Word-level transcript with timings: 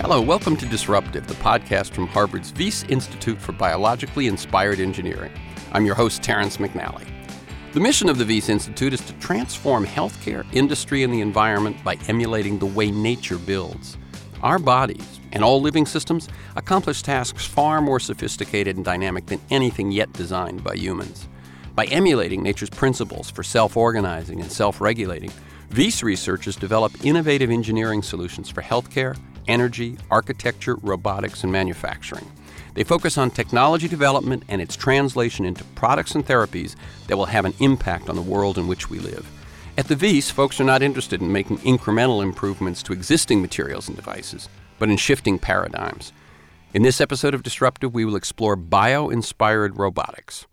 Hello, 0.00 0.20
welcome 0.20 0.56
to 0.56 0.66
Disruptive, 0.66 1.28
the 1.28 1.34
podcast 1.34 1.90
from 1.90 2.08
Harvard's 2.08 2.52
Wyss 2.54 2.82
Institute 2.88 3.40
for 3.40 3.52
Biologically 3.52 4.26
Inspired 4.26 4.80
Engineering. 4.80 5.30
I'm 5.70 5.86
your 5.86 5.94
host, 5.94 6.22
Terrence 6.22 6.56
McNally. 6.56 7.06
The 7.74 7.80
mission 7.80 8.08
of 8.08 8.18
the 8.18 8.24
Wyss 8.24 8.48
Institute 8.48 8.92
is 8.92 9.00
to 9.02 9.12
transform 9.14 9.86
healthcare, 9.86 10.44
industry, 10.52 11.04
and 11.04 11.14
the 11.14 11.20
environment 11.20 11.76
by 11.84 11.96
emulating 12.08 12.58
the 12.58 12.66
way 12.66 12.90
nature 12.90 13.38
builds. 13.38 13.96
Our 14.42 14.58
bodies 14.58 15.20
and 15.30 15.44
all 15.44 15.60
living 15.60 15.86
systems 15.86 16.28
accomplish 16.56 17.02
tasks 17.02 17.46
far 17.46 17.80
more 17.80 18.00
sophisticated 18.00 18.74
and 18.74 18.84
dynamic 18.84 19.26
than 19.26 19.40
anything 19.50 19.92
yet 19.92 20.12
designed 20.12 20.64
by 20.64 20.74
humans. 20.74 21.28
By 21.76 21.84
emulating 21.84 22.42
nature's 22.42 22.70
principles 22.70 23.30
for 23.30 23.44
self 23.44 23.76
organizing 23.76 24.40
and 24.40 24.50
self 24.50 24.80
regulating, 24.80 25.30
Wyss 25.74 26.02
researchers 26.02 26.56
develop 26.56 27.04
innovative 27.04 27.50
engineering 27.50 28.02
solutions 28.02 28.48
for 28.48 28.62
healthcare, 28.62 29.18
energy, 29.46 29.98
architecture, 30.10 30.76
robotics, 30.76 31.42
and 31.42 31.52
manufacturing. 31.52 32.30
They 32.72 32.84
focus 32.84 33.18
on 33.18 33.30
technology 33.30 33.86
development 33.86 34.44
and 34.48 34.62
its 34.62 34.76
translation 34.76 35.44
into 35.44 35.64
products 35.74 36.14
and 36.14 36.26
therapies 36.26 36.74
that 37.06 37.18
will 37.18 37.26
have 37.26 37.44
an 37.44 37.52
impact 37.60 38.08
on 38.08 38.16
the 38.16 38.22
world 38.22 38.56
in 38.56 38.66
which 38.66 38.88
we 38.88 38.98
live. 38.98 39.28
At 39.76 39.88
the 39.88 39.96
Wyss, 39.96 40.30
folks 40.30 40.58
are 40.58 40.64
not 40.64 40.82
interested 40.82 41.20
in 41.20 41.30
making 41.30 41.58
incremental 41.58 42.22
improvements 42.22 42.82
to 42.84 42.94
existing 42.94 43.42
materials 43.42 43.88
and 43.88 43.96
devices, 43.96 44.48
but 44.78 44.88
in 44.88 44.96
shifting 44.96 45.38
paradigms. 45.38 46.12
In 46.72 46.82
this 46.82 47.00
episode 47.00 47.34
of 47.34 47.42
Disruptive, 47.42 47.92
we 47.92 48.06
will 48.06 48.16
explore 48.16 48.56
bio 48.56 49.10
inspired 49.10 49.76
robotics. 49.78 50.46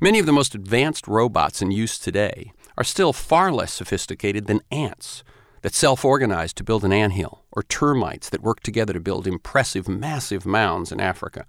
Many 0.00 0.18
of 0.18 0.26
the 0.26 0.32
most 0.32 0.54
advanced 0.54 1.06
robots 1.06 1.60
in 1.60 1.70
use 1.70 1.98
today 1.98 2.52
are 2.76 2.84
still 2.84 3.12
far 3.12 3.52
less 3.52 3.72
sophisticated 3.72 4.46
than 4.46 4.60
ants 4.70 5.22
that 5.62 5.74
self 5.74 6.04
organize 6.04 6.52
to 6.52 6.62
build 6.62 6.84
an 6.84 6.92
anthill, 6.92 7.42
or 7.50 7.62
termites 7.62 8.28
that 8.28 8.42
work 8.42 8.60
together 8.60 8.92
to 8.92 9.00
build 9.00 9.26
impressive, 9.26 9.88
massive 9.88 10.44
mounds 10.44 10.92
in 10.92 11.00
Africa. 11.00 11.46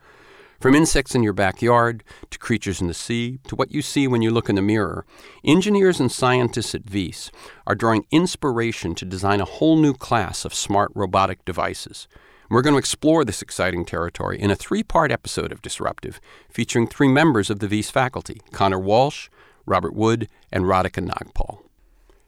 From 0.61 0.73
insects 0.73 1.13
in 1.13 1.21
your 1.21 1.33
backyard, 1.33 2.01
to 2.29 2.39
creatures 2.39 2.79
in 2.79 2.87
the 2.87 2.93
sea, 2.93 3.39
to 3.47 3.57
what 3.57 3.71
you 3.71 3.81
see 3.81 4.07
when 4.07 4.21
you 4.21 4.31
look 4.31 4.47
in 4.47 4.55
the 4.55 4.61
mirror, 4.61 5.05
engineers 5.43 5.99
and 5.99 6.09
scientists 6.09 6.73
at 6.73 6.89
Wyss 6.89 7.29
are 7.67 7.75
drawing 7.75 8.05
inspiration 8.09 8.95
to 8.95 9.03
design 9.03 9.41
a 9.41 9.45
whole 9.45 9.75
new 9.75 9.93
class 9.93 10.45
of 10.45 10.53
smart 10.53 10.91
robotic 10.95 11.43
devices. 11.43 12.07
We're 12.49 12.61
going 12.61 12.75
to 12.75 12.79
explore 12.79 13.25
this 13.25 13.41
exciting 13.41 13.83
territory 13.83 14.39
in 14.39 14.49
a 14.49 14.55
three 14.55 14.83
part 14.83 15.11
episode 15.11 15.51
of 15.51 15.61
Disruptive, 15.61 16.21
featuring 16.49 16.87
three 16.87 17.09
members 17.09 17.49
of 17.49 17.59
the 17.59 17.67
Wyss 17.67 17.89
faculty 17.89 18.39
Conor 18.53 18.79
Walsh, 18.79 19.27
Robert 19.65 19.93
Wood, 19.93 20.27
and 20.51 20.65
Radhika 20.65 21.05
Nagpal. 21.05 21.59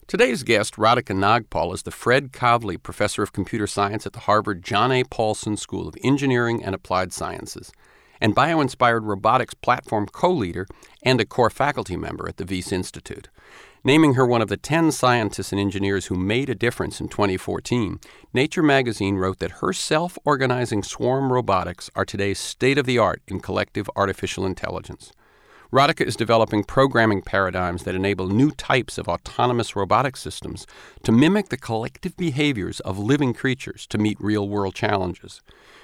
Today's 0.06 0.42
guest, 0.42 0.76
Radhika 0.76 1.14
Nagpal, 1.14 1.74
is 1.74 1.82
the 1.82 1.90
Fred 1.90 2.32
Kavli 2.32 2.82
Professor 2.82 3.22
of 3.22 3.34
Computer 3.34 3.66
Science 3.66 4.06
at 4.06 4.14
the 4.14 4.20
Harvard 4.20 4.62
John 4.64 4.90
A. 4.90 5.04
Paulson 5.04 5.56
School 5.56 5.86
of 5.86 5.96
Engineering 6.02 6.64
and 6.64 6.74
Applied 6.74 7.12
Sciences, 7.12 7.72
and 8.20 8.34
bio-inspired 8.34 9.04
robotics 9.04 9.54
platform 9.54 10.06
co-leader 10.06 10.66
and 11.02 11.20
a 11.20 11.26
core 11.26 11.50
faculty 11.50 11.96
member 11.96 12.26
at 12.26 12.38
the 12.38 12.46
Wyss 12.46 12.72
Institute. 12.72 13.28
Naming 13.84 14.14
her 14.14 14.26
one 14.26 14.42
of 14.42 14.48
the 14.48 14.56
10 14.56 14.90
scientists 14.92 15.52
and 15.52 15.60
engineers 15.60 16.06
who 16.06 16.16
made 16.16 16.50
a 16.50 16.54
difference 16.54 17.00
in 17.00 17.08
2014, 17.08 18.00
Nature 18.34 18.62
magazine 18.62 19.16
wrote 19.16 19.38
that 19.38 19.60
her 19.60 19.72
self 19.72 20.18
organizing 20.24 20.82
swarm 20.82 21.32
robotics 21.32 21.88
are 21.94 22.04
today's 22.04 22.38
state 22.38 22.78
of 22.78 22.86
the 22.86 22.98
art 22.98 23.22
in 23.28 23.40
collective 23.40 23.88
artificial 23.94 24.44
intelligence. 24.44 25.12
Radhika 25.70 26.00
is 26.00 26.16
developing 26.16 26.64
programming 26.64 27.20
paradigms 27.20 27.82
that 27.82 27.94
enable 27.94 28.26
new 28.26 28.50
types 28.52 28.96
of 28.96 29.06
autonomous 29.06 29.76
robotic 29.76 30.16
systems 30.16 30.66
to 31.02 31.12
mimic 31.12 31.50
the 31.50 31.58
collective 31.58 32.16
behaviors 32.16 32.80
of 32.80 32.98
living 32.98 33.34
creatures 33.34 33.86
to 33.88 33.98
meet 33.98 34.16
real 34.18 34.48
world 34.48 34.74
challenges. 34.74 35.42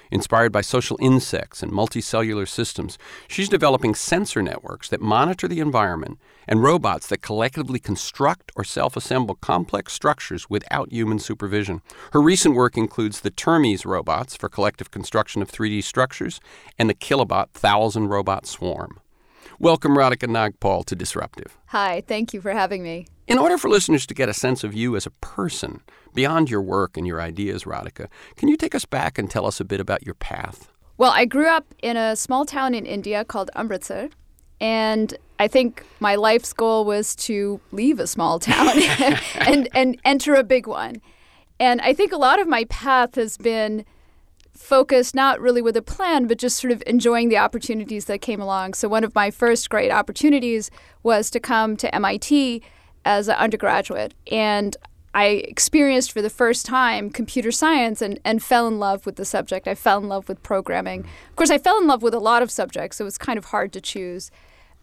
Inspired 0.09 0.51
by 0.51 0.61
social 0.61 0.97
insects 0.99 1.61
and 1.61 1.71
multicellular 1.71 2.47
systems, 2.47 2.97
she's 3.27 3.47
developing 3.47 3.93
sensor 3.93 4.41
networks 4.41 4.89
that 4.89 5.01
monitor 5.01 5.47
the 5.47 5.59
environment 5.59 6.17
and 6.47 6.63
robots 6.63 7.05
that 7.05 7.21
collectively 7.21 7.77
construct 7.77 8.51
or 8.55 8.63
self 8.63 8.97
assemble 8.97 9.35
complex 9.35 9.93
structures 9.93 10.49
without 10.49 10.91
human 10.91 11.19
supervision. 11.19 11.83
Her 12.11 12.23
recent 12.23 12.55
work 12.55 12.75
includes 12.75 13.21
the 13.21 13.29
Termes 13.29 13.85
robots 13.85 14.35
for 14.35 14.49
collective 14.49 14.89
construction 14.89 15.43
of 15.43 15.51
3D 15.51 15.83
structures 15.83 16.39
and 16.79 16.89
the 16.89 16.95
Kilobot 16.95 17.51
Thousand 17.51 18.07
Robot 18.07 18.47
Swarm. 18.47 18.99
Welcome, 19.59 19.95
Radhika 19.95 20.27
Nagpal, 20.27 20.83
to 20.83 20.95
Disruptive. 20.97 21.57
Hi, 21.67 22.03
thank 22.07 22.33
you 22.33 22.41
for 22.41 22.51
having 22.51 22.83
me. 22.83 23.07
In 23.25 23.37
order 23.37 23.57
for 23.57 23.69
listeners 23.69 24.05
to 24.07 24.13
get 24.13 24.27
a 24.27 24.33
sense 24.33 24.65
of 24.65 24.73
you 24.73 24.97
as 24.97 25.05
a 25.05 25.11
person, 25.11 25.81
beyond 26.13 26.49
your 26.49 26.61
work 26.61 26.97
and 26.97 27.07
your 27.07 27.21
ideas, 27.21 27.63
Radhika, 27.63 28.09
can 28.35 28.49
you 28.49 28.57
take 28.57 28.75
us 28.75 28.83
back 28.83 29.17
and 29.17 29.31
tell 29.31 29.45
us 29.45 29.61
a 29.61 29.65
bit 29.65 29.79
about 29.79 30.05
your 30.05 30.15
path? 30.15 30.69
Well, 30.97 31.11
I 31.11 31.23
grew 31.23 31.47
up 31.47 31.65
in 31.81 31.95
a 31.95 32.17
small 32.17 32.45
town 32.45 32.75
in 32.75 32.85
India 32.85 33.23
called 33.23 33.49
Amritsar, 33.55 34.09
and 34.59 35.17
I 35.39 35.47
think 35.47 35.85
my 36.01 36.15
life's 36.15 36.51
goal 36.51 36.83
was 36.83 37.15
to 37.17 37.61
leave 37.71 38.01
a 38.01 38.07
small 38.07 38.39
town 38.39 38.77
and, 39.35 39.69
and 39.73 39.97
enter 40.03 40.35
a 40.35 40.43
big 40.43 40.67
one. 40.67 41.01
And 41.61 41.79
I 41.79 41.93
think 41.93 42.11
a 42.11 42.17
lot 42.17 42.41
of 42.41 42.47
my 42.47 42.65
path 42.65 43.15
has 43.15 43.37
been 43.37 43.85
focused 44.55 45.13
not 45.13 45.39
really 45.39 45.61
with 45.61 45.77
a 45.77 45.81
plan, 45.81 46.27
but 46.27 46.37
just 46.37 46.57
sort 46.57 46.71
of 46.71 46.81
enjoying 46.87 47.29
the 47.29 47.37
opportunities 47.37 48.05
that 48.05 48.21
came 48.21 48.41
along. 48.41 48.73
So, 48.73 48.87
one 48.87 49.03
of 49.03 49.13
my 49.13 49.31
first 49.31 49.69
great 49.69 49.91
opportunities 49.91 50.71
was 51.03 51.29
to 51.31 51.39
come 51.39 51.77
to 51.77 51.93
MIT 51.93 52.63
as 53.03 53.27
an 53.27 53.35
undergraduate. 53.35 54.13
And 54.31 54.75
I 55.13 55.25
experienced 55.47 56.11
for 56.11 56.21
the 56.21 56.29
first 56.29 56.65
time 56.65 57.09
computer 57.09 57.51
science 57.51 58.01
and, 58.01 58.19
and 58.25 58.43
fell 58.43 58.67
in 58.67 58.79
love 58.79 59.05
with 59.05 59.15
the 59.15 59.23
subject. 59.23 59.67
I 59.67 59.75
fell 59.75 59.99
in 59.99 60.09
love 60.09 60.27
with 60.27 60.43
programming. 60.43 61.05
Of 61.29 61.35
course, 61.35 61.51
I 61.51 61.57
fell 61.57 61.79
in 61.79 61.87
love 61.87 62.01
with 62.01 62.13
a 62.13 62.19
lot 62.19 62.43
of 62.43 62.51
subjects, 62.51 62.97
so 62.97 63.03
it 63.03 63.05
was 63.05 63.17
kind 63.17 63.37
of 63.37 63.45
hard 63.45 63.71
to 63.73 63.81
choose. 63.81 64.29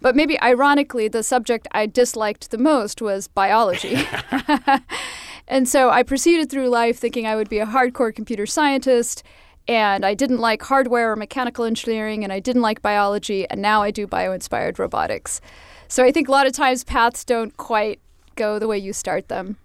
But 0.00 0.16
maybe 0.16 0.40
ironically, 0.40 1.06
the 1.08 1.22
subject 1.22 1.68
I 1.72 1.86
disliked 1.86 2.50
the 2.50 2.58
most 2.58 3.02
was 3.02 3.28
biology. 3.28 4.06
and 5.48 5.68
so 5.68 5.90
I 5.90 6.02
proceeded 6.02 6.50
through 6.50 6.68
life 6.68 6.98
thinking 6.98 7.26
I 7.26 7.36
would 7.36 7.48
be 7.48 7.58
a 7.58 7.66
hardcore 7.66 8.14
computer 8.14 8.46
scientist 8.46 9.22
and 9.68 10.04
I 10.04 10.14
didn't 10.14 10.38
like 10.38 10.62
hardware 10.62 11.12
or 11.12 11.16
mechanical 11.16 11.64
engineering, 11.64 12.24
and 12.24 12.32
I 12.32 12.40
didn't 12.40 12.62
like 12.62 12.82
biology, 12.82 13.48
and 13.48 13.62
now 13.62 13.82
I 13.82 13.90
do 13.90 14.06
bio 14.06 14.32
inspired 14.32 14.78
robotics. 14.78 15.40
So 15.88 16.04
I 16.04 16.12
think 16.12 16.28
a 16.28 16.32
lot 16.32 16.46
of 16.46 16.52
times 16.52 16.84
paths 16.84 17.24
don't 17.24 17.56
quite 17.56 18.00
go 18.34 18.58
the 18.58 18.66
way 18.66 18.78
you 18.78 18.92
start 18.92 19.28
them. 19.28 19.56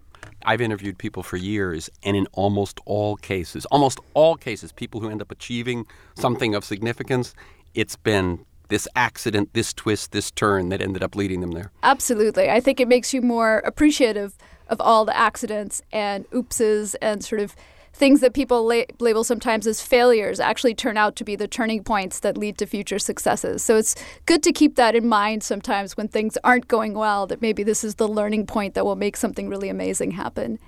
I've 0.45 0.61
interviewed 0.61 0.97
people 0.97 1.23
for 1.23 1.37
years, 1.37 1.89
and 2.03 2.15
in 2.15 2.27
almost 2.33 2.79
all 2.85 3.15
cases, 3.15 3.65
almost 3.65 3.99
all 4.13 4.35
cases, 4.35 4.71
people 4.71 5.01
who 5.01 5.09
end 5.09 5.21
up 5.21 5.31
achieving 5.31 5.85
something 6.15 6.53
of 6.53 6.63
significance, 6.63 7.33
it's 7.73 7.95
been 7.95 8.45
this 8.69 8.87
accident, 8.95 9.53
this 9.53 9.73
twist, 9.73 10.11
this 10.11 10.31
turn 10.31 10.69
that 10.69 10.81
ended 10.81 11.01
up 11.01 11.15
leading 11.15 11.41
them 11.41 11.51
there. 11.51 11.71
Absolutely. 11.83 12.49
I 12.49 12.59
think 12.59 12.79
it 12.79 12.87
makes 12.87 13.13
you 13.13 13.21
more 13.21 13.59
appreciative 13.59 14.37
of 14.69 14.81
all 14.81 15.05
the 15.05 15.15
accidents 15.15 15.81
and 15.91 16.29
oopses 16.31 16.95
and 17.01 17.23
sort 17.23 17.41
of 17.41 17.55
things 17.97 18.21
that 18.21 18.33
people 18.33 18.63
la- 18.63 18.83
label 18.99 19.23
sometimes 19.23 19.65
as 19.65 19.81
failures 19.81 20.39
actually 20.39 20.75
turn 20.75 20.97
out 20.97 21.15
to 21.15 21.23
be 21.23 21.35
the 21.35 21.47
turning 21.47 21.83
points 21.83 22.19
that 22.19 22.37
lead 22.37 22.57
to 22.59 22.65
future 22.67 22.99
successes. 22.99 23.63
So 23.63 23.75
it's 23.75 23.95
good 24.27 24.43
to 24.43 24.51
keep 24.51 24.75
that 24.75 24.95
in 24.95 25.07
mind 25.07 25.41
sometimes 25.41 25.97
when 25.97 26.07
things 26.07 26.37
aren't 26.43 26.67
going 26.67 26.93
well, 26.93 27.25
that 27.25 27.41
maybe 27.41 27.63
this 27.63 27.83
is 27.83 27.95
the 27.95 28.07
learning 28.07 28.45
point 28.45 28.75
that 28.75 28.85
will 28.85 28.95
make 28.95 29.17
something 29.17 29.49
really 29.49 29.67
amazing 29.67 30.11
happen. 30.11 30.59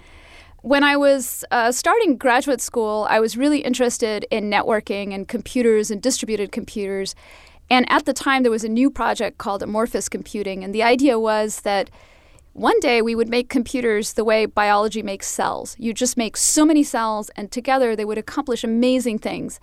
When 0.61 0.83
I 0.83 0.97
was 0.97 1.45
uh, 1.51 1.71
starting 1.71 2.17
graduate 2.17 2.61
school, 2.61 3.05
I 3.09 3.19
was 3.19 3.37
really 3.37 3.59
interested 3.59 4.25
in 4.31 4.49
networking 4.49 5.13
and 5.13 5.27
computers 5.27 5.91
and 5.91 6.01
distributed 6.01 6.51
computers. 6.51 7.15
And 7.69 7.89
at 7.91 8.05
the 8.05 8.13
time, 8.13 8.41
there 8.41 8.51
was 8.51 8.63
a 8.63 8.69
new 8.69 8.89
project 8.89 9.37
called 9.37 9.61
Amorphous 9.61 10.09
Computing. 10.09 10.63
And 10.63 10.73
the 10.73 10.83
idea 10.83 11.19
was 11.19 11.61
that 11.61 11.91
one 12.53 12.79
day 12.79 13.01
we 13.01 13.15
would 13.15 13.29
make 13.29 13.49
computers 13.49 14.13
the 14.13 14.23
way 14.23 14.45
biology 14.45 15.01
makes 15.03 15.27
cells. 15.27 15.75
You 15.79 15.93
just 15.93 16.17
make 16.17 16.35
so 16.35 16.65
many 16.65 16.83
cells, 16.83 17.29
and 17.35 17.51
together 17.51 17.95
they 17.95 18.05
would 18.05 18.17
accomplish 18.17 18.63
amazing 18.63 19.19
things. 19.19 19.59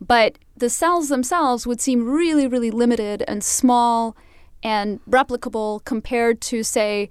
But 0.00 0.38
the 0.56 0.70
cells 0.70 1.08
themselves 1.08 1.66
would 1.66 1.80
seem 1.80 2.08
really, 2.08 2.46
really 2.46 2.70
limited 2.70 3.22
and 3.28 3.44
small 3.44 4.16
and 4.62 5.00
replicable 5.04 5.84
compared 5.84 6.40
to, 6.42 6.62
say, 6.62 7.10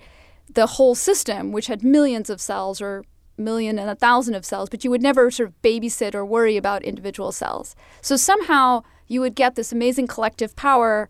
the 0.51 0.65
whole 0.65 0.95
system, 0.95 1.51
which 1.51 1.67
had 1.67 1.83
millions 1.83 2.29
of 2.29 2.41
cells 2.41 2.81
or 2.81 3.03
million 3.37 3.79
and 3.79 3.89
a 3.89 3.95
thousand 3.95 4.33
of 4.33 4.45
cells, 4.45 4.69
but 4.69 4.83
you 4.83 4.89
would 4.89 5.01
never 5.01 5.31
sort 5.31 5.49
of 5.49 5.61
babysit 5.61 6.13
or 6.13 6.25
worry 6.25 6.57
about 6.57 6.83
individual 6.83 7.31
cells. 7.31 7.75
So 8.01 8.15
somehow 8.15 8.83
you 9.07 9.21
would 9.21 9.35
get 9.35 9.55
this 9.55 9.71
amazing 9.71 10.07
collective 10.07 10.55
power 10.55 11.07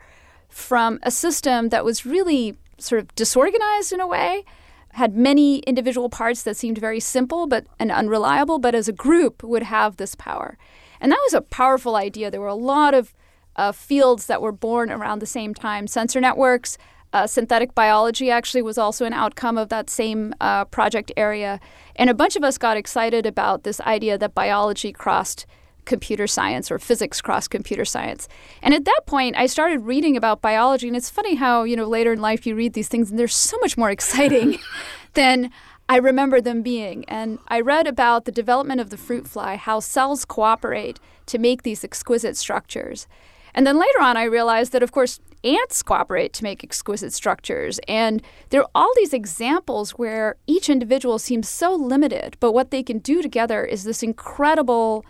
from 0.48 1.00
a 1.04 1.12
system 1.12 1.70
that 1.70 1.86
was 1.86 2.06
really 2.06 2.58
sort 2.82 3.02
of 3.02 3.16
disorganized 3.16 3.94
in 3.94 4.00
a 4.00 4.08
way, 4.08 4.44
had 4.94 5.16
many 5.16 5.60
individual 5.60 6.10
parts 6.10 6.44
that 6.44 6.58
seemed 6.58 6.78
very 6.78 7.00
simple 7.00 7.48
but 7.48 7.66
and 7.78 7.92
unreliable, 7.92 8.60
but 8.60 8.76
as 8.76 8.88
a 8.88 8.94
group 8.94 9.44
would 9.44 9.64
have 9.64 9.98
this 9.98 10.16
power. 10.16 10.58
And 11.00 11.12
that 11.12 11.22
was 11.24 11.34
a 11.34 11.42
powerful 11.42 11.96
idea. 11.96 12.30
There 12.30 12.42
were 12.42 12.48
a 12.48 12.56
lot 12.56 12.94
of 12.94 13.14
uh, 13.56 13.72
fields 13.72 14.26
that 14.26 14.42
were 14.42 14.52
born 14.52 14.92
around 14.92 15.20
the 15.20 15.26
same 15.26 15.54
time 15.54 15.88
sensor 15.88 16.22
networks, 16.22 16.78
Uh, 17.12 17.26
synthetic 17.26 17.74
biology 17.74 18.30
actually 18.32 18.64
was 18.64 18.78
also 18.78 19.06
an 19.06 19.14
outcome 19.14 19.62
of 19.62 19.70
that 19.70 19.90
same 19.90 20.32
uh, 20.40 20.64
project 20.66 21.12
area. 21.18 21.60
And 21.96 22.10
a 22.10 22.14
bunch 22.14 22.38
of 22.38 22.44
us 22.44 22.60
got 22.60 22.78
excited 22.78 23.26
about 23.26 23.64
this 23.64 23.82
idea 23.82 24.18
that 24.18 24.36
biology 24.36 24.92
crossed 24.94 25.48
computer 25.90 26.28
science 26.28 26.72
or 26.72 26.80
physics 26.80 27.20
cross 27.20 27.50
computer 27.50 27.84
science. 27.84 28.30
And 28.62 28.74
at 28.74 28.86
that 28.86 29.02
point, 29.06 29.36
I 29.36 29.48
started 29.48 29.80
reading 29.82 30.16
about 30.16 30.42
biology. 30.42 30.88
And 30.88 30.96
it's 30.96 31.10
funny 31.10 31.36
how, 31.36 31.64
you 31.64 31.76
know, 31.76 31.88
later 31.88 32.14
in 32.14 32.22
life 32.22 32.48
you 32.48 32.56
read 32.56 32.74
these 32.74 32.88
things 32.88 33.10
and 33.10 33.20
they're 33.20 33.28
so 33.28 33.58
much 33.60 33.78
more 33.78 33.90
exciting 33.90 34.58
than 35.16 35.52
I 35.90 35.98
remember 35.98 36.40
them 36.40 36.62
being. 36.62 37.04
And 37.10 37.40
I 37.48 37.60
read 37.60 37.88
about 37.88 38.24
the 38.24 38.32
development 38.32 38.80
of 38.80 38.92
the 38.92 38.98
fruit 38.98 39.28
fly, 39.28 39.56
how 39.56 39.82
cells 39.82 40.24
cooperate 40.24 41.00
to 41.26 41.40
make 41.40 41.64
these 41.64 41.84
exquisite 41.84 42.38
structures. 42.38 43.08
And 43.56 43.66
then 43.66 43.78
later 43.78 44.00
on, 44.00 44.16
I 44.16 44.24
realized 44.24 44.72
that, 44.74 44.84
of 44.84 44.92
course, 44.92 45.20
ants 45.44 45.82
cooperate 45.82 46.34
to 46.34 46.44
make 46.44 46.64
exquisite 46.64 47.14
structures. 47.14 47.80
And 47.88 48.22
there 48.50 48.62
are 48.62 48.70
all 48.76 48.92
these 48.96 49.14
examples 49.14 49.92
where 49.92 50.36
each 50.46 50.70
individual 50.70 51.18
seems 51.18 51.50
so 51.50 51.74
limited, 51.74 52.38
but 52.40 52.52
what 52.52 52.72
they 52.72 52.84
can 52.84 53.00
do 53.00 53.22
together 53.22 53.66
is 53.66 53.84
this 53.84 54.04
incredible, 54.04 55.04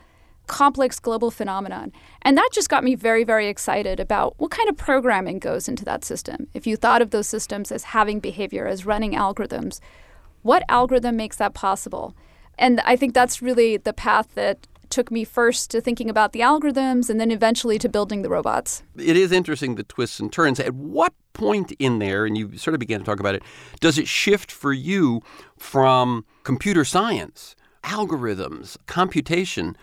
complex 0.49 0.99
global 0.99 1.31
phenomenon. 1.31 1.93
And 2.23 2.35
that 2.35 2.49
just 2.51 2.69
got 2.69 2.83
me 2.83 2.95
very, 2.95 3.23
very 3.23 3.47
excited 3.47 3.99
about 3.99 4.33
what 4.37 4.51
kind 4.51 4.67
of 4.67 4.75
programming 4.75 5.39
goes 5.39 5.69
into 5.69 5.85
that 5.85 6.03
system. 6.03 6.47
If 6.53 6.67
you 6.67 6.75
thought 6.75 7.01
of 7.01 7.11
those 7.11 7.27
systems 7.27 7.71
as 7.71 7.83
having 7.83 8.19
behavior, 8.19 8.67
as 8.67 8.85
running 8.85 9.13
algorithms, 9.13 9.79
what 10.41 10.63
algorithm 10.67 11.15
makes 11.15 11.37
that 11.37 11.53
possible? 11.53 12.15
And 12.57 12.81
I 12.81 12.95
think 12.95 13.13
that's 13.13 13.41
really 13.41 13.77
the 13.77 13.93
path 13.93 14.33
that 14.35 14.67
took 14.89 15.11
me 15.11 15.23
first 15.23 15.69
to 15.69 15.79
thinking 15.79 16.09
about 16.09 16.33
the 16.33 16.39
algorithms 16.39 17.09
and 17.09 17.19
then 17.19 17.29
eventually 17.29 17.77
to 17.77 17.87
building 17.87 18.23
the 18.23 18.29
robots. 18.29 18.81
It 18.97 19.15
is 19.15 19.31
interesting 19.31 19.75
the 19.75 19.83
twists 19.83 20.19
and 20.19 20.33
turns. 20.33 20.59
At 20.59 20.73
what 20.73 21.13
point 21.33 21.71
in 21.77 21.99
there, 21.99 22.25
and 22.25 22.35
you 22.35 22.57
sort 22.57 22.73
of 22.73 22.79
began 22.79 22.99
to 22.99 23.05
talk 23.05 23.19
about 23.19 23.35
it, 23.35 23.43
does 23.79 23.99
it 23.99 24.07
shift 24.07 24.51
for 24.51 24.73
you 24.73 25.21
from 25.57 26.25
computer 26.43 26.83
science, 26.83 27.55
algorithms, 27.83 28.77
computation, 28.87 29.77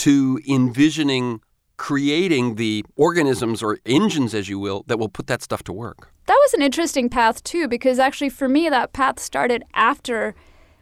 to 0.00 0.40
envisioning 0.48 1.40
creating 1.76 2.56
the 2.56 2.84
organisms 2.96 3.62
or 3.62 3.78
engines, 3.86 4.34
as 4.34 4.48
you 4.50 4.58
will, 4.58 4.84
that 4.86 4.98
will 4.98 5.08
put 5.08 5.26
that 5.28 5.42
stuff 5.42 5.62
to 5.62 5.72
work? 5.72 6.12
That 6.26 6.38
was 6.42 6.52
an 6.52 6.62
interesting 6.62 7.08
path, 7.08 7.42
too, 7.42 7.68
because 7.68 7.98
actually 7.98 8.28
for 8.28 8.48
me, 8.48 8.68
that 8.68 8.92
path 8.92 9.18
started 9.18 9.64
after 9.72 10.34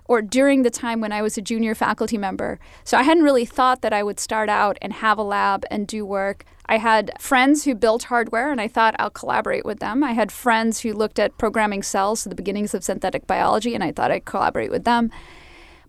or 0.06 0.22
during 0.22 0.62
the 0.62 0.70
time 0.70 1.00
when 1.00 1.12
I 1.12 1.22
was 1.22 1.36
a 1.36 1.42
junior 1.42 1.74
faculty 1.74 2.18
member. 2.18 2.58
So 2.82 2.96
I 2.96 3.02
hadn't 3.02 3.22
really 3.22 3.44
thought 3.44 3.82
that 3.82 3.92
I 3.92 4.02
would 4.02 4.18
start 4.18 4.48
out 4.48 4.78
and 4.80 4.92
have 4.94 5.18
a 5.18 5.22
lab 5.22 5.64
and 5.70 5.86
do 5.86 6.04
work. 6.04 6.44
I 6.66 6.78
had 6.78 7.12
friends 7.20 7.64
who 7.64 7.74
built 7.74 8.04
hardware 8.04 8.50
and 8.50 8.60
I 8.60 8.68
thought 8.68 8.96
I'll 8.98 9.10
collaborate 9.10 9.66
with 9.66 9.80
them. 9.80 10.02
I 10.02 10.12
had 10.12 10.32
friends 10.32 10.80
who 10.80 10.94
looked 10.94 11.18
at 11.18 11.36
programming 11.38 11.82
cells, 11.82 12.20
so 12.20 12.30
the 12.30 12.36
beginnings 12.36 12.74
of 12.74 12.82
synthetic 12.82 13.26
biology, 13.26 13.74
and 13.74 13.84
I 13.84 13.92
thought 13.92 14.10
I'd 14.10 14.24
collaborate 14.24 14.70
with 14.70 14.84
them. 14.84 15.10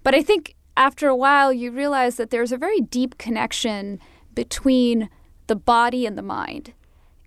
But 0.04 0.14
I 0.16 0.22
think 0.22 0.56
after 0.80 1.10
a 1.10 1.16
while, 1.16 1.52
you 1.52 1.72
realize 1.72 2.16
that 2.16 2.30
there's 2.30 2.54
a 2.54 2.58
very 2.58 2.80
deep 2.80 3.18
connection 3.18 4.00
between 4.34 5.10
the 5.48 5.56
body 5.56 6.06
and 6.06 6.18
the 6.18 6.24
mind. 6.24 6.74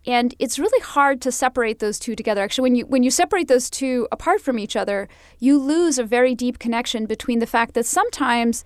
And 0.06 0.34
it's 0.38 0.58
really 0.58 0.81
hard 0.81 1.20
to 1.20 1.31
separate 1.31 1.78
those 1.78 1.99
two 1.99 2.16
together. 2.16 2.43
Actually 2.43 2.62
when 2.62 2.75
you 2.75 2.87
when 2.87 3.02
you 3.02 3.10
separate 3.10 3.49
those 3.49 3.69
two 3.69 4.08
apart 4.10 4.40
from 4.40 4.58
each 4.58 4.75
other 4.75 5.08
you 5.38 5.58
lose 5.58 5.99
a 5.99 6.04
very 6.04 6.34
deep 6.34 6.58
connection 6.58 7.06
between 7.06 7.38
the 7.38 7.46
fact 7.46 7.75
that 7.75 7.87
sometimes 7.87 8.64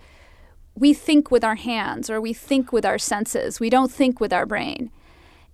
we 0.73 0.93
think 0.93 1.29
with 1.29 1.43
our 1.43 1.55
hands 1.55 2.09
or 2.09 2.21
we 2.21 2.33
think 2.33 2.71
with 2.71 2.85
our 2.85 2.97
senses. 2.97 3.59
We 3.59 3.69
don't 3.69 3.91
think 3.91 4.19
with 4.19 4.33
our 4.33 4.45
brain. 4.45 4.89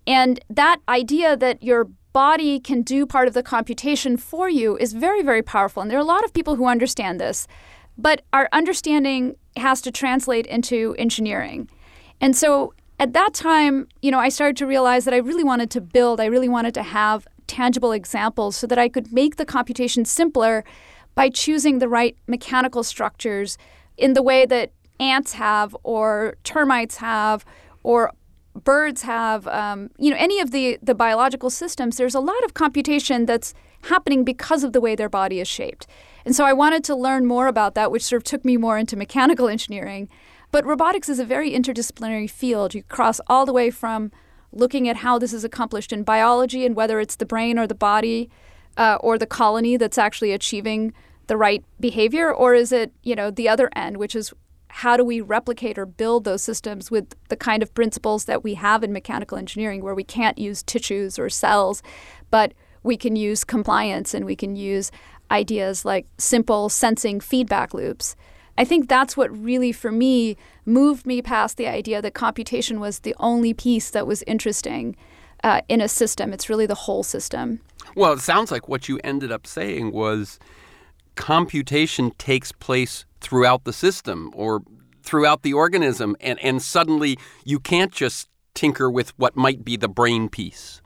And 0.05 0.39
that 0.49 0.79
idea 0.87 1.35
that 1.35 1.63
your 1.63 1.85
body 2.13 2.59
can 2.59 2.83
do 2.83 3.05
part 3.05 3.27
of 3.27 3.33
the 3.33 3.43
computation 3.43 4.15
for 4.15 4.47
you 4.47 4.77
is 4.77 4.93
very 4.93 5.23
very 5.23 5.41
powerful. 5.41 5.81
And 5.81 5.89
there 5.89 5.97
are 5.97 6.01
a 6.01 6.15
lot 6.15 6.23
of 6.23 6.33
people 6.33 6.55
who 6.55 6.67
understand 6.67 7.19
this 7.19 7.47
but 7.97 8.21
our 8.33 8.49
understanding 8.51 9.35
has 9.57 9.81
to 9.81 9.91
translate 9.91 10.45
into 10.47 10.95
engineering. 10.97 11.69
And 12.19 12.35
so 12.35 12.73
at 12.99 13.13
that 13.13 13.33
time, 13.33 13.87
you 14.01 14.11
know, 14.11 14.19
I 14.19 14.29
started 14.29 14.57
to 14.57 14.67
realize 14.67 15.05
that 15.05 15.13
I 15.13 15.17
really 15.17 15.43
wanted 15.43 15.69
to 15.71 15.81
build, 15.81 16.19
I 16.19 16.25
really 16.25 16.49
wanted 16.49 16.73
to 16.75 16.83
have 16.83 17.27
tangible 17.47 17.91
examples 17.91 18.55
so 18.55 18.67
that 18.67 18.79
I 18.79 18.89
could 18.89 19.11
make 19.11 19.35
the 19.35 19.45
computation 19.45 20.05
simpler 20.05 20.63
by 21.15 21.29
choosing 21.29 21.79
the 21.79 21.89
right 21.89 22.17
mechanical 22.27 22.83
structures 22.83 23.57
in 23.97 24.13
the 24.13 24.23
way 24.23 24.45
that 24.45 24.71
ants 24.99 25.33
have 25.33 25.75
or 25.83 26.37
termites 26.43 26.97
have 26.97 27.45
or 27.83 28.11
birds 28.55 29.01
have 29.01 29.47
um, 29.47 29.89
you 29.97 30.11
know 30.11 30.17
any 30.19 30.39
of 30.39 30.51
the 30.51 30.77
the 30.81 30.95
biological 30.95 31.49
systems. 31.49 31.97
There's 31.97 32.15
a 32.15 32.19
lot 32.19 32.43
of 32.43 32.53
computation 32.53 33.25
that's 33.25 33.53
happening 33.83 34.23
because 34.23 34.63
of 34.63 34.73
the 34.73 34.79
way 34.79 34.95
their 34.95 35.09
body 35.09 35.39
is 35.39 35.47
shaped 35.47 35.87
and 36.25 36.35
so 36.35 36.45
i 36.45 36.53
wanted 36.53 36.83
to 36.83 36.95
learn 36.95 37.25
more 37.25 37.47
about 37.47 37.75
that 37.75 37.91
which 37.91 38.03
sort 38.03 38.19
of 38.19 38.23
took 38.23 38.43
me 38.43 38.57
more 38.57 38.77
into 38.77 38.95
mechanical 38.95 39.47
engineering 39.47 40.09
but 40.53 40.67
robotics 40.67 41.09
is 41.09 41.17
a 41.17 41.25
very 41.25 41.49
interdisciplinary 41.49 42.29
field. 42.29 42.75
You 42.75 42.83
cross 42.83 43.19
all 43.25 43.43
the 43.43 43.51
way 43.51 43.71
from 43.71 44.11
looking 44.51 44.87
at 44.87 44.97
how 44.97 45.17
this 45.17 45.33
is 45.33 45.43
accomplished 45.43 45.91
in 45.91 46.03
biology 46.03 46.63
and 46.63 46.75
whether 46.75 46.99
it's 46.99 47.15
the 47.15 47.25
brain 47.25 47.57
or 47.57 47.65
the 47.65 47.73
body 47.73 48.29
uh, 48.77 48.99
or 49.01 49.17
the 49.17 49.25
colony 49.25 49.77
that's 49.77 49.97
actually 49.97 50.31
achieving 50.31 50.93
the 51.25 51.37
right 51.37 51.65
behavior, 51.79 52.31
or 52.31 52.53
is 52.53 52.71
it 52.71 52.93
you 53.01 53.15
know 53.15 53.31
the 53.31 53.49
other 53.49 53.67
end, 53.75 53.97
which 53.97 54.15
is 54.15 54.31
how 54.67 54.95
do 54.95 55.03
we 55.03 55.21
replicate 55.21 55.79
or 55.79 55.87
build 55.87 56.23
those 56.23 56.43
systems 56.43 56.91
with 56.91 57.15
the 57.29 57.35
kind 57.35 57.63
of 57.63 57.73
principles 57.73 58.25
that 58.25 58.43
we 58.43 58.53
have 58.53 58.83
in 58.83 58.93
mechanical 58.93 59.39
engineering, 59.39 59.81
where 59.83 59.95
we 59.95 60.03
can't 60.03 60.37
use 60.37 60.61
tissues 60.61 61.17
or 61.17 61.31
cells, 61.31 61.81
but 62.29 62.53
we 62.83 62.95
can 62.95 63.15
use 63.15 63.43
compliance 63.43 64.13
and 64.13 64.25
we 64.25 64.35
can 64.35 64.55
use 64.55 64.91
ideas 65.31 65.85
like 65.85 66.05
simple 66.17 66.69
sensing 66.69 67.19
feedback 67.19 67.73
loops. 67.73 68.15
I 68.57 68.65
think 68.65 68.87
that's 68.87 69.17
what 69.17 69.35
really, 69.35 69.71
for 69.71 69.91
me, 69.91 70.37
moved 70.65 71.05
me 71.05 71.21
past 71.21 71.57
the 71.57 71.67
idea 71.67 72.01
that 72.01 72.13
computation 72.13 72.79
was 72.79 72.99
the 72.99 73.15
only 73.19 73.53
piece 73.53 73.89
that 73.89 74.05
was 74.05 74.23
interesting 74.23 74.95
uh, 75.43 75.61
in 75.67 75.81
a 75.81 75.87
system. 75.87 76.33
It's 76.33 76.49
really 76.49 76.67
the 76.67 76.75
whole 76.75 77.03
system. 77.03 77.61
Well, 77.95 78.13
it 78.13 78.19
sounds 78.19 78.51
like 78.51 78.69
what 78.69 78.87
you 78.87 78.99
ended 79.03 79.31
up 79.31 79.47
saying 79.47 79.91
was 79.91 80.39
computation 81.15 82.11
takes 82.17 82.51
place 82.51 83.05
throughout 83.21 83.63
the 83.63 83.73
system 83.73 84.31
or 84.35 84.61
throughout 85.01 85.41
the 85.41 85.53
organism, 85.53 86.15
and, 86.21 86.39
and 86.43 86.61
suddenly 86.61 87.17
you 87.43 87.59
can't 87.59 87.91
just 87.91 88.29
tinker 88.53 88.89
with 88.89 89.17
what 89.17 89.35
might 89.35 89.65
be 89.65 89.75
the 89.75 89.89
brain 89.89 90.29
piece. 90.29 90.81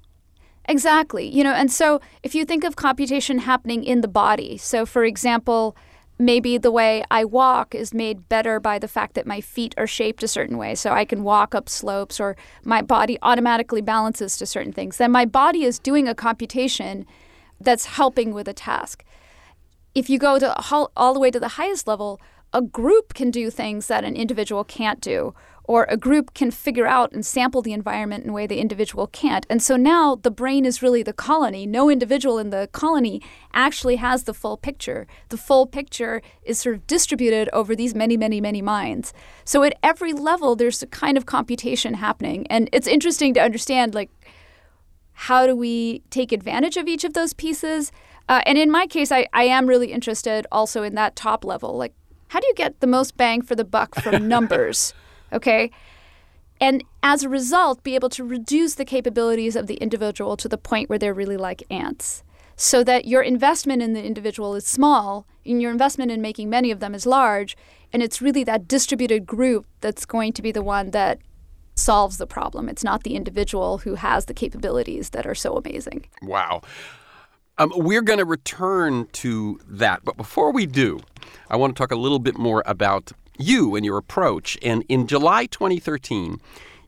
Exactly. 0.67 1.27
You 1.27 1.43
know, 1.43 1.53
and 1.53 1.71
so 1.71 2.01
if 2.23 2.35
you 2.35 2.43
think 2.43 2.63
of 2.63 2.75
computation 2.75 3.39
happening 3.39 3.83
in 3.83 4.01
the 4.01 4.07
body, 4.07 4.57
so 4.57 4.85
for 4.85 5.05
example, 5.05 5.77
maybe 6.19 6.57
the 6.57 6.71
way 6.71 7.03
I 7.09 7.23
walk 7.23 7.73
is 7.75 7.93
made 7.93 8.27
better 8.27 8.59
by 8.59 8.79
the 8.79 8.87
fact 8.87 9.13
that 9.13 9.27
my 9.27 9.39
feet 9.39 9.73
are 9.77 9.87
shaped 9.87 10.23
a 10.23 10.27
certain 10.27 10.57
way. 10.57 10.75
So 10.75 10.91
I 10.91 11.05
can 11.05 11.23
walk 11.23 11.55
up 11.55 11.69
slopes 11.69 12.19
or 12.19 12.35
my 12.63 12.81
body 12.81 13.17
automatically 13.21 13.81
balances 13.81 14.35
to 14.37 14.45
certain 14.45 14.73
things. 14.73 14.97
Then 14.97 15.11
my 15.11 15.25
body 15.25 15.63
is 15.63 15.79
doing 15.79 16.07
a 16.07 16.15
computation 16.15 17.05
that's 17.61 17.85
helping 17.85 18.33
with 18.33 18.47
a 18.47 18.53
task. 18.53 19.03
If 19.95 20.09
you 20.09 20.19
go 20.19 20.37
to 20.37 20.89
all 20.95 21.13
the 21.13 21.19
way 21.19 21.31
to 21.31 21.39
the 21.39 21.49
highest 21.49 21.87
level, 21.87 22.19
a 22.53 22.61
group 22.61 23.13
can 23.13 23.31
do 23.31 23.49
things 23.49 23.87
that 23.87 24.03
an 24.03 24.15
individual 24.15 24.63
can't 24.63 25.01
do, 25.01 25.33
or 25.67 25.85
a 25.89 25.97
group 25.97 26.33
can 26.33 26.49
figure 26.49 26.87
out 26.87 27.11
and 27.11 27.25
sample 27.25 27.61
the 27.61 27.73
environment 27.73 28.23
in 28.23 28.29
a 28.29 28.33
way 28.33 28.47
the 28.47 28.59
individual 28.59 29.05
can't. 29.05 29.45
And 29.49 29.61
so 29.61 29.75
now 29.75 30.15
the 30.15 30.31
brain 30.31 30.65
is 30.65 30.81
really 30.81 31.03
the 31.03 31.13
colony. 31.13 31.67
No 31.67 31.89
individual 31.89 32.39
in 32.39 32.49
the 32.49 32.69
colony 32.71 33.21
actually 33.53 33.97
has 33.97 34.23
the 34.23 34.33
full 34.33 34.55
picture. 34.55 35.05
The 35.27 35.37
full 35.37 35.67
picture 35.67 36.21
is 36.43 36.57
sort 36.57 36.75
of 36.75 36.87
distributed 36.87 37.49
over 37.51 37.75
these 37.75 37.93
many, 37.93 38.15
many, 38.15 38.39
many 38.39 38.61
minds. 38.61 39.13
So 39.43 39.63
at 39.63 39.77
every 39.83 40.13
level, 40.13 40.55
there's 40.55 40.81
a 40.81 40.87
kind 40.87 41.17
of 41.17 41.25
computation 41.25 41.95
happening. 41.95 42.47
And 42.47 42.69
it's 42.71 42.87
interesting 42.87 43.33
to 43.33 43.41
understand, 43.41 43.93
like, 43.93 44.09
how 45.11 45.47
do 45.47 45.55
we 45.55 46.03
take 46.11 46.31
advantage 46.31 46.77
of 46.77 46.87
each 46.87 47.03
of 47.03 47.13
those 47.13 47.33
pieces? 47.33 47.91
Uh, 48.29 48.41
and 48.45 48.57
in 48.57 48.71
my 48.71 48.87
case, 48.87 49.11
I, 49.11 49.27
I 49.33 49.43
am 49.43 49.67
really 49.67 49.91
interested 49.91 50.47
also 50.51 50.83
in 50.83 50.95
that 50.95 51.15
top 51.15 51.43
level. 51.43 51.75
Like, 51.75 51.93
how 52.29 52.39
do 52.39 52.47
you 52.47 52.53
get 52.53 52.79
the 52.79 52.87
most 52.87 53.17
bang 53.17 53.41
for 53.41 53.55
the 53.55 53.65
buck 53.65 53.95
from 53.95 54.27
numbers? 54.29 54.93
Okay? 55.31 55.71
And 56.59 56.83
as 57.03 57.23
a 57.23 57.29
result, 57.29 57.83
be 57.83 57.95
able 57.95 58.09
to 58.09 58.23
reduce 58.23 58.75
the 58.75 58.85
capabilities 58.85 59.55
of 59.55 59.67
the 59.67 59.75
individual 59.75 60.35
to 60.37 60.47
the 60.47 60.57
point 60.57 60.89
where 60.89 60.99
they're 60.99 61.13
really 61.13 61.37
like 61.37 61.63
ants. 61.69 62.23
So 62.55 62.83
that 62.83 63.05
your 63.05 63.21
investment 63.21 63.83
in 63.83 63.93
the 63.93 64.03
individual 64.03 64.55
is 64.55 64.65
small 64.65 65.27
and 65.45 65.61
your 65.61 65.71
investment 65.71 66.09
in 66.09 66.21
making 66.21 66.49
many 66.49 66.71
of 66.71 66.79
them 66.79 66.95
is 66.95 67.05
large. 67.05 67.55
And 67.93 68.01
it's 68.01 68.21
really 68.21 68.43
that 68.45 68.67
distributed 68.67 69.27
group 69.27 69.67
that's 69.81 70.05
going 70.05 70.33
to 70.33 70.41
be 70.41 70.51
the 70.51 70.63
one 70.63 70.89
that 70.91 71.19
solves 71.75 72.17
the 72.17 72.25
problem. 72.25 72.67
It's 72.67 72.83
not 72.83 73.03
the 73.03 73.15
individual 73.15 73.79
who 73.79 73.93
has 73.93 74.25
the 74.25 74.33
capabilities 74.33 75.11
that 75.11 75.27
are 75.27 75.35
so 75.35 75.55
amazing. 75.55 76.07
Wow. 76.23 76.61
Um, 77.59 77.71
we're 77.75 78.01
going 78.01 78.19
to 78.19 78.25
return 78.25 79.07
to 79.13 79.59
that. 79.67 80.03
But 80.03 80.17
before 80.17 80.51
we 80.51 80.65
do, 80.65 80.99
I 81.49 81.55
want 81.55 81.75
to 81.75 81.79
talk 81.79 81.91
a 81.91 81.95
little 81.95 82.19
bit 82.19 82.37
more 82.37 82.63
about 82.65 83.11
you 83.37 83.75
and 83.75 83.85
your 83.85 83.97
approach. 83.97 84.57
And 84.61 84.83
in 84.89 85.07
July 85.07 85.45
2013, 85.45 86.39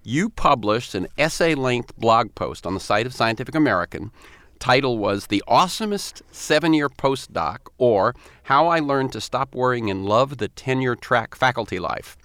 you 0.03 0.29
published 0.29 0.95
an 0.95 1.07
essay 1.17 1.55
length 1.55 1.95
blog 1.97 2.33
post 2.35 2.65
on 2.65 2.73
the 2.73 2.79
site 2.79 3.05
of 3.05 3.13
Scientific 3.13 3.55
American 3.55 4.11
title 4.59 4.97
was 4.97 5.27
The 5.27 5.41
Awesomest 5.47 6.21
Seven 6.31 6.73
Year 6.73 6.89
Postdoc 6.89 7.59
or 7.77 8.13
How 8.43 8.67
I 8.67 8.79
Learned 8.79 9.13
to 9.13 9.21
Stop 9.21 9.55
Worrying 9.55 9.89
and 9.89 10.05
Love 10.05 10.37
the 10.37 10.49
Tenure 10.49 10.95
Track 10.95 11.33
Faculty 11.33 11.79
Life. 11.79 12.17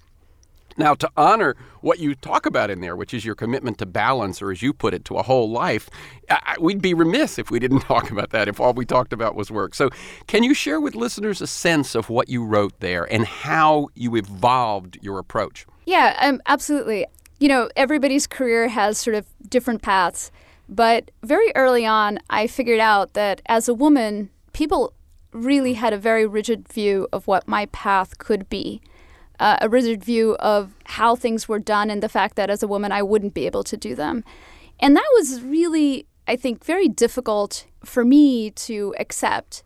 Now, 0.77 0.93
to 0.95 1.09
honor 1.15 1.55
what 1.81 1.99
you 1.99 2.15
talk 2.15 2.45
about 2.45 2.69
in 2.69 2.81
there, 2.81 2.95
which 2.95 3.13
is 3.13 3.23
your 3.23 3.35
commitment 3.35 3.77
to 3.77 3.85
balance, 3.85 4.41
or 4.41 4.51
as 4.51 4.61
you 4.61 4.73
put 4.73 4.93
it, 4.93 5.05
to 5.05 5.15
a 5.15 5.23
whole 5.23 5.49
life, 5.49 5.89
I, 6.29 6.57
we'd 6.59 6.81
be 6.81 6.93
remiss 6.93 7.39
if 7.39 7.49
we 7.49 7.59
didn't 7.59 7.79
talk 7.81 8.11
about 8.11 8.31
that, 8.31 8.47
if 8.47 8.59
all 8.59 8.73
we 8.73 8.85
talked 8.85 9.13
about 9.13 9.35
was 9.35 9.49
work. 9.49 9.73
So, 9.73 9.89
can 10.27 10.43
you 10.43 10.53
share 10.53 10.81
with 10.81 10.95
listeners 10.95 11.41
a 11.41 11.47
sense 11.47 11.95
of 11.95 12.09
what 12.09 12.27
you 12.27 12.43
wrote 12.43 12.79
there 12.81 13.11
and 13.11 13.25
how 13.25 13.87
you 13.95 14.15
evolved 14.15 14.97
your 15.01 15.19
approach? 15.19 15.65
Yeah, 15.85 16.17
um, 16.19 16.41
absolutely. 16.45 17.05
You 17.39 17.47
know, 17.47 17.69
everybody's 17.75 18.27
career 18.27 18.67
has 18.67 18.97
sort 18.97 19.15
of 19.15 19.25
different 19.47 19.81
paths. 19.81 20.31
But 20.67 21.11
very 21.23 21.51
early 21.55 21.85
on, 21.85 22.19
I 22.29 22.47
figured 22.47 22.79
out 22.79 23.13
that 23.13 23.41
as 23.45 23.67
a 23.67 23.73
woman, 23.73 24.29
people 24.51 24.93
really 25.31 25.73
had 25.73 25.93
a 25.93 25.97
very 25.97 26.25
rigid 26.25 26.67
view 26.67 27.07
of 27.13 27.27
what 27.27 27.47
my 27.47 27.67
path 27.67 28.17
could 28.17 28.49
be 28.49 28.81
uh, 29.39 29.57
a 29.61 29.69
rigid 29.69 30.03
view 30.03 30.35
of 30.35 30.73
how 30.85 31.15
things 31.15 31.47
were 31.47 31.59
done 31.59 31.89
and 31.89 32.01
the 32.01 32.09
fact 32.09 32.35
that 32.35 32.49
as 32.49 32.63
a 32.63 32.67
woman 32.67 32.91
I 32.91 33.01
wouldn't 33.01 33.33
be 33.33 33.45
able 33.45 33.63
to 33.63 33.77
do 33.77 33.95
them. 33.95 34.23
And 34.79 34.95
that 34.95 35.09
was 35.15 35.41
really, 35.41 36.05
I 36.27 36.35
think, 36.35 36.63
very 36.63 36.87
difficult 36.87 37.65
for 37.83 38.03
me 38.03 38.51
to 38.51 38.93
accept. 38.99 39.63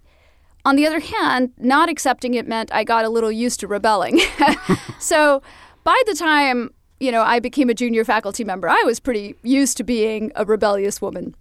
On 0.66 0.76
the 0.76 0.86
other 0.86 1.00
hand, 1.00 1.52
not 1.58 1.90
accepting 1.90 2.34
it 2.34 2.48
meant 2.48 2.74
I 2.74 2.84
got 2.84 3.06
a 3.06 3.10
little 3.10 3.32
used 3.32 3.60
to 3.62 3.68
rebelling. 3.68 4.20
so 5.00 5.42
by 5.84 6.00
the 6.06 6.14
time, 6.14 6.74
you 7.00 7.12
know, 7.12 7.22
I 7.22 7.40
became 7.40 7.70
a 7.70 7.74
junior 7.74 8.04
faculty 8.04 8.44
member, 8.44 8.70
I 8.70 8.84
was 8.86 9.00
pretty 9.00 9.36
used 9.42 9.78
to 9.78 9.84
being 9.84 10.32
a 10.36 10.46
rebellious 10.46 11.02
woman. 11.02 11.36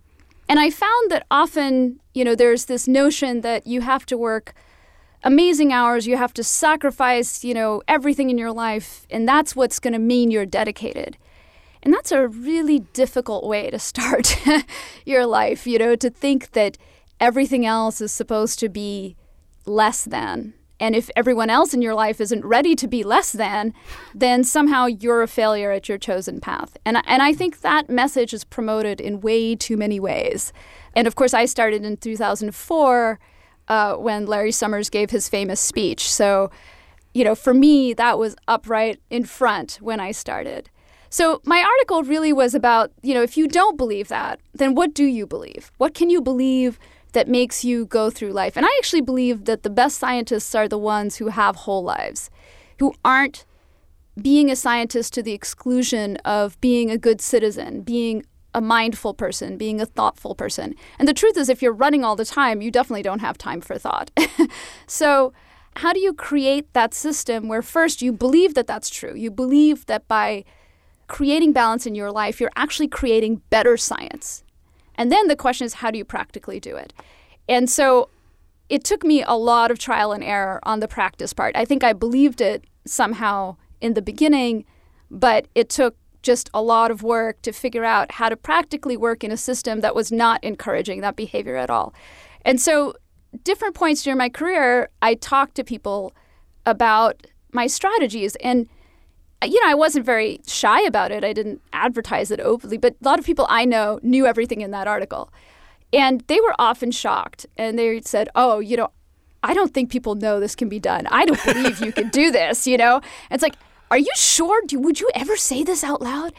And 0.49 0.59
I 0.59 0.71
found 0.71 1.11
that 1.11 1.27
often, 1.31 2.01
you 2.15 2.25
know, 2.25 2.35
there's 2.35 2.67
this 2.67 2.89
notion 2.89 3.43
that 3.43 3.67
you 3.67 3.83
have 3.83 4.07
to 4.07 4.17
work 4.17 4.55
amazing 5.23 5.73
hours. 5.73 6.07
You 6.07 6.17
have 6.17 6.35
to 6.35 6.45
sacrifice, 6.45 7.45
you 7.45 7.55
know, 7.55 7.83
everything 7.89 8.31
in 8.31 8.39
your 8.39 8.53
life, 8.53 9.07
and 9.11 9.29
that's 9.29 9.57
what's 9.57 9.79
going 9.79 9.93
to 9.93 9.99
mean 9.99 10.31
you're 10.31 10.47
dedicated. 10.47 11.17
And 11.83 11.95
that's 11.95 12.13
a 12.13 12.27
really 12.27 12.81
difficult 12.81 13.47
way 13.47 13.71
to 13.71 13.79
start 13.91 14.37
your 15.05 15.27
life, 15.27 15.67
you 15.67 15.79
know, 15.79 15.97
to 15.97 16.11
think 16.11 16.53
that 16.53 16.79
everything 17.21 17.67
else 17.67 18.01
is 18.01 18.13
supposed 18.13 18.59
to 18.61 18.69
be 18.69 19.17
less 19.67 20.05
than. 20.05 20.55
And 20.81 20.95
if 20.95 21.11
everyone 21.17 21.51
else 21.51 21.75
in 21.75 21.83
your 21.83 21.95
life 21.95 22.21
isn't 22.21 22.45
ready 22.45 22.77
to 22.77 22.87
be 22.87 23.03
less 23.03 23.33
than, 23.33 23.75
then 24.15 24.45
somehow 24.45 24.87
you're 24.87 25.23
a 25.23 25.29
failure 25.29 25.73
at 25.73 25.89
your 25.89 25.99
chosen 25.99 26.41
path. 26.41 26.77
And, 26.85 27.03
and 27.05 27.21
I 27.21 27.33
think 27.33 27.61
that 27.61 27.91
message 27.91 28.33
is 28.33 28.45
promoted 28.45 29.01
in 29.01 29.21
way 29.21 29.57
too 29.57 29.77
many 29.77 29.99
ways. 29.99 30.53
And 30.95 31.09
of 31.09 31.17
course, 31.17 31.35
I 31.35 31.47
started 31.47 31.85
in 31.85 31.97
2004 31.97 33.19
uh, 33.69 33.95
when 33.95 34.27
Larry 34.27 34.53
Summers 34.53 34.91
gave 34.91 35.11
his 35.11 35.29
famous 35.29 35.61
speech. 35.61 36.11
So, 36.11 36.51
you 37.15 37.25
know, 37.25 37.35
for 37.35 37.55
me, 37.55 37.93
that 37.95 38.19
was 38.19 38.37
upright 38.47 39.01
in 39.11 39.25
front 39.25 39.79
when 39.81 40.01
I 40.01 40.11
started. 40.11 40.71
So, 41.11 41.41
my 41.45 41.63
article 41.63 42.03
really 42.03 42.33
was 42.33 42.55
about, 42.55 42.93
you 43.03 43.15
know, 43.15 43.23
if 43.23 43.37
you 43.37 43.49
don't 43.49 43.79
believe 43.79 44.09
that, 44.09 44.41
then 44.53 44.75
what 44.75 44.93
do 44.93 45.05
you 45.05 45.27
believe? 45.27 45.73
What 45.79 45.95
can 45.95 46.11
you 46.11 46.21
believe 46.21 46.79
that 47.13 47.29
makes 47.29 47.65
you 47.65 47.87
go 47.87 48.11
through 48.11 48.33
life? 48.33 48.57
And 48.57 48.67
I 48.67 48.71
actually 48.79 49.01
believe 49.01 49.47
that 49.47 49.63
the 49.63 49.71
best 49.71 49.99
scientists 49.99 50.55
are 50.55 50.69
the 50.69 50.79
ones 50.79 51.17
who 51.17 51.29
have 51.29 51.57
whole 51.57 51.83
lives, 51.83 52.31
who 52.79 52.93
aren't 53.05 53.47
being 54.21 54.51
a 54.51 54.57
scientist 54.57 55.15
to 55.15 55.23
the 55.23 55.33
exclusion 55.33 56.17
of 56.19 56.61
being 56.61 56.91
a 56.91 56.99
good 56.99 57.21
citizen, 57.21 57.83
being 57.83 58.25
a 58.55 58.61
mindful 58.61 59.15
person, 59.15 59.57
being 59.57 59.81
a 59.81 59.87
thoughtful 59.87 60.35
person. 60.35 60.75
And 60.99 61.07
the 61.07 61.15
truth 61.15 61.37
is, 61.37 61.49
if 61.49 61.63
you're 61.63 61.73
running 61.73 62.05
all 62.05 62.17
the 62.17 62.25
time, 62.25 62.63
you 62.63 62.71
definitely 62.71 63.03
don't 63.03 63.21
have 63.21 63.37
time 63.37 63.61
for 63.61 63.79
thought. 63.79 64.11
so, 64.87 65.33
how 65.77 65.93
do 65.93 66.01
you 66.01 66.13
create 66.13 66.73
that 66.73 66.93
system 66.93 67.47
where 67.47 67.63
first 67.63 68.03
you 68.03 68.13
believe 68.13 68.55
that 68.55 68.67
that's 68.67 68.91
true? 68.91 69.15
You 69.15 69.31
believe 69.31 69.87
that 69.87 70.09
by 70.09 70.45
creating 71.07 71.53
balance 71.53 71.87
in 71.87 71.95
your 71.95 72.11
life, 72.11 72.41
you're 72.41 72.51
actually 72.57 72.89
creating 72.89 73.43
better 73.51 73.77
science. 73.77 74.43
And 74.97 75.13
then 75.13 75.29
the 75.29 75.37
question 75.37 75.65
is, 75.67 75.75
how 75.75 75.91
do 75.91 75.99
you 75.99 76.05
practically 76.05 76.59
do 76.59 76.75
it? 76.77 76.93
And 77.49 77.71
so, 77.71 78.09
it 78.69 78.85
took 78.85 79.05
me 79.05 79.23
a 79.23 79.35
lot 79.35 79.71
of 79.71 79.79
trial 79.79 80.13
and 80.13 80.23
error 80.23 80.61
on 80.65 80.81
the 80.81 80.89
practice 80.89 81.33
part. 81.33 81.57
I 81.57 81.65
think 81.65 81.83
I 81.85 81.93
believed 81.93 82.41
it 82.41 82.65
somehow 82.85 83.57
in 83.81 83.95
the 83.95 84.03
beginning, 84.03 84.65
but 85.11 85.47
it 85.55 85.69
took 85.69 85.97
just 86.23 86.51
a 86.53 86.63
lot 86.63 86.91
of 86.91 87.03
work 87.03 87.41
to 87.43 87.53
figure 87.53 87.85
out 87.85 88.13
how 88.13 88.29
to 88.29 88.37
practically 88.37 88.97
work 88.97 89.23
in 89.23 89.31
a 89.31 89.37
system 89.37 89.81
that 89.81 89.95
was 89.95 90.11
not 90.11 90.43
encouraging 90.43 91.01
that 91.01 91.17
behavior 91.17 91.57
at 91.57 91.71
all. 91.71 91.95
And 92.45 92.61
so, 92.61 92.95
different 93.45 93.75
points 93.75 94.03
during 94.03 94.19
my 94.19 94.29
career, 94.29 94.89
I 95.03 95.15
talked 95.15 95.55
to 95.57 95.65
people 95.65 96.13
about 96.67 97.27
my 97.53 97.67
strategies. 97.67 98.37
And, 98.37 98.69
you 99.45 99.63
know, 99.65 99.71
I 99.71 99.75
wasn't 99.75 100.07
very 100.07 100.41
shy 100.47 100.83
about 100.83 101.13
it. 101.13 101.25
I 101.25 101.33
didn't 101.33 101.63
advertise 101.73 102.31
it 102.31 102.41
openly, 102.41 102.79
but 102.79 102.97
a 103.03 103.05
lot 103.05 103.19
of 103.19 103.25
people 103.25 103.47
I 103.49 103.65
know 103.65 104.01
knew 104.03 104.27
everything 104.27 104.61
in 104.61 104.71
that 104.73 104.87
article. 104.87 105.33
And 105.93 106.23
they 106.27 106.41
were 106.41 106.55
often 106.59 106.91
shocked. 106.91 107.47
And 107.57 107.79
they 107.79 108.01
said, 108.03 108.29
oh, 108.35 108.59
you 108.59 108.77
know, 108.77 108.91
I 109.43 109.55
don't 109.55 109.73
think 109.73 109.91
people 109.91 110.15
know 110.15 110.41
this 110.41 110.55
can 110.55 110.69
be 110.69 110.81
done. 110.81 111.07
I 111.07 111.25
don't 111.25 111.43
believe 111.45 111.81
you 111.81 111.93
can 111.93 112.09
do 112.09 112.31
this, 112.31 112.67
you 112.67 112.77
know? 112.77 112.97
And 112.97 113.33
it's 113.33 113.43
like, 113.43 113.55
are 113.91 113.99
you 113.99 114.13
sure? 114.17 114.63
Do, 114.67 114.79
would 114.79 115.01
you 115.01 115.11
ever 115.15 115.37
say 115.37 115.63
this 115.63 115.83
out 115.83 116.01
loud? 116.01 116.33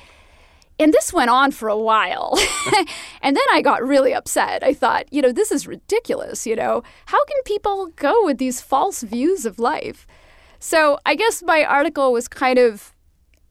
And 0.77 0.93
this 0.93 1.11
went 1.11 1.29
on 1.29 1.51
for 1.51 1.67
a 1.67 1.77
while. 1.77 2.39
and 3.21 3.35
then 3.35 3.43
I 3.51 3.61
got 3.61 3.83
really 3.83 4.13
upset. 4.13 4.63
I 4.63 4.73
thought, 4.73 5.11
you 5.11 5.21
know, 5.21 5.33
this 5.33 5.51
is 5.51 5.67
ridiculous. 5.67 6.47
You 6.47 6.55
know, 6.55 6.83
how 7.07 7.23
can 7.25 7.43
people 7.43 7.87
go 7.97 8.23
with 8.23 8.37
these 8.37 8.61
false 8.61 9.01
views 9.01 9.45
of 9.45 9.59
life? 9.59 10.07
So 10.59 10.97
I 11.05 11.15
guess 11.15 11.43
my 11.43 11.65
article 11.65 12.13
was 12.13 12.27
kind 12.29 12.57
of 12.57 12.93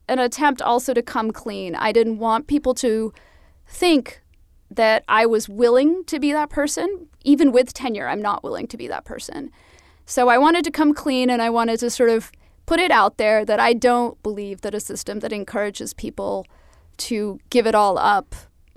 an 0.09 0.19
attempt 0.19 0.63
also 0.63 0.95
to 0.95 1.03
come 1.03 1.31
clean. 1.31 1.75
I 1.75 1.93
didn't 1.93 2.19
want 2.19 2.47
people 2.47 2.75
to 2.77 3.13
think 3.67 4.23
that 4.71 5.05
I 5.07 5.27
was 5.27 5.49
willing 5.49 6.05
to 6.05 6.19
be 6.19 6.33
that 6.33 6.49
person. 6.49 7.09
Even 7.25 7.53
with 7.53 7.75
tenure, 7.75 8.09
I'm 8.09 8.23
not 8.23 8.43
willing 8.43 8.67
to 8.69 8.77
be 8.79 8.89
that 8.89 9.05
person. 9.05 9.51
So 10.07 10.29
I 10.29 10.39
wanted 10.39 10.65
to 10.65 10.71
come 10.71 10.95
clean 10.95 11.29
and 11.29 11.43
I 11.43 11.51
wanted 11.51 11.81
to 11.81 11.91
sort 11.91 12.09
of 12.09 12.33
put 12.69 12.79
it 12.79 12.91
out 12.91 13.17
there 13.17 13.47
that 13.47 13.59
I 13.59 13.73
don't 13.73 14.23
believe 14.23 14.61
that 14.61 14.75
a 14.75 14.81
system 14.81 15.21
that 15.21 15.33
encourages 15.33 15.95
people 15.95 16.47
to 16.99 17.41
give 17.49 17.67
it 17.67 17.75
all 17.75 17.97
up 17.97 18.35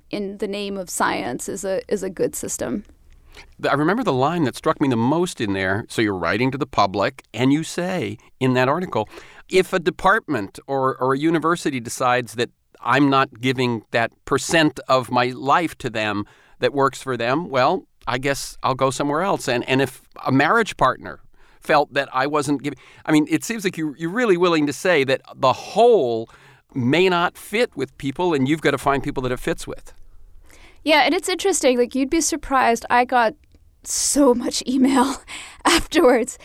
in 0.09 0.37
the 0.37 0.47
name 0.47 0.77
of 0.77 0.89
science 0.89 1.49
is 1.49 1.65
a 1.65 1.81
is 1.91 2.01
a 2.01 2.09
good 2.09 2.33
system. 2.33 2.85
I 3.69 3.73
remember 3.73 4.03
the 4.03 4.13
line 4.13 4.43
that 4.45 4.55
struck 4.55 4.79
me 4.79 4.87
the 4.87 4.95
most 4.95 5.41
in 5.41 5.51
there. 5.53 5.85
So 5.89 6.01
you're 6.01 6.17
writing 6.17 6.51
to 6.51 6.57
the 6.57 6.65
public, 6.65 7.23
and 7.33 7.51
you 7.51 7.63
say 7.63 8.17
in 8.39 8.53
that 8.53 8.69
article, 8.69 9.09
if 9.49 9.73
a 9.73 9.79
department 9.79 10.57
or, 10.67 10.97
or 10.97 11.13
a 11.13 11.17
university 11.17 11.79
decides 11.79 12.35
that 12.35 12.49
I'm 12.81 13.09
not 13.09 13.41
giving 13.41 13.83
that 13.91 14.11
percent 14.23 14.79
of 14.87 15.11
my 15.11 15.27
life 15.35 15.77
to 15.79 15.89
them 15.89 16.25
that 16.59 16.73
works 16.73 17.01
for 17.01 17.17
them, 17.17 17.49
well, 17.49 17.85
I 18.07 18.17
guess 18.19 18.57
I'll 18.63 18.75
go 18.85 18.89
somewhere 18.89 19.21
else. 19.21 19.49
And 19.49 19.67
and 19.67 19.81
if 19.81 20.01
a 20.25 20.31
marriage 20.31 20.77
partner 20.77 21.19
felt 21.61 21.93
that 21.93 22.09
I 22.13 22.27
wasn't 22.27 22.63
giving. 22.63 22.79
I 23.05 23.11
mean, 23.11 23.27
it 23.29 23.43
seems 23.43 23.63
like 23.63 23.77
you, 23.77 23.95
you're 23.97 24.09
really 24.09 24.37
willing 24.37 24.67
to 24.67 24.73
say 24.73 25.03
that 25.05 25.21
the 25.35 25.53
whole 25.53 26.29
may 26.73 27.09
not 27.09 27.37
fit 27.37 27.75
with 27.75 27.97
people, 27.97 28.33
and 28.33 28.47
you've 28.47 28.61
got 28.61 28.71
to 28.71 28.77
find 28.77 29.03
people 29.03 29.23
that 29.23 29.31
it 29.31 29.39
fits 29.39 29.67
with. 29.67 29.93
Yeah, 30.83 31.01
and 31.01 31.13
it's 31.13 31.29
interesting. 31.29 31.77
Like, 31.77 31.95
you'd 31.95 32.09
be 32.09 32.21
surprised. 32.21 32.85
I 32.89 33.05
got 33.05 33.35
so 33.83 34.33
much 34.43 34.63
email 34.67 35.15
afterwards. 35.65 36.37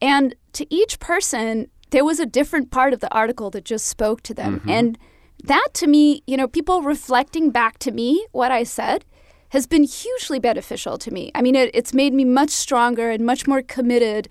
And 0.00 0.34
to 0.54 0.66
each 0.74 0.98
person, 0.98 1.68
there 1.90 2.04
was 2.04 2.18
a 2.18 2.26
different 2.26 2.70
part 2.70 2.92
of 2.92 3.00
the 3.00 3.12
article 3.14 3.50
that 3.50 3.64
just 3.64 3.86
spoke 3.86 4.22
to 4.22 4.34
them. 4.34 4.60
Mm-hmm. 4.60 4.70
And 4.70 4.98
that 5.44 5.68
to 5.74 5.86
me, 5.86 6.22
you 6.26 6.36
know, 6.36 6.48
people 6.48 6.82
reflecting 6.82 7.50
back 7.50 7.78
to 7.80 7.90
me 7.90 8.26
what 8.32 8.50
I 8.50 8.64
said 8.64 9.04
has 9.50 9.66
been 9.66 9.84
hugely 9.84 10.38
beneficial 10.38 10.96
to 10.96 11.10
me. 11.10 11.30
I 11.34 11.42
mean, 11.42 11.54
it, 11.54 11.70
it's 11.74 11.92
made 11.92 12.14
me 12.14 12.24
much 12.24 12.50
stronger 12.50 13.10
and 13.10 13.26
much 13.26 13.46
more 13.46 13.60
committed 13.60 14.28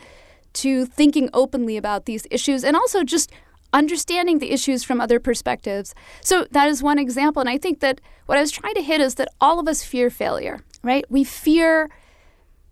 to 0.53 0.85
thinking 0.85 1.29
openly 1.33 1.77
about 1.77 2.05
these 2.05 2.25
issues 2.29 2.63
and 2.63 2.75
also 2.75 3.03
just 3.03 3.31
understanding 3.73 4.39
the 4.39 4.51
issues 4.51 4.83
from 4.83 4.99
other 4.99 5.19
perspectives. 5.19 5.95
So 6.21 6.45
that 6.51 6.67
is 6.67 6.83
one 6.83 6.99
example. 6.99 7.39
And 7.39 7.49
I 7.49 7.57
think 7.57 7.79
that 7.79 8.01
what 8.25 8.37
I 8.37 8.41
was 8.41 8.51
trying 8.51 8.75
to 8.75 8.81
hit 8.81 9.01
is 9.01 9.15
that 9.15 9.29
all 9.39 9.59
of 9.59 9.67
us 9.67 9.83
fear 9.83 10.09
failure, 10.09 10.59
right? 10.83 11.05
We 11.09 11.23
fear 11.23 11.89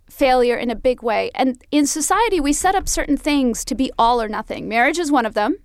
failure 0.09 0.57
in 0.57 0.69
a 0.69 0.75
big 0.75 1.01
way. 1.01 1.31
And 1.35 1.63
in 1.71 1.85
society, 1.85 2.39
we 2.39 2.51
set 2.51 2.75
up 2.75 2.89
certain 2.89 3.17
things 3.17 3.63
to 3.65 3.75
be 3.75 3.91
all 3.97 4.21
or 4.21 4.27
nothing. 4.27 4.67
Marriage 4.67 4.99
is 4.99 5.11
one 5.11 5.25
of 5.25 5.33
them. 5.33 5.57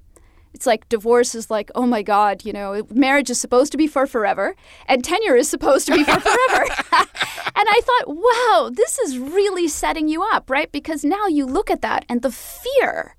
It's 0.55 0.67
like 0.67 0.89
divorce 0.89 1.35
is 1.35 1.51
like, 1.51 1.71
oh 1.75 1.85
my 1.85 2.03
God, 2.03 2.45
you 2.45 2.53
know, 2.53 2.87
marriage 2.91 3.29
is 3.29 3.41
supposed 3.41 3.73
to 3.73 3.79
be 3.79 3.89
for 3.89 4.07
forever, 4.07 4.55
and 4.87 5.05
tenure 5.05 5.35
is 5.35 5.49
supposed 5.49 5.87
to 5.89 5.95
be 5.95 6.05
for 6.05 6.21
forever. 6.21 6.65
and 6.93 7.67
I 7.69 7.81
thought, 7.83 8.17
wow, 8.17 8.71
this 8.73 8.99
is 9.01 9.19
really 9.19 9.67
setting 9.67 10.09
you 10.09 10.23
up, 10.23 10.49
right? 10.49 10.71
Because 10.71 11.05
now 11.05 11.27
you 11.27 11.45
look 11.45 11.71
at 11.71 11.83
that 11.83 12.05
and 12.09 12.23
the 12.23 12.31
fear 12.31 13.17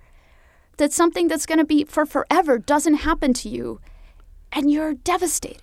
that 0.78 0.94
something 0.94 1.28
that's 1.28 1.46
going 1.46 1.60
to 1.60 1.66
be 1.66 1.84
for 1.84 2.06
forever 2.06 2.58
doesn't 2.58 2.96
happen 2.96 3.34
to 3.34 3.50
you, 3.50 3.82
and 4.54 4.72
you're 4.72 4.94
devastated. 4.94 5.62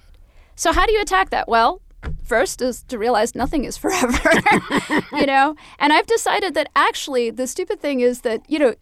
So, 0.55 0.73
how 0.73 0.85
do 0.85 0.93
you 0.93 1.01
attack 1.01 1.31
that? 1.31 1.49
Well, 1.49 1.81
First 2.25 2.61
is 2.63 2.83
to 2.85 2.99
realize 2.99 3.35
nothing 3.35 3.65
is 3.65 3.77
forever, 3.77 4.19
you 5.13 5.27
know? 5.27 5.55
And 5.79 5.93
I've 5.93 6.07
decided 6.07 6.55
that 6.55 6.69
actually 6.75 7.31
the 7.31 7.47
stupid 7.47 7.81
thing 7.81 8.01
is 8.01 8.23
that, 8.23 8.43
you 8.49 8.59
know, 8.59 8.75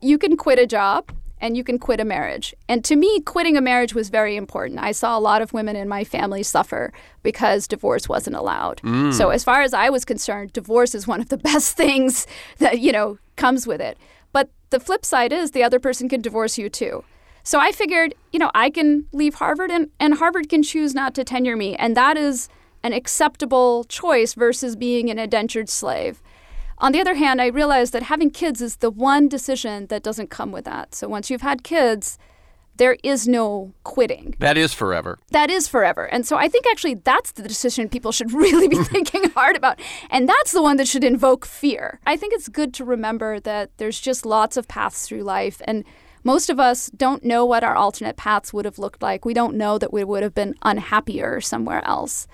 you 0.00 0.16
can 0.16 0.36
quit 0.36 0.60
a 0.60 0.66
job 0.66 1.10
and 1.42 1.56
you 1.56 1.64
can 1.64 1.78
quit 1.78 2.00
a 2.00 2.04
marriage. 2.04 2.54
And 2.68 2.84
to 2.84 2.94
me, 2.94 3.20
quitting 3.20 3.56
a 3.56 3.60
marriage 3.60 3.94
was 3.94 4.08
very 4.08 4.36
important. 4.36 4.78
I 4.80 4.92
saw 4.92 5.18
a 5.18 5.20
lot 5.20 5.42
of 5.42 5.52
women 5.52 5.74
in 5.74 5.88
my 5.88 6.04
family 6.04 6.44
suffer 6.44 6.92
because 7.24 7.66
divorce 7.66 8.08
wasn't 8.08 8.36
allowed. 8.36 8.80
Mm. 8.82 9.12
So 9.12 9.30
as 9.30 9.42
far 9.42 9.60
as 9.60 9.74
I 9.74 9.90
was 9.90 10.04
concerned, 10.04 10.52
divorce 10.52 10.94
is 10.94 11.06
one 11.06 11.20
of 11.20 11.28
the 11.28 11.36
best 11.52 11.76
things 11.76 12.28
that, 12.58 12.78
you 12.78 12.92
know, 12.92 13.18
comes 13.36 13.66
with 13.66 13.80
it. 13.80 13.98
But 14.32 14.50
the 14.70 14.80
flip 14.80 15.04
side 15.04 15.32
is 15.32 15.50
the 15.50 15.64
other 15.64 15.80
person 15.80 16.08
can 16.08 16.22
divorce 16.22 16.56
you 16.56 16.70
too. 16.70 17.04
So 17.42 17.58
I 17.58 17.72
figured, 17.72 18.14
you 18.30 18.38
know, 18.38 18.52
I 18.54 18.70
can 18.70 19.06
leave 19.12 19.34
Harvard 19.34 19.72
and, 19.72 19.90
and 19.98 20.14
Harvard 20.14 20.48
can 20.48 20.62
choose 20.62 20.94
not 20.94 21.12
to 21.16 21.24
tenure 21.24 21.56
me. 21.56 21.74
And 21.74 21.96
that 21.96 22.16
is 22.16 22.48
an 22.84 22.92
acceptable 22.92 23.82
choice 23.84 24.34
versus 24.34 24.76
being 24.76 25.10
an 25.10 25.18
indentured 25.18 25.68
slave. 25.68 26.22
On 26.82 26.90
the 26.90 27.00
other 27.00 27.14
hand, 27.14 27.40
I 27.40 27.46
realized 27.46 27.92
that 27.92 28.02
having 28.02 28.28
kids 28.28 28.60
is 28.60 28.76
the 28.76 28.90
one 28.90 29.28
decision 29.28 29.86
that 29.86 30.02
doesn't 30.02 30.30
come 30.30 30.50
with 30.50 30.64
that. 30.64 30.96
So 30.96 31.08
once 31.08 31.30
you've 31.30 31.40
had 31.40 31.62
kids, 31.62 32.18
there 32.76 32.96
is 33.04 33.28
no 33.28 33.72
quitting. 33.84 34.34
That 34.40 34.56
is 34.56 34.74
forever. 34.74 35.20
That 35.30 35.48
is 35.48 35.68
forever. 35.68 36.06
And 36.06 36.26
so 36.26 36.36
I 36.36 36.48
think 36.48 36.66
actually 36.66 36.94
that's 36.94 37.30
the 37.32 37.44
decision 37.44 37.88
people 37.88 38.10
should 38.10 38.32
really 38.44 38.66
be 38.66 38.82
thinking 38.94 39.30
hard 39.30 39.56
about. 39.56 39.80
And 40.10 40.28
that's 40.28 40.50
the 40.50 40.60
one 40.60 40.76
that 40.78 40.88
should 40.88 41.04
invoke 41.04 41.46
fear. 41.46 42.00
I 42.04 42.16
think 42.16 42.34
it's 42.34 42.48
good 42.48 42.74
to 42.74 42.84
remember 42.84 43.38
that 43.38 43.70
there's 43.76 44.00
just 44.00 44.26
lots 44.26 44.56
of 44.56 44.66
paths 44.66 45.06
through 45.06 45.22
life. 45.22 45.62
And 45.64 45.84
most 46.24 46.50
of 46.50 46.58
us 46.58 46.90
don't 46.96 47.24
know 47.24 47.44
what 47.44 47.62
our 47.62 47.76
alternate 47.76 48.16
paths 48.16 48.52
would 48.52 48.64
have 48.64 48.78
looked 48.80 49.02
like. 49.02 49.24
We 49.24 49.34
don't 49.34 49.54
know 49.54 49.78
that 49.78 49.92
we 49.92 50.02
would 50.02 50.24
have 50.24 50.34
been 50.34 50.56
unhappier 50.62 51.40
somewhere 51.40 51.86
else. 51.86 52.26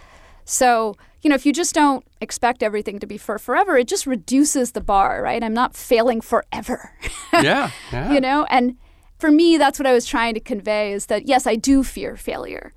So, 0.49 0.97
you 1.21 1.29
know, 1.29 1.35
if 1.37 1.45
you 1.45 1.53
just 1.53 1.75
don't 1.75 2.03
expect 2.23 2.63
everything 2.63 2.99
to 3.01 3.07
be 3.07 3.19
for 3.19 3.39
forever, 3.39 3.77
it 3.77 3.87
just 3.87 4.07
reduces 4.07 4.73
the 4.73 4.81
bar, 4.81 5.23
right? 5.23 5.45
I'm 5.45 5.53
not 5.53 5.77
failing 5.77 6.23
forever. 6.23 6.91
yeah, 7.35 7.71
yeah. 7.93 8.13
You 8.13 8.21
know, 8.21 8.47
and 8.49 8.79
for 9.19 9.31
me, 9.31 9.59
that's 9.59 9.79
what 9.79 9.87
I 9.87 9.93
was 9.93 10.07
trying 10.07 10.33
to 10.35 10.41
convey 10.41 10.93
is 10.93 11.07
that 11.07 11.29
yes, 11.29 11.47
I 11.47 11.55
do 11.55 11.85
fear 11.85 12.17
failure, 12.17 12.73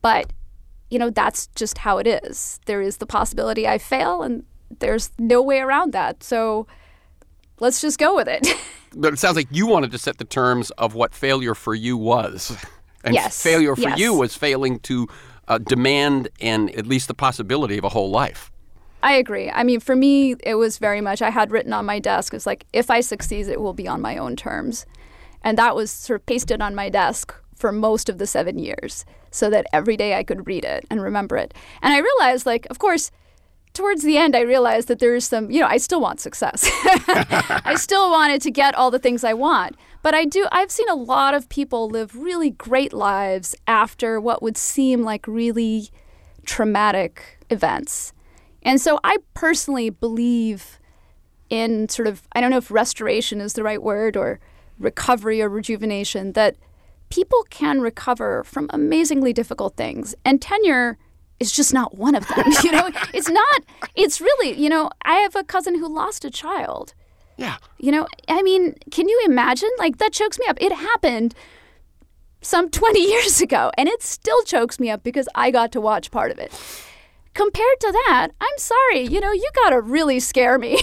but 0.00 0.32
you 0.88 0.98
know, 0.98 1.10
that's 1.10 1.48
just 1.48 1.78
how 1.78 1.98
it 1.98 2.06
is. 2.06 2.58
There 2.64 2.80
is 2.80 2.96
the 2.96 3.06
possibility 3.06 3.68
I 3.68 3.76
fail, 3.76 4.22
and 4.22 4.44
there's 4.78 5.10
no 5.18 5.42
way 5.42 5.58
around 5.58 5.92
that. 5.92 6.22
So 6.22 6.66
let's 7.60 7.82
just 7.82 7.98
go 7.98 8.16
with 8.16 8.28
it. 8.28 8.48
but 8.96 9.12
it 9.12 9.18
sounds 9.18 9.36
like 9.36 9.48
you 9.50 9.66
wanted 9.66 9.90
to 9.90 9.98
set 9.98 10.16
the 10.16 10.24
terms 10.24 10.70
of 10.72 10.94
what 10.94 11.14
failure 11.14 11.54
for 11.54 11.74
you 11.74 11.98
was. 11.98 12.56
And 13.04 13.14
yes. 13.14 13.42
failure 13.42 13.74
for 13.74 13.88
yes. 13.88 13.98
you 13.98 14.14
was 14.14 14.36
failing 14.36 14.78
to 14.80 15.08
uh, 15.48 15.58
demand 15.58 16.28
and 16.40 16.70
at 16.76 16.86
least 16.86 17.08
the 17.08 17.14
possibility 17.14 17.78
of 17.78 17.84
a 17.84 17.88
whole 17.88 18.10
life. 18.10 18.50
I 19.02 19.14
agree. 19.14 19.50
I 19.50 19.64
mean, 19.64 19.80
for 19.80 19.96
me, 19.96 20.36
it 20.44 20.54
was 20.54 20.78
very 20.78 21.00
much, 21.00 21.20
I 21.22 21.30
had 21.30 21.50
written 21.50 21.72
on 21.72 21.84
my 21.84 21.98
desk, 21.98 22.34
it's 22.34 22.46
like, 22.46 22.66
if 22.72 22.90
I 22.90 23.00
succeed, 23.00 23.48
it 23.48 23.60
will 23.60 23.72
be 23.72 23.88
on 23.88 24.00
my 24.00 24.16
own 24.16 24.36
terms. 24.36 24.86
And 25.42 25.58
that 25.58 25.74
was 25.74 25.90
sort 25.90 26.20
of 26.20 26.26
pasted 26.26 26.62
on 26.62 26.74
my 26.74 26.88
desk 26.88 27.34
for 27.56 27.72
most 27.72 28.08
of 28.08 28.18
the 28.18 28.26
seven 28.26 28.58
years 28.58 29.04
so 29.30 29.50
that 29.50 29.66
every 29.72 29.96
day 29.96 30.14
I 30.16 30.22
could 30.22 30.46
read 30.46 30.64
it 30.64 30.84
and 30.88 31.02
remember 31.02 31.36
it. 31.36 31.52
And 31.80 31.92
I 31.92 31.98
realized, 31.98 32.46
like, 32.46 32.66
of 32.70 32.78
course, 32.78 33.10
towards 33.72 34.02
the 34.02 34.18
end, 34.18 34.36
I 34.36 34.40
realized 34.40 34.88
that 34.88 34.98
there's 34.98 35.24
some, 35.24 35.50
you 35.50 35.60
know, 35.60 35.66
I 35.66 35.78
still 35.78 36.00
want 36.00 36.20
success. 36.20 36.68
I 36.84 37.74
still 37.76 38.10
wanted 38.10 38.42
to 38.42 38.50
get 38.50 38.74
all 38.74 38.90
the 38.90 38.98
things 38.98 39.24
I 39.24 39.34
want. 39.34 39.76
But 40.02 40.14
I 40.14 40.24
do, 40.24 40.46
I've 40.50 40.70
seen 40.70 40.88
a 40.88 40.96
lot 40.96 41.34
of 41.34 41.48
people 41.48 41.88
live 41.88 42.16
really 42.16 42.50
great 42.50 42.92
lives 42.92 43.54
after 43.66 44.20
what 44.20 44.42
would 44.42 44.56
seem 44.56 45.02
like 45.02 45.26
really 45.26 45.90
traumatic 46.44 47.38
events. 47.50 48.12
And 48.62 48.80
so 48.80 48.98
I 49.04 49.18
personally 49.34 49.90
believe 49.90 50.80
in 51.50 51.88
sort 51.88 52.08
of, 52.08 52.26
I 52.32 52.40
don't 52.40 52.50
know 52.50 52.56
if 52.56 52.70
restoration 52.70 53.40
is 53.40 53.52
the 53.52 53.62
right 53.62 53.82
word 53.82 54.16
or 54.16 54.40
recovery 54.78 55.40
or 55.40 55.48
rejuvenation, 55.48 56.32
that 56.32 56.56
people 57.08 57.44
can 57.50 57.80
recover 57.80 58.42
from 58.42 58.68
amazingly 58.70 59.32
difficult 59.32 59.76
things. 59.76 60.14
And 60.24 60.40
tenure 60.40 60.98
is 61.38 61.52
just 61.52 61.74
not 61.74 61.96
one 61.96 62.14
of 62.14 62.26
them. 62.28 62.44
you 62.64 62.72
know, 62.72 62.90
it's 63.12 63.28
not, 63.28 63.62
it's 63.94 64.20
really, 64.20 64.58
you 64.58 64.68
know, 64.68 64.90
I 65.04 65.16
have 65.16 65.36
a 65.36 65.44
cousin 65.44 65.78
who 65.78 65.92
lost 65.92 66.24
a 66.24 66.30
child. 66.30 66.94
Yeah. 67.36 67.56
You 67.78 67.92
know, 67.92 68.06
I 68.28 68.42
mean, 68.42 68.76
can 68.90 69.08
you 69.08 69.22
imagine? 69.24 69.70
Like, 69.78 69.98
that 69.98 70.12
chokes 70.12 70.38
me 70.38 70.46
up. 70.46 70.58
It 70.60 70.72
happened 70.72 71.34
some 72.40 72.70
20 72.70 73.00
years 73.00 73.40
ago, 73.40 73.70
and 73.76 73.88
it 73.88 74.02
still 74.02 74.42
chokes 74.42 74.78
me 74.78 74.90
up 74.90 75.02
because 75.02 75.28
I 75.34 75.50
got 75.50 75.72
to 75.72 75.80
watch 75.80 76.10
part 76.10 76.30
of 76.30 76.38
it. 76.38 76.52
Compared 77.34 77.80
to 77.80 77.92
that, 77.92 78.28
I'm 78.40 78.58
sorry, 78.58 79.06
you 79.06 79.18
know, 79.18 79.32
you 79.32 79.48
got 79.54 79.70
to 79.70 79.80
really 79.80 80.20
scare 80.20 80.58
me. 80.58 80.82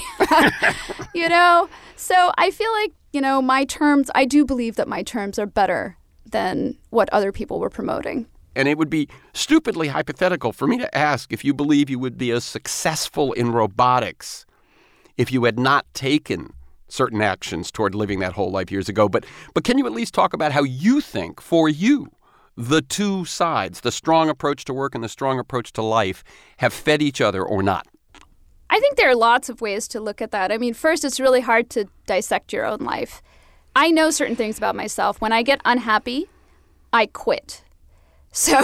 you 1.13 1.29
know? 1.29 1.69
So 1.95 2.31
I 2.39 2.49
feel 2.49 2.71
like, 2.73 2.93
you 3.13 3.21
know, 3.21 3.39
my 3.39 3.65
terms, 3.65 4.09
I 4.15 4.25
do 4.25 4.45
believe 4.45 4.75
that 4.77 4.87
my 4.87 5.03
terms 5.03 5.37
are 5.37 5.45
better 5.45 5.97
than 6.25 6.77
what 6.89 7.07
other 7.11 7.31
people 7.31 7.59
were 7.59 7.69
promoting. 7.69 8.25
And 8.55 8.67
it 8.67 8.79
would 8.79 8.89
be 8.89 9.07
stupidly 9.33 9.89
hypothetical 9.89 10.51
for 10.51 10.67
me 10.67 10.79
to 10.79 10.97
ask 10.97 11.31
if 11.31 11.45
you 11.45 11.53
believe 11.53 11.89
you 11.89 11.99
would 11.99 12.17
be 12.17 12.31
as 12.31 12.43
successful 12.43 13.31
in 13.33 13.51
robotics 13.51 14.45
if 15.19 15.33
you 15.33 15.43
had 15.43 15.59
not 15.59 15.85
taken 15.93 16.53
certain 16.87 17.21
actions 17.21 17.71
toward 17.71 17.93
living 17.93 18.19
that 18.19 18.33
whole 18.33 18.49
life 18.49 18.71
years 18.71 18.89
ago. 18.89 19.09
But 19.09 19.25
but 19.53 19.63
can 19.63 19.77
you 19.77 19.85
at 19.85 19.91
least 19.91 20.13
talk 20.13 20.33
about 20.33 20.53
how 20.53 20.63
you 20.63 21.01
think 21.01 21.41
for 21.41 21.69
you 21.69 22.07
the 22.55 22.81
two 22.81 23.25
sides, 23.25 23.81
the 23.81 23.91
strong 23.91 24.29
approach 24.29 24.65
to 24.65 24.73
work 24.73 24.95
and 24.95 25.03
the 25.03 25.09
strong 25.09 25.37
approach 25.37 25.71
to 25.73 25.81
life, 25.81 26.23
have 26.57 26.73
fed 26.73 27.01
each 27.01 27.21
other 27.21 27.43
or 27.43 27.61
not? 27.61 27.85
I 28.69 28.79
think 28.79 28.95
there 28.95 29.09
are 29.09 29.15
lots 29.15 29.49
of 29.49 29.61
ways 29.61 29.87
to 29.89 29.99
look 29.99 30.21
at 30.21 30.31
that. 30.31 30.51
I 30.51 30.57
mean, 30.57 30.73
first, 30.73 31.03
it's 31.03 31.19
really 31.19 31.41
hard 31.41 31.69
to 31.71 31.85
dissect 32.05 32.53
your 32.53 32.65
own 32.65 32.79
life. 32.79 33.21
I 33.75 33.91
know 33.91 34.11
certain 34.11 34.35
things 34.35 34.57
about 34.57 34.75
myself. 34.75 35.19
When 35.21 35.33
I 35.33 35.43
get 35.43 35.61
unhappy, 35.65 36.29
I 36.93 37.05
quit. 37.07 37.63
So 38.31 38.61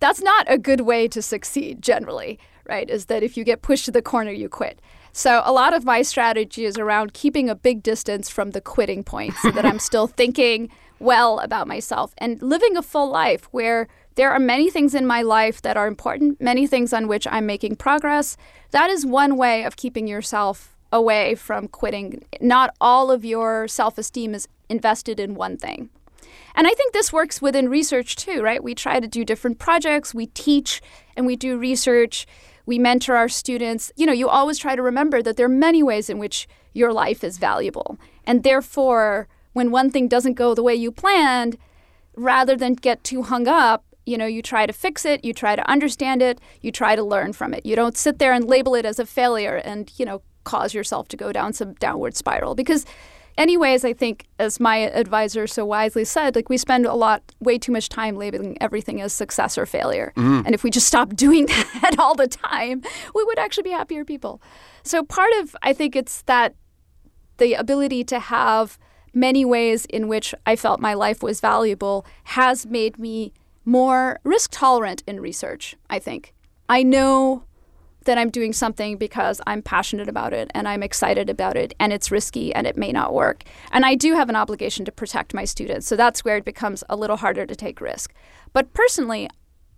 that's 0.00 0.22
not 0.22 0.46
a 0.48 0.56
good 0.56 0.80
way 0.80 1.06
to 1.08 1.20
succeed 1.20 1.82
generally, 1.82 2.38
right? 2.66 2.88
Is 2.88 3.04
that 3.06 3.22
if 3.22 3.36
you 3.36 3.44
get 3.44 3.60
pushed 3.60 3.84
to 3.84 3.90
the 3.90 4.00
corner, 4.00 4.30
you 4.30 4.48
quit. 4.48 4.80
So 5.12 5.42
a 5.44 5.52
lot 5.52 5.74
of 5.74 5.84
my 5.84 6.02
strategy 6.02 6.64
is 6.64 6.78
around 6.78 7.12
keeping 7.12 7.50
a 7.50 7.54
big 7.54 7.82
distance 7.82 8.30
from 8.30 8.50
the 8.50 8.60
quitting 8.60 9.04
point 9.04 9.34
so 9.36 9.50
that 9.50 9.66
I'm 9.66 9.78
still 9.90 10.06
thinking 10.06 10.70
well 10.98 11.38
about 11.40 11.68
myself 11.68 12.14
and 12.18 12.40
living 12.40 12.76
a 12.76 12.82
full 12.82 13.10
life 13.10 13.44
where 13.50 13.88
there 14.14 14.30
are 14.30 14.38
many 14.38 14.70
things 14.70 14.94
in 14.94 15.06
my 15.06 15.22
life 15.22 15.60
that 15.62 15.76
are 15.76 15.86
important, 15.86 16.40
many 16.40 16.66
things 16.66 16.92
on 16.92 17.08
which 17.08 17.26
I'm 17.26 17.46
making 17.46 17.76
progress. 17.76 18.36
That 18.70 18.88
is 18.88 19.04
one 19.04 19.36
way 19.36 19.64
of 19.64 19.76
keeping 19.76 20.06
yourself 20.06 20.76
away 20.90 21.34
from 21.34 21.68
quitting. 21.68 22.24
Not 22.40 22.74
all 22.80 23.10
of 23.10 23.24
your 23.24 23.68
self 23.68 23.98
esteem 23.98 24.34
is 24.34 24.48
invested 24.68 25.20
in 25.20 25.34
one 25.34 25.56
thing. 25.56 25.90
And 26.54 26.66
I 26.66 26.70
think 26.70 26.92
this 26.92 27.12
works 27.12 27.40
within 27.40 27.68
research 27.68 28.16
too, 28.16 28.42
right? 28.42 28.62
We 28.62 28.74
try 28.74 29.00
to 29.00 29.08
do 29.08 29.24
different 29.24 29.58
projects, 29.58 30.14
we 30.14 30.26
teach 30.26 30.82
and 31.16 31.26
we 31.26 31.36
do 31.36 31.58
research 31.58 32.26
we 32.66 32.78
mentor 32.78 33.16
our 33.16 33.28
students. 33.28 33.92
You 33.96 34.06
know, 34.06 34.12
you 34.12 34.28
always 34.28 34.58
try 34.58 34.76
to 34.76 34.82
remember 34.82 35.22
that 35.22 35.36
there 35.36 35.46
are 35.46 35.48
many 35.48 35.82
ways 35.82 36.08
in 36.08 36.18
which 36.18 36.48
your 36.72 36.92
life 36.92 37.22
is 37.24 37.38
valuable. 37.38 37.98
And 38.24 38.42
therefore, 38.42 39.28
when 39.52 39.70
one 39.70 39.90
thing 39.90 40.08
doesn't 40.08 40.34
go 40.34 40.54
the 40.54 40.62
way 40.62 40.74
you 40.74 40.90
planned, 40.90 41.58
rather 42.14 42.56
than 42.56 42.74
get 42.74 43.04
too 43.04 43.22
hung 43.22 43.48
up, 43.48 43.84
you 44.04 44.18
know, 44.18 44.26
you 44.26 44.42
try 44.42 44.66
to 44.66 44.72
fix 44.72 45.04
it, 45.04 45.24
you 45.24 45.32
try 45.32 45.54
to 45.54 45.70
understand 45.70 46.22
it, 46.22 46.40
you 46.60 46.72
try 46.72 46.96
to 46.96 47.02
learn 47.02 47.32
from 47.32 47.54
it. 47.54 47.64
You 47.64 47.76
don't 47.76 47.96
sit 47.96 48.18
there 48.18 48.32
and 48.32 48.44
label 48.44 48.74
it 48.74 48.84
as 48.84 48.98
a 48.98 49.06
failure 49.06 49.56
and, 49.56 49.92
you 49.96 50.04
know, 50.04 50.22
cause 50.44 50.74
yourself 50.74 51.08
to 51.08 51.16
go 51.16 51.32
down 51.32 51.52
some 51.52 51.74
downward 51.74 52.16
spiral 52.16 52.54
because 52.54 52.84
anyways, 53.38 53.84
I 53.84 53.92
think, 53.92 54.26
as 54.38 54.60
my 54.60 54.76
advisor 54.76 55.46
so 55.46 55.64
wisely 55.64 56.04
said, 56.04 56.34
like 56.36 56.48
we 56.48 56.56
spend 56.56 56.86
a 56.86 56.94
lot, 56.94 57.22
way 57.40 57.58
too 57.58 57.72
much 57.72 57.88
time 57.88 58.16
labeling 58.16 58.56
everything 58.60 59.00
as 59.00 59.12
success 59.12 59.56
or 59.58 59.66
failure. 59.66 60.12
Mm-hmm. 60.16 60.46
And 60.46 60.54
if 60.54 60.62
we 60.62 60.70
just 60.70 60.86
stopped 60.86 61.16
doing 61.26 61.46
that 61.46 61.96
all 61.98 62.14
the 62.14 62.28
time, 62.28 62.82
we 63.14 63.24
would 63.24 63.38
actually 63.38 63.64
be 63.64 63.70
happier 63.70 64.04
people. 64.04 64.40
So 64.82 65.02
part 65.02 65.32
of, 65.40 65.56
I 65.62 65.72
think, 65.72 65.96
it's 65.96 66.22
that 66.22 66.54
the 67.38 67.54
ability 67.54 68.04
to 68.04 68.18
have 68.18 68.78
many 69.14 69.44
ways 69.44 69.84
in 69.86 70.08
which 70.08 70.34
I 70.46 70.56
felt 70.56 70.80
my 70.80 70.94
life 70.94 71.22
was 71.22 71.40
valuable 71.40 72.06
has 72.24 72.66
made 72.66 72.98
me 72.98 73.32
more 73.64 74.18
risk 74.24 74.50
tolerant 74.52 75.02
in 75.06 75.20
research, 75.20 75.76
I 75.88 75.98
think. 75.98 76.32
I 76.68 76.82
know 76.82 77.44
that 78.04 78.18
I'm 78.18 78.30
doing 78.30 78.52
something 78.52 78.96
because 78.96 79.40
I'm 79.46 79.62
passionate 79.62 80.08
about 80.08 80.32
it 80.32 80.50
and 80.54 80.68
I'm 80.68 80.82
excited 80.82 81.30
about 81.30 81.56
it 81.56 81.74
and 81.78 81.92
it's 81.92 82.10
risky 82.10 82.54
and 82.54 82.66
it 82.66 82.76
may 82.76 82.92
not 82.92 83.12
work. 83.12 83.44
And 83.70 83.84
I 83.84 83.94
do 83.94 84.14
have 84.14 84.28
an 84.28 84.36
obligation 84.36 84.84
to 84.84 84.92
protect 84.92 85.34
my 85.34 85.44
students. 85.44 85.86
So 85.86 85.96
that's 85.96 86.24
where 86.24 86.36
it 86.36 86.44
becomes 86.44 86.84
a 86.88 86.96
little 86.96 87.16
harder 87.16 87.46
to 87.46 87.56
take 87.56 87.80
risk. 87.80 88.12
But 88.52 88.72
personally, 88.72 89.28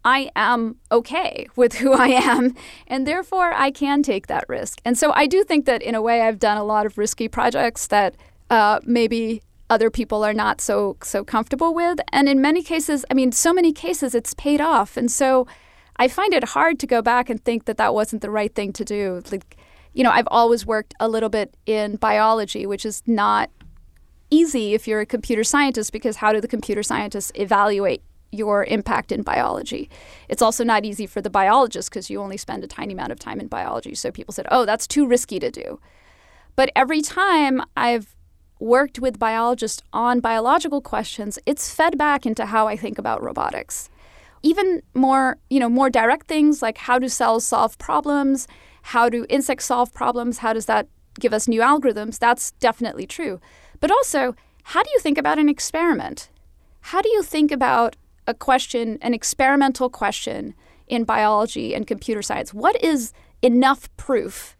I 0.05 0.31
am 0.37 0.77
okay 0.93 1.47
with 1.57 1.75
who 1.75 1.93
I 1.93 2.09
am, 2.09 2.55
and 2.87 3.07
therefore 3.07 3.53
I 3.55 3.71
can 3.71 4.03
take 4.03 4.27
that 4.27 4.45
risk. 4.49 4.81
And 4.85 4.99
so 4.99 5.13
I 5.15 5.27
do 5.27 5.43
think 5.45 5.65
that 5.65 5.83
in 5.83 5.95
a 5.95 6.03
way 6.03 6.23
I've 6.23 6.39
done 6.39 6.59
a 6.59 6.65
lot 6.65 6.85
of 6.85 6.99
risky 6.99 7.27
projects 7.27 7.87
that 7.87 8.15
uh, 8.51 8.81
maybe 8.85 9.43
other 9.71 9.91
people 9.91 10.23
are 10.23 10.35
not 10.35 10.61
so 10.61 10.97
so 11.03 11.25
comfortable 11.25 11.75
with. 11.75 11.99
And 12.13 12.29
in 12.29 12.41
many 12.41 12.63
cases, 12.63 13.05
I 13.11 13.15
mean, 13.15 13.33
so 13.33 13.53
many 13.53 13.73
cases, 13.73 14.15
it's 14.15 14.35
paid 14.35 14.61
off. 14.61 14.97
And 14.97 15.11
so 15.11 15.47
I 15.97 16.09
find 16.09 16.35
it 16.35 16.45
hard 16.45 16.79
to 16.81 16.87
go 16.87 17.03
back 17.03 17.31
and 17.31 17.43
think 17.45 17.67
that 17.67 17.77
that 17.77 17.95
wasn't 17.95 18.23
the 18.23 18.31
right 18.31 18.55
thing 18.55 18.73
to 18.75 18.85
do. 18.85 19.23
Like, 19.31 19.57
you 19.93 20.03
know, 20.03 20.11
I've 20.11 20.29
always 20.29 20.67
worked 20.67 20.95
a 20.99 21.09
little 21.09 21.29
bit 21.29 21.57
in 21.67 21.97
biology, 21.97 22.67
which 22.67 22.85
is 22.85 23.03
not 23.07 23.51
easy 24.31 24.75
if 24.75 24.89
you're 24.89 25.01
a 25.01 25.07
computer 25.07 25.45
scientist 25.45 25.93
because 25.93 26.17
how 26.17 26.33
do 26.33 26.41
the 26.41 26.49
computer 26.49 26.83
scientists 26.83 27.31
evaluate 27.37 28.03
your 28.33 28.65
impact 28.65 29.13
in 29.13 29.23
biology? 29.23 29.89
It's 30.29 30.43
also 30.43 30.65
not 30.65 30.85
easy 30.85 31.07
for 31.07 31.21
the 31.21 31.31
biologist 31.31 31.91
because 31.91 32.11
you 32.11 32.21
only 32.21 32.37
spend 32.37 32.65
a 32.65 32.67
tiny 32.67 32.93
amount 32.93 33.13
of 33.13 33.21
time 33.21 33.39
in 33.39 33.47
biology. 33.47 33.95
So 33.95 34.11
people 34.11 34.35
said, 34.35 34.47
oh, 34.51 34.65
that's 34.65 34.89
too 34.89 35.07
risky 35.07 35.39
to 35.39 35.51
do. 35.51 35.79
But 36.57 36.71
every 36.75 37.01
time 37.01 37.63
I've 37.77 38.17
worked 38.59 38.99
with 38.99 39.19
biologists 39.19 39.83
on 39.93 40.21
biological 40.21 40.81
questions, 40.81 41.39
it's 41.47 41.73
fed 41.73 41.97
back 41.97 42.27
into 42.27 42.47
how 42.47 42.67
I 42.67 42.77
think 42.77 42.99
about 42.99 43.23
robotics. 43.23 43.91
Even 44.45 44.83
more, 44.95 45.39
you 45.49 45.59
know, 45.59 45.71
more 45.71 45.89
direct 45.89 46.27
things 46.27 46.61
like 46.61 46.77
how 46.77 46.99
do 46.99 47.09
cells 47.09 47.47
solve 47.47 47.79
problems? 47.79 48.47
How 48.83 49.09
do 49.09 49.25
insects 49.31 49.65
solve 49.65 49.93
problems? 49.95 50.39
How 50.39 50.53
does 50.53 50.67
that 50.67 50.87
give 51.19 51.33
us 51.33 51.49
new 51.49 51.63
algorithms? 51.63 52.19
That's 52.19 52.51
definitely 52.53 53.07
true. 53.07 53.41
But 53.81 53.91
also, 53.91 54.37
how 54.65 54.83
do 54.83 54.91
you 54.93 55.01
think 55.01 55.17
about 55.17 55.39
an 55.39 55.49
experiment? 55.49 56.29
How 56.81 57.01
do 57.01 57.09
you 57.09 57.23
think 57.23 57.51
about 57.51 57.97
a 58.27 58.35
question, 58.35 58.99
an 59.01 59.15
experimental 59.15 59.89
question 59.89 60.55
in 60.89 61.05
biology 61.05 61.75
and 61.75 61.87
computer 61.87 62.21
science? 62.21 62.53
What 62.53 62.77
is 62.83 63.15
enough 63.41 63.89
proof 63.97 64.59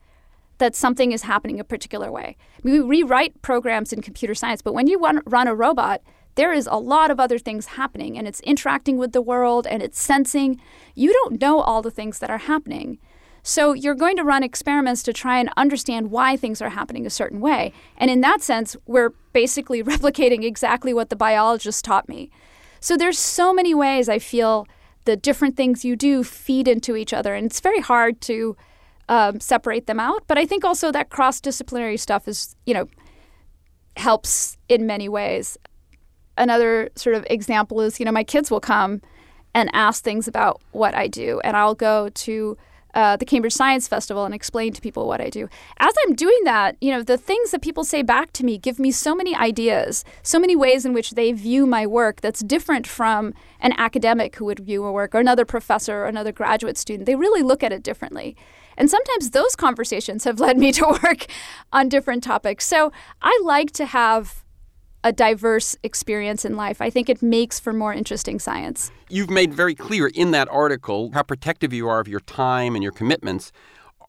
that 0.59 0.75
something 0.75 1.13
is 1.13 1.23
happening 1.23 1.61
a 1.61 1.65
particular 1.65 2.11
way? 2.11 2.39
We 2.63 2.81
rewrite 2.81 3.43
programs 3.43 3.93
in 3.93 4.01
computer 4.01 4.35
science, 4.35 4.63
but 4.63 4.73
when 4.73 4.87
you 4.87 4.99
run 5.27 5.47
a 5.47 5.55
robot, 5.55 6.01
there 6.35 6.53
is 6.53 6.69
a 6.71 6.77
lot 6.77 7.11
of 7.11 7.21
other 7.21 7.39
things 7.39 7.67
happening 7.67 8.19
and 8.19 8.27
it's 8.27 8.41
interacting 8.41 8.99
with 8.99 9.13
the 9.13 9.23
world 9.23 9.67
and 9.67 9.83
it's 9.83 10.01
sensing. 10.01 10.61
You 10.95 11.13
don't 11.13 11.41
know 11.41 11.61
all 11.61 11.83
the 11.83 11.91
things 11.91 12.19
that 12.19 12.31
are 12.31 12.39
happening. 12.39 12.99
So 13.47 13.75
you're 13.75 13.95
going 13.95 14.17
to 14.17 14.25
run 14.25 14.43
experiments 14.43 15.03
to 15.03 15.13
try 15.13 15.39
and 15.39 15.51
understand 15.57 16.11
why 16.11 16.37
things 16.37 16.63
are 16.63 16.71
happening 16.71 17.05
a 17.05 17.11
certain 17.11 17.41
way. 17.41 17.73
And 17.99 18.11
in 18.11 18.23
that 18.23 18.41
sense, 18.41 18.75
we're 18.87 19.11
basically 19.35 19.83
replicating 19.85 20.45
exactly 20.45 20.95
what 20.95 21.11
the 21.11 21.17
biologist 21.17 21.85
taught 21.85 22.09
me. 22.09 22.31
So 22.81 22.97
there's 22.97 23.19
so 23.19 23.53
many 23.53 23.75
ways 23.75 24.09
I 24.09 24.19
feel 24.19 24.67
the 25.05 25.17
different 25.17 25.57
things 25.57 25.85
you 25.85 25.95
do 25.95 26.25
feed 26.25 26.67
into 26.67 26.97
each 26.97 27.13
other, 27.13 27.35
and 27.35 27.47
it's 27.47 27.61
very 27.61 27.81
hard 27.81 28.23
to 28.23 28.57
um, 29.09 29.41
separate 29.41 29.87
them 29.87 30.01
out. 30.01 30.25
But 30.27 30.39
I 30.39 30.47
think 30.47 30.65
also 30.65 30.91
that 30.93 31.11
cross 31.11 31.41
disciplinary 31.41 31.99
stuff 31.99 32.27
is, 32.27 32.57
you 32.65 32.73
know, 32.73 32.89
helps 33.97 34.57
in 34.69 34.87
many 34.87 35.09
ways. 35.09 35.59
Another 36.37 36.91
sort 36.97 37.17
of 37.17 37.27
example 37.31 37.81
is, 37.81 37.99
you 37.99 38.07
know, 38.07 38.13
my 38.13 38.25
kids 38.25 38.51
will 38.51 38.61
come 38.61 39.01
and 39.55 39.71
ask 39.73 40.03
things 40.03 40.27
about 40.27 40.61
what 40.73 40.95
I 40.95 41.07
do, 41.07 41.41
and 41.45 41.57
I'll 41.57 41.77
go 41.77 42.09
to 42.09 42.57
uh, 42.95 43.17
the 43.17 43.25
Cambridge 43.25 43.53
Science 43.53 43.89
Festival 43.89 44.25
and 44.25 44.35
explain 44.35 44.73
to 44.73 44.81
people 44.81 45.07
what 45.07 45.21
I 45.21 45.29
do. 45.29 45.49
As 45.79 45.93
I'm 46.05 46.15
doing 46.15 46.39
that, 46.45 46.77
you 46.81 46.93
know, 46.93 47.03
the 47.03 47.19
things 47.19 47.51
that 47.51 47.61
people 47.61 47.85
say 47.85 48.03
back 48.03 48.33
to 48.35 48.45
me 48.45 48.57
give 48.57 48.79
me 48.79 48.93
so 48.93 49.15
many 49.15 49.35
ideas, 49.35 50.05
so 50.23 50.39
many 50.39 50.55
ways 50.55 50.87
in 50.87 50.93
which 50.93 51.11
they 51.13 51.33
view 51.33 51.67
my 51.67 51.87
work 51.87 52.21
that's 52.21 52.41
different 52.41 52.87
from 52.87 53.35
an 53.61 53.73
academic 53.79 54.37
who 54.37 54.45
would 54.45 54.61
view 54.61 54.85
a 54.85 54.93
work 54.93 55.15
or 55.15 55.19
another 55.19 55.45
professor 55.45 56.03
or 56.03 56.07
another 56.07 56.33
graduate 56.33 56.79
student. 56.79 57.07
They 57.07 57.17
really 57.17 57.43
look 57.43 57.63
at 57.63 57.73
it 57.73 57.83
differently. 57.83 58.37
And 58.77 58.91
sometimes 58.91 59.31
those 59.31 59.57
conversations 59.57 60.25
have 60.25 60.41
led 60.41 60.59
me 60.59 60.73
to 60.73 60.87
work 61.03 61.27
on 61.73 61.89
different 61.89 62.23
topics. 62.23 62.65
So 62.65 62.93
I 63.23 63.41
like 63.45 63.73
to 63.73 63.87
have 63.87 64.44
a 65.05 65.13
diverse 65.13 65.77
experience 65.83 66.45
in 66.45 66.57
life. 66.57 66.81
I 66.81 66.89
think 66.91 67.09
it 67.09 67.23
makes 67.23 67.61
for 67.61 67.73
more 67.73 67.93
interesting 67.93 68.39
science. 68.39 68.91
You've 69.11 69.31
made 69.31 69.53
very 69.53 69.75
clear 69.75 70.09
in 70.09 70.31
that 70.31 70.49
article 70.49 71.11
how 71.13 71.23
protective 71.23 71.73
you 71.75 71.87
are 71.87 72.01
of 72.01 72.09
your 72.09 72.21
time 72.21 72.75
and 72.75 72.83
your 72.83 72.91
commitments. 72.91 73.53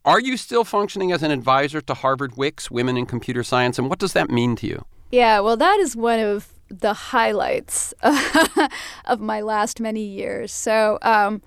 Are 0.05 0.21
you 0.21 0.37
still 0.37 0.63
functioning 0.63 1.11
as 1.11 1.21
an 1.21 1.31
advisor 1.31 1.81
to 1.81 1.93
Harvard 1.93 2.33
WICS, 2.35 2.71
Women 2.71 2.95
in 2.95 3.05
Computer 3.05 3.43
Science, 3.43 3.77
and 3.77 3.89
what 3.89 3.99
does 3.99 4.13
that 4.13 4.29
mean 4.29 4.55
to 4.57 4.67
you? 4.67 4.85
Yeah, 5.11 5.41
well, 5.41 5.57
that 5.57 5.79
is 5.79 5.95
one 5.95 6.19
of 6.19 6.53
the 6.69 6.93
highlights 6.93 7.93
of 9.05 9.19
my 9.19 9.41
last 9.41 9.79
many 9.79 10.03
years. 10.03 10.51
So, 10.51 10.97
um, 11.01 11.41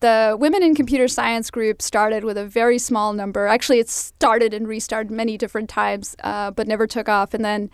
the 0.00 0.36
Women 0.38 0.62
in 0.62 0.74
Computer 0.74 1.08
Science 1.08 1.50
group 1.50 1.82
started 1.82 2.24
with 2.24 2.38
a 2.38 2.46
very 2.46 2.78
small 2.78 3.12
number. 3.12 3.46
Actually, 3.46 3.80
it 3.80 3.88
started 3.88 4.54
and 4.54 4.66
restarted 4.66 5.10
many 5.10 5.36
different 5.36 5.68
times, 5.68 6.16
uh, 6.24 6.50
but 6.50 6.66
never 6.66 6.86
took 6.86 7.08
off. 7.08 7.34
And 7.34 7.44
then 7.44 7.70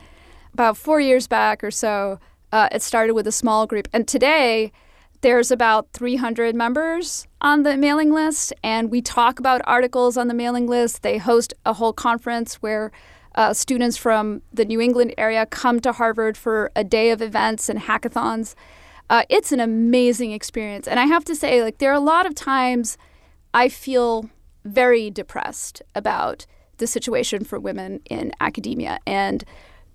about 0.57 0.75
four 0.75 0.99
years 0.99 1.27
back 1.27 1.63
or 1.63 1.71
so, 1.71 2.19
uh, 2.51 2.67
it 2.73 2.81
started 2.81 3.13
with 3.13 3.27
a 3.27 3.33
small 3.33 3.67
group. 3.67 3.89
And 3.93 4.09
today, 4.09 4.73
there's 5.21 5.51
about 5.51 5.93
300 5.93 6.55
members 6.55 7.27
on 7.43 7.63
the 7.63 7.77
mailing 7.77 8.11
list, 8.11 8.55
and 8.63 8.91
we 8.91 9.03
talk 9.03 9.39
about 9.39 9.61
articles 9.65 10.17
on 10.17 10.29
the 10.29 10.35
mailing 10.35 10.67
list. 10.67 11.03
They 11.03 11.19
host 11.19 11.53
a 11.67 11.75
whole 11.75 11.93
conference 11.93 12.55
where 12.63 12.91
uh, 13.35 13.53
students 13.53 13.99
from 13.99 14.41
the 14.51 14.65
New 14.65 14.81
England 14.81 15.13
area 15.19 15.45
come 15.45 15.79
to 15.81 15.93
Harvard 15.93 16.39
for 16.39 16.71
a 16.75 16.83
day 16.83 17.11
of 17.11 17.21
events 17.21 17.69
and 17.69 17.79
hackathons. 17.79 18.55
Uh, 19.11 19.25
it's 19.29 19.53
an 19.53 19.61
amazing 19.61 20.33
experience. 20.33 20.89
And 20.89 20.99
I 20.99 21.05
have 21.05 21.25
to 21.27 21.35
say, 21.35 21.63
like, 21.63 21.77
there 21.79 21.91
are 21.91 21.95
a 21.95 22.01
lot 22.01 22.25
of 22.25 22.35
times 22.35 22.97
I 23.53 23.69
feel 23.69 24.31
very 24.65 25.11
depressed 25.11 25.83
about 25.95 26.47
the 26.79 26.87
situation 26.87 27.45
for 27.45 27.61
women 27.61 28.01
in 28.09 28.33
academia. 28.41 29.01
And 29.07 29.45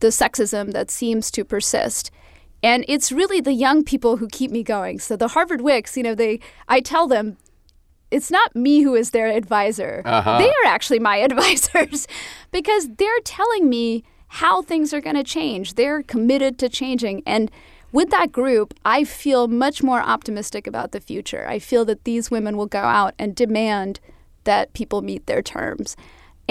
the 0.02 0.08
sexism 0.08 0.74
that 0.74 0.92
seems 0.92 1.32
to 1.32 1.46
persist. 1.46 2.12
And 2.62 2.86
it's 2.88 3.12
really 3.12 3.42
the 3.42 3.54
young 3.54 3.84
people 3.84 4.18
who 4.18 4.28
keep 4.28 4.52
me 4.52 4.62
going. 4.62 5.00
So 5.00 5.16
the 5.16 5.30
Harvard 5.30 5.62
WICS, 5.62 5.98
you 5.98 6.04
know, 6.04 6.14
they 6.14 6.40
I 6.68 6.82
tell 6.82 7.08
them 7.08 7.38
it's 8.12 8.30
not 8.30 8.56
me 8.56 8.82
who 8.82 8.94
is 8.94 9.12
their 9.12 9.28
advisor. 9.28 10.02
Uh-huh. 10.06 10.38
They 10.38 10.50
are 10.50 10.66
actually 10.66 11.00
my 11.00 11.18
advisors 11.30 12.08
because 12.52 12.90
they're 12.98 13.20
telling 13.24 13.70
me 13.70 14.04
how 14.28 14.62
things 14.62 14.94
are 14.94 15.02
going 15.02 15.16
to 15.16 15.24
change. 15.24 15.74
They're 15.76 16.04
committed 16.04 16.60
to 16.60 16.70
changing 16.70 17.24
and 17.26 17.50
with 17.94 18.10
that 18.12 18.32
group, 18.32 18.74
I 18.86 19.04
feel 19.04 19.50
much 19.50 19.84
more 19.84 20.00
optimistic 20.00 20.66
about 20.66 20.94
the 20.94 21.02
future. 21.02 21.46
I 21.46 21.60
feel 21.60 21.84
that 21.84 22.06
these 22.06 22.32
women 22.32 22.56
will 22.56 22.66
go 22.66 22.80
out 22.80 23.14
and 23.20 23.36
demand 23.36 24.00
that 24.46 24.72
people 24.72 25.02
meet 25.02 25.26
their 25.26 25.42
terms 25.42 25.98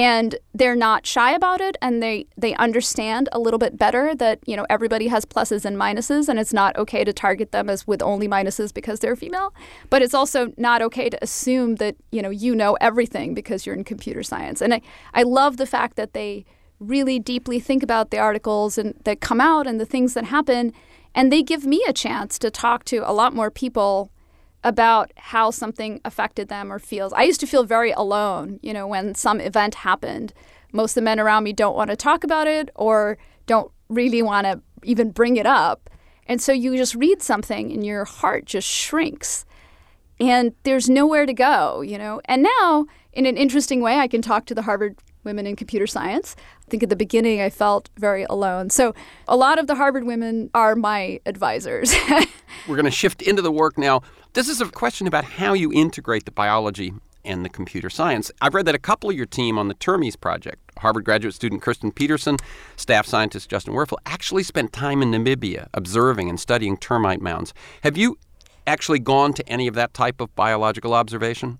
and 0.00 0.36
they're 0.54 0.74
not 0.74 1.06
shy 1.06 1.32
about 1.34 1.60
it 1.60 1.76
and 1.82 2.02
they 2.02 2.26
they 2.34 2.54
understand 2.54 3.28
a 3.32 3.38
little 3.38 3.58
bit 3.58 3.76
better 3.76 4.14
that 4.14 4.38
you 4.46 4.56
know 4.56 4.66
everybody 4.70 5.08
has 5.08 5.26
pluses 5.26 5.66
and 5.66 5.76
minuses 5.76 6.26
and 6.26 6.38
it's 6.38 6.54
not 6.54 6.74
okay 6.78 7.04
to 7.04 7.12
target 7.12 7.52
them 7.52 7.68
as 7.68 7.86
with 7.86 8.00
only 8.00 8.26
minuses 8.26 8.72
because 8.72 9.00
they're 9.00 9.14
female. 9.14 9.52
But 9.90 10.00
it's 10.00 10.14
also 10.14 10.54
not 10.56 10.80
okay 10.80 11.10
to 11.10 11.22
assume 11.22 11.76
that 11.76 11.96
you 12.10 12.22
know 12.22 12.30
you 12.30 12.54
know 12.54 12.78
everything 12.80 13.34
because 13.34 13.66
you're 13.66 13.76
in 13.76 13.84
computer 13.84 14.22
science. 14.22 14.62
And 14.62 14.72
i, 14.72 14.80
I 15.12 15.22
love 15.22 15.58
the 15.58 15.66
fact 15.66 15.96
that 15.96 16.14
they 16.14 16.46
really 16.78 17.18
deeply 17.18 17.60
think 17.60 17.82
about 17.82 18.10
the 18.10 18.18
articles 18.18 18.78
and 18.78 18.94
that 19.04 19.20
come 19.20 19.38
out 19.38 19.66
and 19.66 19.78
the 19.78 19.84
things 19.84 20.14
that 20.14 20.24
happen 20.24 20.72
and 21.14 21.30
they 21.30 21.42
give 21.42 21.66
me 21.66 21.84
a 21.86 21.92
chance 21.92 22.38
to 22.38 22.50
talk 22.50 22.84
to 22.84 22.98
a 22.98 23.12
lot 23.12 23.34
more 23.34 23.50
people 23.50 24.10
about 24.62 25.12
how 25.16 25.50
something 25.50 26.00
affected 26.04 26.48
them 26.48 26.72
or 26.72 26.78
feels. 26.78 27.12
I 27.12 27.22
used 27.22 27.40
to 27.40 27.46
feel 27.46 27.64
very 27.64 27.92
alone, 27.92 28.60
you 28.62 28.72
know, 28.72 28.86
when 28.86 29.14
some 29.14 29.40
event 29.40 29.76
happened. 29.76 30.32
Most 30.72 30.92
of 30.92 30.96
the 30.96 31.02
men 31.02 31.18
around 31.18 31.44
me 31.44 31.52
don't 31.52 31.76
want 31.76 31.90
to 31.90 31.96
talk 31.96 32.24
about 32.24 32.46
it 32.46 32.70
or 32.74 33.18
don't 33.46 33.72
really 33.88 34.22
want 34.22 34.46
to 34.46 34.60
even 34.84 35.10
bring 35.10 35.36
it 35.36 35.46
up. 35.46 35.88
And 36.26 36.40
so 36.40 36.52
you 36.52 36.76
just 36.76 36.94
read 36.94 37.22
something 37.22 37.72
and 37.72 37.84
your 37.84 38.04
heart 38.04 38.44
just 38.44 38.68
shrinks. 38.68 39.44
And 40.20 40.54
there's 40.64 40.88
nowhere 40.88 41.26
to 41.26 41.32
go, 41.32 41.80
you 41.80 41.96
know. 41.96 42.20
And 42.26 42.42
now, 42.42 42.86
in 43.12 43.26
an 43.26 43.36
interesting 43.36 43.80
way, 43.80 43.98
I 43.98 44.06
can 44.06 44.20
talk 44.20 44.44
to 44.46 44.54
the 44.54 44.62
Harvard 44.62 44.96
women 45.24 45.46
in 45.46 45.56
computer 45.56 45.86
science. 45.86 46.36
I 46.66 46.70
think 46.70 46.82
at 46.82 46.88
the 46.88 46.96
beginning 46.96 47.40
I 47.40 47.50
felt 47.50 47.88
very 47.96 48.24
alone. 48.24 48.70
So 48.70 48.94
a 49.28 49.36
lot 49.36 49.58
of 49.58 49.66
the 49.66 49.74
Harvard 49.74 50.04
women 50.04 50.50
are 50.54 50.74
my 50.74 51.20
advisors. 51.26 51.94
We're 52.68 52.76
going 52.76 52.84
to 52.84 52.90
shift 52.90 53.22
into 53.22 53.42
the 53.42 53.52
work 53.52 53.78
now. 53.78 54.02
This 54.32 54.48
is 54.48 54.60
a 54.60 54.66
question 54.66 55.06
about 55.06 55.24
how 55.24 55.52
you 55.52 55.72
integrate 55.72 56.24
the 56.24 56.30
biology 56.30 56.92
and 57.24 57.44
the 57.44 57.48
computer 57.48 57.90
science. 57.90 58.30
I've 58.40 58.54
read 58.54 58.66
that 58.66 58.74
a 58.74 58.78
couple 58.78 59.10
of 59.10 59.16
your 59.16 59.26
team 59.26 59.58
on 59.58 59.68
the 59.68 59.74
Termes 59.74 60.16
project, 60.16 60.60
Harvard 60.78 61.04
graduate 61.04 61.34
student 61.34 61.62
Kirstin 61.62 61.94
Petersen, 61.94 62.36
staff 62.76 63.06
scientist 63.06 63.50
Justin 63.50 63.74
Werfel, 63.74 63.98
actually 64.06 64.42
spent 64.42 64.72
time 64.72 65.02
in 65.02 65.10
Namibia 65.10 65.68
observing 65.74 66.28
and 66.28 66.40
studying 66.40 66.76
termite 66.76 67.20
mounds. 67.20 67.52
Have 67.82 67.96
you 67.96 68.18
actually 68.66 68.98
gone 68.98 69.32
to 69.34 69.48
any 69.48 69.66
of 69.66 69.74
that 69.74 69.94
type 69.94 70.20
of 70.20 70.34
biological 70.34 70.94
observation? 70.94 71.58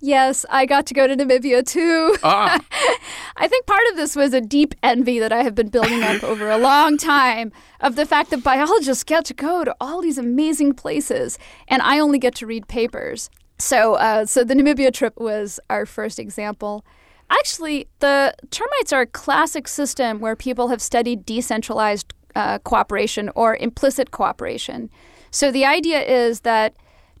Yes, 0.00 0.46
I 0.48 0.64
got 0.64 0.86
to 0.86 0.94
go 0.94 1.06
to 1.06 1.16
Namibia 1.16 1.66
too. 1.66 2.16
Ah. 2.22 2.60
I 3.36 3.48
think 3.48 3.66
part 3.66 3.82
of 3.90 3.96
this 3.96 4.14
was 4.14 4.32
a 4.32 4.40
deep 4.40 4.74
envy 4.82 5.18
that 5.18 5.32
I 5.32 5.42
have 5.42 5.54
been 5.54 5.68
building 5.68 6.02
up 6.02 6.22
over 6.22 6.50
a 6.50 6.58
long 6.58 6.96
time 6.96 7.52
of 7.80 7.96
the 7.96 8.06
fact 8.06 8.30
that 8.30 8.44
biologists 8.44 9.02
get 9.04 9.24
to 9.26 9.34
go 9.34 9.64
to 9.64 9.74
all 9.80 10.00
these 10.00 10.18
amazing 10.18 10.74
places, 10.74 11.38
and 11.66 11.82
I 11.82 11.98
only 11.98 12.18
get 12.18 12.34
to 12.36 12.46
read 12.46 12.68
papers. 12.68 13.28
So, 13.58 13.94
uh, 13.94 14.24
so 14.24 14.44
the 14.44 14.54
Namibia 14.54 14.92
trip 14.92 15.18
was 15.18 15.58
our 15.68 15.84
first 15.84 16.18
example. 16.20 16.84
Actually, 17.30 17.88
the 17.98 18.34
termites 18.50 18.92
are 18.92 19.02
a 19.02 19.06
classic 19.06 19.66
system 19.66 20.20
where 20.20 20.36
people 20.36 20.68
have 20.68 20.80
studied 20.80 21.26
decentralized 21.26 22.14
uh, 22.36 22.58
cooperation 22.60 23.30
or 23.34 23.56
implicit 23.56 24.12
cooperation. 24.12 24.90
So 25.30 25.50
the 25.50 25.64
idea 25.64 26.00
is 26.02 26.40
that 26.40 26.74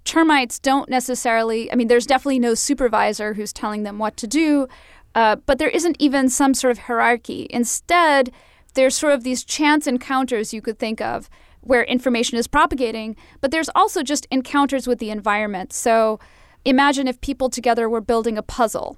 termites 0.08 0.58
don't 0.58 0.88
necessarily, 0.88 1.70
I 1.70 1.76
mean, 1.76 1.88
there's 1.88 2.06
definitely 2.06 2.38
no 2.38 2.54
supervisor 2.54 3.34
who's 3.34 3.52
telling 3.52 3.82
them 3.82 3.98
what 3.98 4.16
to 4.16 4.26
do, 4.26 4.66
uh, 5.14 5.36
but 5.36 5.58
there 5.58 5.68
isn't 5.68 5.96
even 5.98 6.30
some 6.30 6.54
sort 6.54 6.70
of 6.70 6.78
hierarchy. 6.78 7.46
Instead, 7.50 8.32
there's 8.72 8.96
sort 8.96 9.12
of 9.12 9.22
these 9.22 9.44
chance 9.44 9.86
encounters 9.86 10.54
you 10.54 10.62
could 10.62 10.78
think 10.78 11.02
of 11.02 11.28
where 11.60 11.82
information 11.84 12.38
is 12.38 12.46
propagating, 12.46 13.16
but 13.42 13.50
there's 13.50 13.68
also 13.74 14.02
just 14.02 14.26
encounters 14.30 14.86
with 14.86 14.98
the 14.98 15.10
environment. 15.10 15.74
So 15.74 16.18
imagine 16.64 17.06
if 17.06 17.20
people 17.20 17.50
together 17.50 17.86
were 17.86 18.00
building 18.00 18.38
a 18.38 18.42
puzzle. 18.42 18.96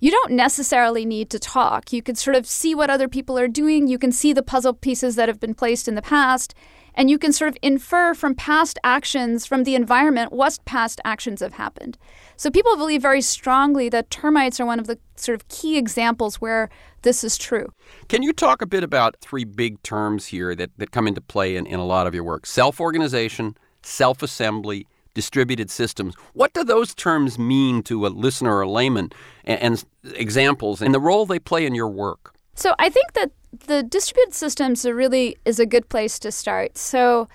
You 0.00 0.10
don't 0.10 0.32
necessarily 0.32 1.04
need 1.04 1.30
to 1.30 1.38
talk. 1.38 1.92
You 1.92 2.02
can 2.02 2.16
sort 2.16 2.34
of 2.34 2.44
see 2.44 2.74
what 2.74 2.90
other 2.90 3.06
people 3.06 3.38
are 3.38 3.46
doing. 3.46 3.86
You 3.86 3.98
can 3.98 4.10
see 4.10 4.32
the 4.32 4.42
puzzle 4.42 4.72
pieces 4.72 5.14
that 5.14 5.28
have 5.28 5.38
been 5.38 5.54
placed 5.54 5.86
in 5.86 5.94
the 5.94 6.02
past. 6.02 6.54
And 6.94 7.10
you 7.10 7.18
can 7.18 7.32
sort 7.32 7.48
of 7.48 7.56
infer 7.62 8.14
from 8.14 8.34
past 8.34 8.78
actions 8.84 9.46
from 9.46 9.64
the 9.64 9.74
environment 9.74 10.32
what 10.32 10.58
past 10.64 11.00
actions 11.04 11.40
have 11.40 11.54
happened. 11.54 11.96
So 12.36 12.50
people 12.50 12.76
believe 12.76 13.02
very 13.02 13.20
strongly 13.20 13.88
that 13.90 14.10
termites 14.10 14.60
are 14.60 14.66
one 14.66 14.80
of 14.80 14.86
the 14.86 14.98
sort 15.16 15.34
of 15.34 15.48
key 15.48 15.76
examples 15.76 16.36
where 16.36 16.68
this 17.02 17.24
is 17.24 17.38
true. 17.38 17.72
Can 18.08 18.22
you 18.22 18.32
talk 18.32 18.62
a 18.62 18.66
bit 18.66 18.82
about 18.82 19.16
three 19.20 19.44
big 19.44 19.82
terms 19.82 20.26
here 20.26 20.54
that, 20.54 20.70
that 20.78 20.90
come 20.90 21.06
into 21.06 21.20
play 21.20 21.56
in, 21.56 21.66
in 21.66 21.78
a 21.78 21.86
lot 21.86 22.06
of 22.06 22.14
your 22.14 22.24
work? 22.24 22.46
Self 22.46 22.80
organization, 22.80 23.56
self 23.82 24.22
assembly, 24.22 24.86
distributed 25.14 25.70
systems. 25.70 26.14
What 26.34 26.52
do 26.52 26.64
those 26.64 26.94
terms 26.94 27.38
mean 27.38 27.82
to 27.84 28.06
a 28.06 28.08
listener 28.08 28.56
or 28.56 28.62
a 28.62 28.70
layman 28.70 29.10
and, 29.44 29.60
and 29.60 29.84
examples 30.14 30.80
and 30.82 30.94
the 30.94 31.00
role 31.00 31.26
they 31.26 31.38
play 31.38 31.66
in 31.66 31.74
your 31.74 31.88
work? 31.88 32.34
So 32.54 32.74
I 32.78 32.90
think 32.90 33.12
that 33.14 33.30
the 33.52 33.82
distributed 33.82 34.34
systems 34.34 34.86
are 34.86 34.94
really 34.94 35.36
is 35.44 35.58
a 35.58 35.66
good 35.66 35.88
place 35.88 36.18
to 36.20 36.32
start. 36.32 36.78
So, 36.78 37.28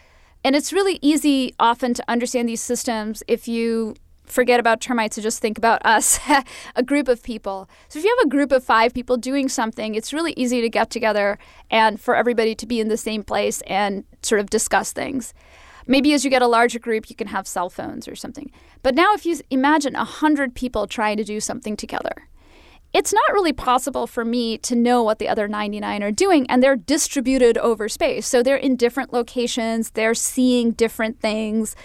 and 0.44 0.56
it's 0.56 0.72
really 0.72 1.00
easy 1.02 1.54
often 1.60 1.94
to 1.94 2.04
understand 2.08 2.48
these 2.48 2.62
systems 2.62 3.24
if 3.28 3.48
you 3.48 3.96
forget 4.26 4.60
about 4.60 4.82
termites 4.82 5.18
and 5.18 5.24
just 5.24 5.40
think 5.40 5.58
about 5.58 5.86
us, 5.86 6.20
a 6.76 6.84
group 6.84 7.08
of 7.08 7.22
people. 7.22 7.70
So 7.90 8.00
if 8.00 8.06
you 8.06 8.16
have 8.18 8.28
a 8.28 8.30
group 8.30 8.52
of 8.52 8.64
five 8.64 8.94
people 8.94 9.18
doing 9.18 9.50
something, 9.50 9.96
it's 9.96 10.14
really 10.14 10.34
easy 10.36 10.62
to 10.62 10.70
get 10.70 10.90
together 10.90 11.38
and 11.70 12.00
for 12.00 12.16
everybody 12.16 12.56
to 12.56 12.66
be 12.66 12.80
in 12.80 12.88
the 12.88 12.98
same 12.98 13.24
place 13.24 13.62
and 13.68 14.04
sort 14.22 14.42
of 14.42 14.50
discuss 14.50 14.92
things. 14.92 15.34
Maybe 15.88 16.14
as 16.14 16.24
you 16.24 16.32
get 16.32 16.42
a 16.42 16.48
larger 16.48 16.80
group, 16.80 17.10
you 17.10 17.16
can 17.16 17.28
have 17.28 17.48
cell 17.48 17.70
phones 17.70 18.08
or 18.08 18.16
something. 18.16 18.52
But 18.82 18.96
now, 18.96 19.14
if 19.14 19.26
you 19.26 19.40
imagine 19.52 19.96
a 19.96 20.00
100 20.00 20.56
people 20.56 20.88
trying 20.88 21.18
to 21.18 21.24
do 21.24 21.40
something 21.40 21.78
together, 21.78 22.28
it's 22.96 23.12
not 23.12 23.34
really 23.34 23.52
possible 23.52 24.08
for 24.08 24.24
me 24.24 24.58
to 24.60 24.74
know 24.74 25.04
what 25.04 25.20
the 25.20 25.28
other 25.28 25.50
99 25.50 26.02
are 26.02 26.12
doing, 26.12 26.50
and 26.50 26.64
they're 26.64 26.78
distributed 26.78 27.58
over 27.58 27.90
space. 27.90 28.26
So 28.26 28.42
they're 28.42 28.56
in 28.56 28.78
different 28.78 29.12
locations, 29.12 29.90
they're 29.92 30.14
seeing 30.14 30.72
different 30.72 31.20
things, 31.20 31.76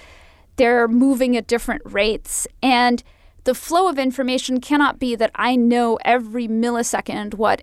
they're 0.54 0.86
moving 0.86 1.36
at 1.36 1.48
different 1.48 1.82
rates. 1.84 2.46
And 2.62 3.02
the 3.42 3.56
flow 3.56 3.88
of 3.88 3.98
information 3.98 4.60
cannot 4.60 5.00
be 5.00 5.16
that 5.16 5.32
I 5.34 5.56
know 5.56 5.98
every 6.04 6.46
millisecond 6.46 7.34
what 7.34 7.62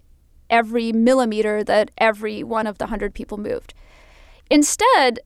every 0.49 0.91
millimeter 0.91 1.63
that 1.63 1.89
every 1.97 2.43
one 2.43 2.67
of 2.67 2.79
the 2.79 2.85
100 2.85 3.13
people 3.13 3.37
moved. 3.37 3.73
Instead, 4.51 5.19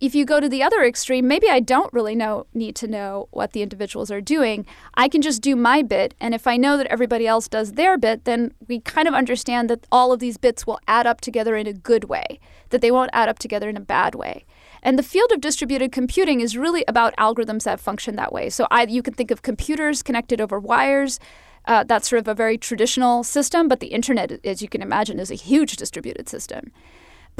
if 0.00 0.14
you 0.14 0.24
go 0.24 0.40
to 0.40 0.48
the 0.48 0.62
other 0.62 0.82
extreme, 0.82 1.28
maybe 1.28 1.48
I 1.50 1.60
don't 1.60 1.92
really 1.92 2.14
know 2.14 2.46
need 2.54 2.74
to 2.76 2.88
know 2.88 3.28
what 3.32 3.52
the 3.52 3.60
individuals 3.60 4.10
are 4.10 4.22
doing. 4.22 4.64
I 4.94 5.08
can 5.08 5.20
just 5.20 5.42
do 5.42 5.54
my 5.54 5.82
bit, 5.82 6.14
and 6.18 6.34
if 6.34 6.46
I 6.46 6.56
know 6.56 6.78
that 6.78 6.86
everybody 6.86 7.26
else 7.26 7.48
does 7.48 7.72
their 7.72 7.98
bit, 7.98 8.24
then 8.24 8.54
we 8.66 8.80
kind 8.80 9.06
of 9.06 9.14
understand 9.14 9.68
that 9.68 9.86
all 9.92 10.10
of 10.10 10.18
these 10.18 10.38
bits 10.38 10.66
will 10.66 10.80
add 10.88 11.06
up 11.06 11.20
together 11.20 11.54
in 11.54 11.66
a 11.66 11.74
good 11.74 12.04
way, 12.04 12.40
that 12.70 12.80
they 12.80 12.90
won't 12.90 13.10
add 13.12 13.28
up 13.28 13.38
together 13.38 13.68
in 13.68 13.76
a 13.76 13.80
bad 13.80 14.14
way. 14.14 14.46
And 14.82 14.98
the 14.98 15.02
field 15.02 15.30
of 15.32 15.42
distributed 15.42 15.92
computing 15.92 16.40
is 16.40 16.56
really 16.56 16.82
about 16.88 17.14
algorithms 17.16 17.64
that 17.64 17.78
function 17.78 18.16
that 18.16 18.32
way. 18.32 18.48
So 18.48 18.66
I, 18.70 18.84
you 18.84 19.02
can 19.02 19.12
think 19.12 19.30
of 19.30 19.42
computers 19.42 20.02
connected 20.02 20.40
over 20.40 20.58
wires. 20.58 21.20
Uh, 21.66 21.84
that's 21.84 22.08
sort 22.08 22.20
of 22.20 22.28
a 22.28 22.34
very 22.34 22.56
traditional 22.56 23.22
system, 23.22 23.68
but 23.68 23.80
the 23.80 23.88
internet, 23.88 24.40
as 24.46 24.62
you 24.62 24.68
can 24.68 24.80
imagine, 24.80 25.20
is 25.20 25.30
a 25.30 25.34
huge 25.34 25.76
distributed 25.76 26.26
system. 26.26 26.72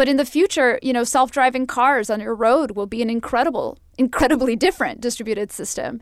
But 0.00 0.08
in 0.08 0.16
the 0.16 0.24
future, 0.24 0.78
you 0.80 0.94
know, 0.94 1.04
self-driving 1.04 1.66
cars 1.66 2.08
on 2.08 2.20
your 2.20 2.34
road 2.34 2.70
will 2.70 2.86
be 2.86 3.02
an 3.02 3.10
incredible, 3.10 3.76
incredibly 3.98 4.56
different 4.56 5.02
distributed 5.02 5.52
system. 5.52 6.00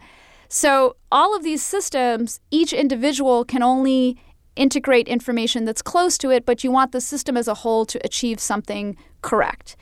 So 0.49 0.95
all 1.11 1.35
of 1.35 1.43
these 1.43 1.65
systems, 1.65 2.39
each 2.53 2.73
individual 2.73 3.45
can 3.45 3.61
only 3.61 4.17
integrate 4.55 5.09
information 5.09 5.65
that's 5.65 5.83
close 5.83 6.17
to 6.19 6.31
it, 6.31 6.47
but 6.47 6.63
you 6.63 6.71
want 6.71 6.93
the 6.93 7.01
system 7.01 7.37
as 7.37 7.49
a 7.49 7.55
whole 7.55 7.85
to 7.87 7.99
achieve 8.05 8.39
something 8.39 8.97
correct. 9.23 9.75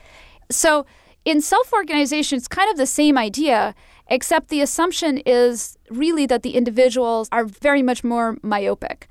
So 0.50 0.86
in 1.26 1.42
self-organization, 1.42 2.38
it's 2.38 2.48
kind 2.48 2.70
of 2.70 2.78
the 2.78 2.86
same 2.86 3.18
idea, 3.18 3.74
except 4.08 4.48
the 4.48 4.62
assumption 4.62 5.18
is 5.26 5.76
really 5.90 6.24
that 6.24 6.42
the 6.42 6.54
individuals 6.54 7.28
are 7.32 7.44
very 7.44 7.82
much 7.82 8.02
more 8.02 8.38
myopic. 8.42 9.08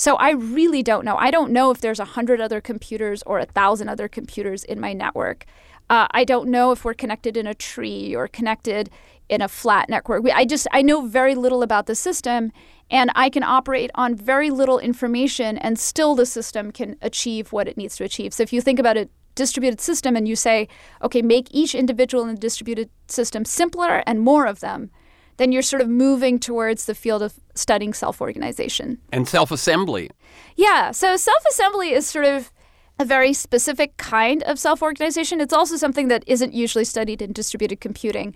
So 0.00 0.16
I 0.16 0.30
really 0.30 0.82
don't 0.82 1.04
know. 1.04 1.16
I 1.18 1.30
don't 1.30 1.52
know 1.52 1.70
if 1.70 1.82
there's 1.82 2.00
a 2.00 2.06
hundred 2.06 2.40
other 2.40 2.58
computers 2.62 3.22
or 3.26 3.38
a 3.38 3.44
thousand 3.44 3.90
other 3.90 4.08
computers 4.08 4.64
in 4.64 4.80
my 4.80 4.94
network. 4.94 5.44
Uh, 5.90 6.06
I 6.12 6.24
don't 6.24 6.48
know 6.48 6.72
if 6.72 6.86
we're 6.86 6.94
connected 6.94 7.36
in 7.36 7.46
a 7.46 7.52
tree 7.52 8.16
or 8.16 8.26
connected 8.26 8.88
in 9.28 9.42
a 9.42 9.46
flat 9.46 9.90
network. 9.90 10.24
I 10.30 10.46
just 10.46 10.66
I 10.72 10.80
know 10.80 11.06
very 11.06 11.34
little 11.34 11.62
about 11.62 11.84
the 11.84 11.94
system, 11.94 12.50
and 12.90 13.10
I 13.14 13.28
can 13.28 13.42
operate 13.42 13.90
on 13.94 14.14
very 14.14 14.48
little 14.48 14.78
information, 14.78 15.58
and 15.58 15.78
still 15.78 16.14
the 16.14 16.24
system 16.24 16.72
can 16.72 16.96
achieve 17.02 17.52
what 17.52 17.68
it 17.68 17.76
needs 17.76 17.96
to 17.96 18.04
achieve. 18.04 18.32
So 18.32 18.42
if 18.42 18.54
you 18.54 18.62
think 18.62 18.78
about 18.78 18.96
a 18.96 19.06
distributed 19.34 19.82
system 19.82 20.16
and 20.16 20.26
you 20.26 20.34
say, 20.34 20.66
okay, 21.02 21.20
make 21.20 21.48
each 21.50 21.74
individual 21.74 22.24
in 22.24 22.34
the 22.34 22.40
distributed 22.40 22.88
system 23.08 23.44
simpler 23.44 24.02
and 24.06 24.20
more 24.20 24.46
of 24.46 24.60
them, 24.60 24.90
then 25.40 25.52
you're 25.52 25.62
sort 25.62 25.80
of 25.80 25.88
moving 25.88 26.38
towards 26.38 26.84
the 26.84 26.94
field 26.94 27.22
of 27.22 27.32
studying 27.54 27.94
self 27.94 28.20
organization. 28.20 28.98
And 29.10 29.26
self 29.26 29.50
assembly. 29.50 30.10
Yeah. 30.54 30.90
So 30.90 31.16
self 31.16 31.42
assembly 31.48 31.92
is 31.92 32.06
sort 32.06 32.26
of 32.26 32.52
a 32.98 33.06
very 33.06 33.32
specific 33.32 33.96
kind 33.96 34.42
of 34.42 34.58
self 34.58 34.82
organization. 34.82 35.40
It's 35.40 35.54
also 35.54 35.76
something 35.76 36.08
that 36.08 36.24
isn't 36.26 36.52
usually 36.52 36.84
studied 36.84 37.22
in 37.22 37.32
distributed 37.32 37.80
computing, 37.80 38.34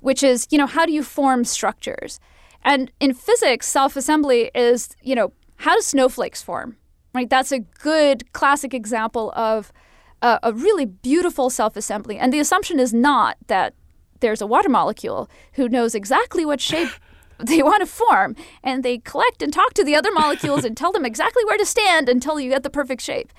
which 0.00 0.24
is, 0.24 0.48
you 0.50 0.58
know, 0.58 0.66
how 0.66 0.84
do 0.84 0.92
you 0.92 1.04
form 1.04 1.44
structures? 1.44 2.18
And 2.64 2.90
in 2.98 3.14
physics, 3.14 3.68
self 3.68 3.94
assembly 3.94 4.50
is, 4.52 4.88
you 5.02 5.14
know, 5.14 5.32
how 5.58 5.76
do 5.76 5.82
snowflakes 5.82 6.42
form? 6.42 6.76
Right? 7.14 7.30
That's 7.30 7.52
a 7.52 7.60
good 7.60 8.32
classic 8.32 8.74
example 8.74 9.32
of 9.36 9.72
a, 10.20 10.40
a 10.42 10.52
really 10.52 10.84
beautiful 10.84 11.48
self 11.48 11.76
assembly. 11.76 12.18
And 12.18 12.32
the 12.32 12.40
assumption 12.40 12.80
is 12.80 12.92
not 12.92 13.36
that 13.46 13.74
there's 14.20 14.40
a 14.40 14.46
water 14.46 14.68
molecule 14.68 15.28
who 15.54 15.68
knows 15.68 15.94
exactly 15.94 16.44
what 16.44 16.60
shape 16.60 16.90
they 17.38 17.62
want 17.62 17.80
to 17.80 17.86
form 17.86 18.36
and 18.62 18.82
they 18.82 18.98
collect 18.98 19.42
and 19.42 19.52
talk 19.52 19.74
to 19.74 19.84
the 19.84 19.94
other 19.94 20.12
molecules 20.12 20.64
and 20.64 20.76
tell 20.76 20.92
them 20.92 21.04
exactly 21.04 21.44
where 21.44 21.58
to 21.58 21.66
stand 21.66 22.08
until 22.08 22.38
you 22.38 22.50
get 22.50 22.62
the 22.62 22.70
perfect 22.70 23.02
shape. 23.02 23.32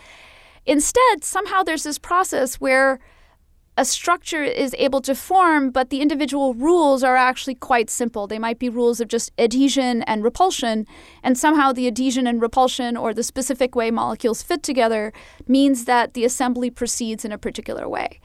Instead, 0.65 1.23
somehow 1.23 1.63
there's 1.63 1.83
this 1.83 1.97
process 1.97 2.55
where 2.55 2.99
a 3.77 3.85
structure 3.85 4.43
is 4.43 4.75
able 4.77 5.01
to 5.01 5.15
form, 5.15 5.71
but 5.71 5.89
the 5.89 6.01
individual 6.01 6.53
rules 6.53 7.03
are 7.03 7.15
actually 7.15 7.55
quite 7.55 7.89
simple. 7.89 8.27
They 8.27 8.37
might 8.37 8.59
be 8.59 8.69
rules 8.69 8.99
of 8.99 9.07
just 9.07 9.31
adhesion 9.37 10.03
and 10.03 10.23
repulsion, 10.23 10.85
and 11.23 11.37
somehow 11.37 11.71
the 11.71 11.87
adhesion 11.87 12.27
and 12.27 12.41
repulsion 12.41 12.97
or 12.97 13.13
the 13.13 13.23
specific 13.23 13.73
way 13.73 13.89
molecules 13.89 14.43
fit 14.43 14.61
together 14.61 15.13
means 15.47 15.85
that 15.85 16.13
the 16.13 16.25
assembly 16.25 16.69
proceeds 16.69 17.23
in 17.23 17.31
a 17.31 17.37
particular 17.37 17.87
way. 17.87 18.19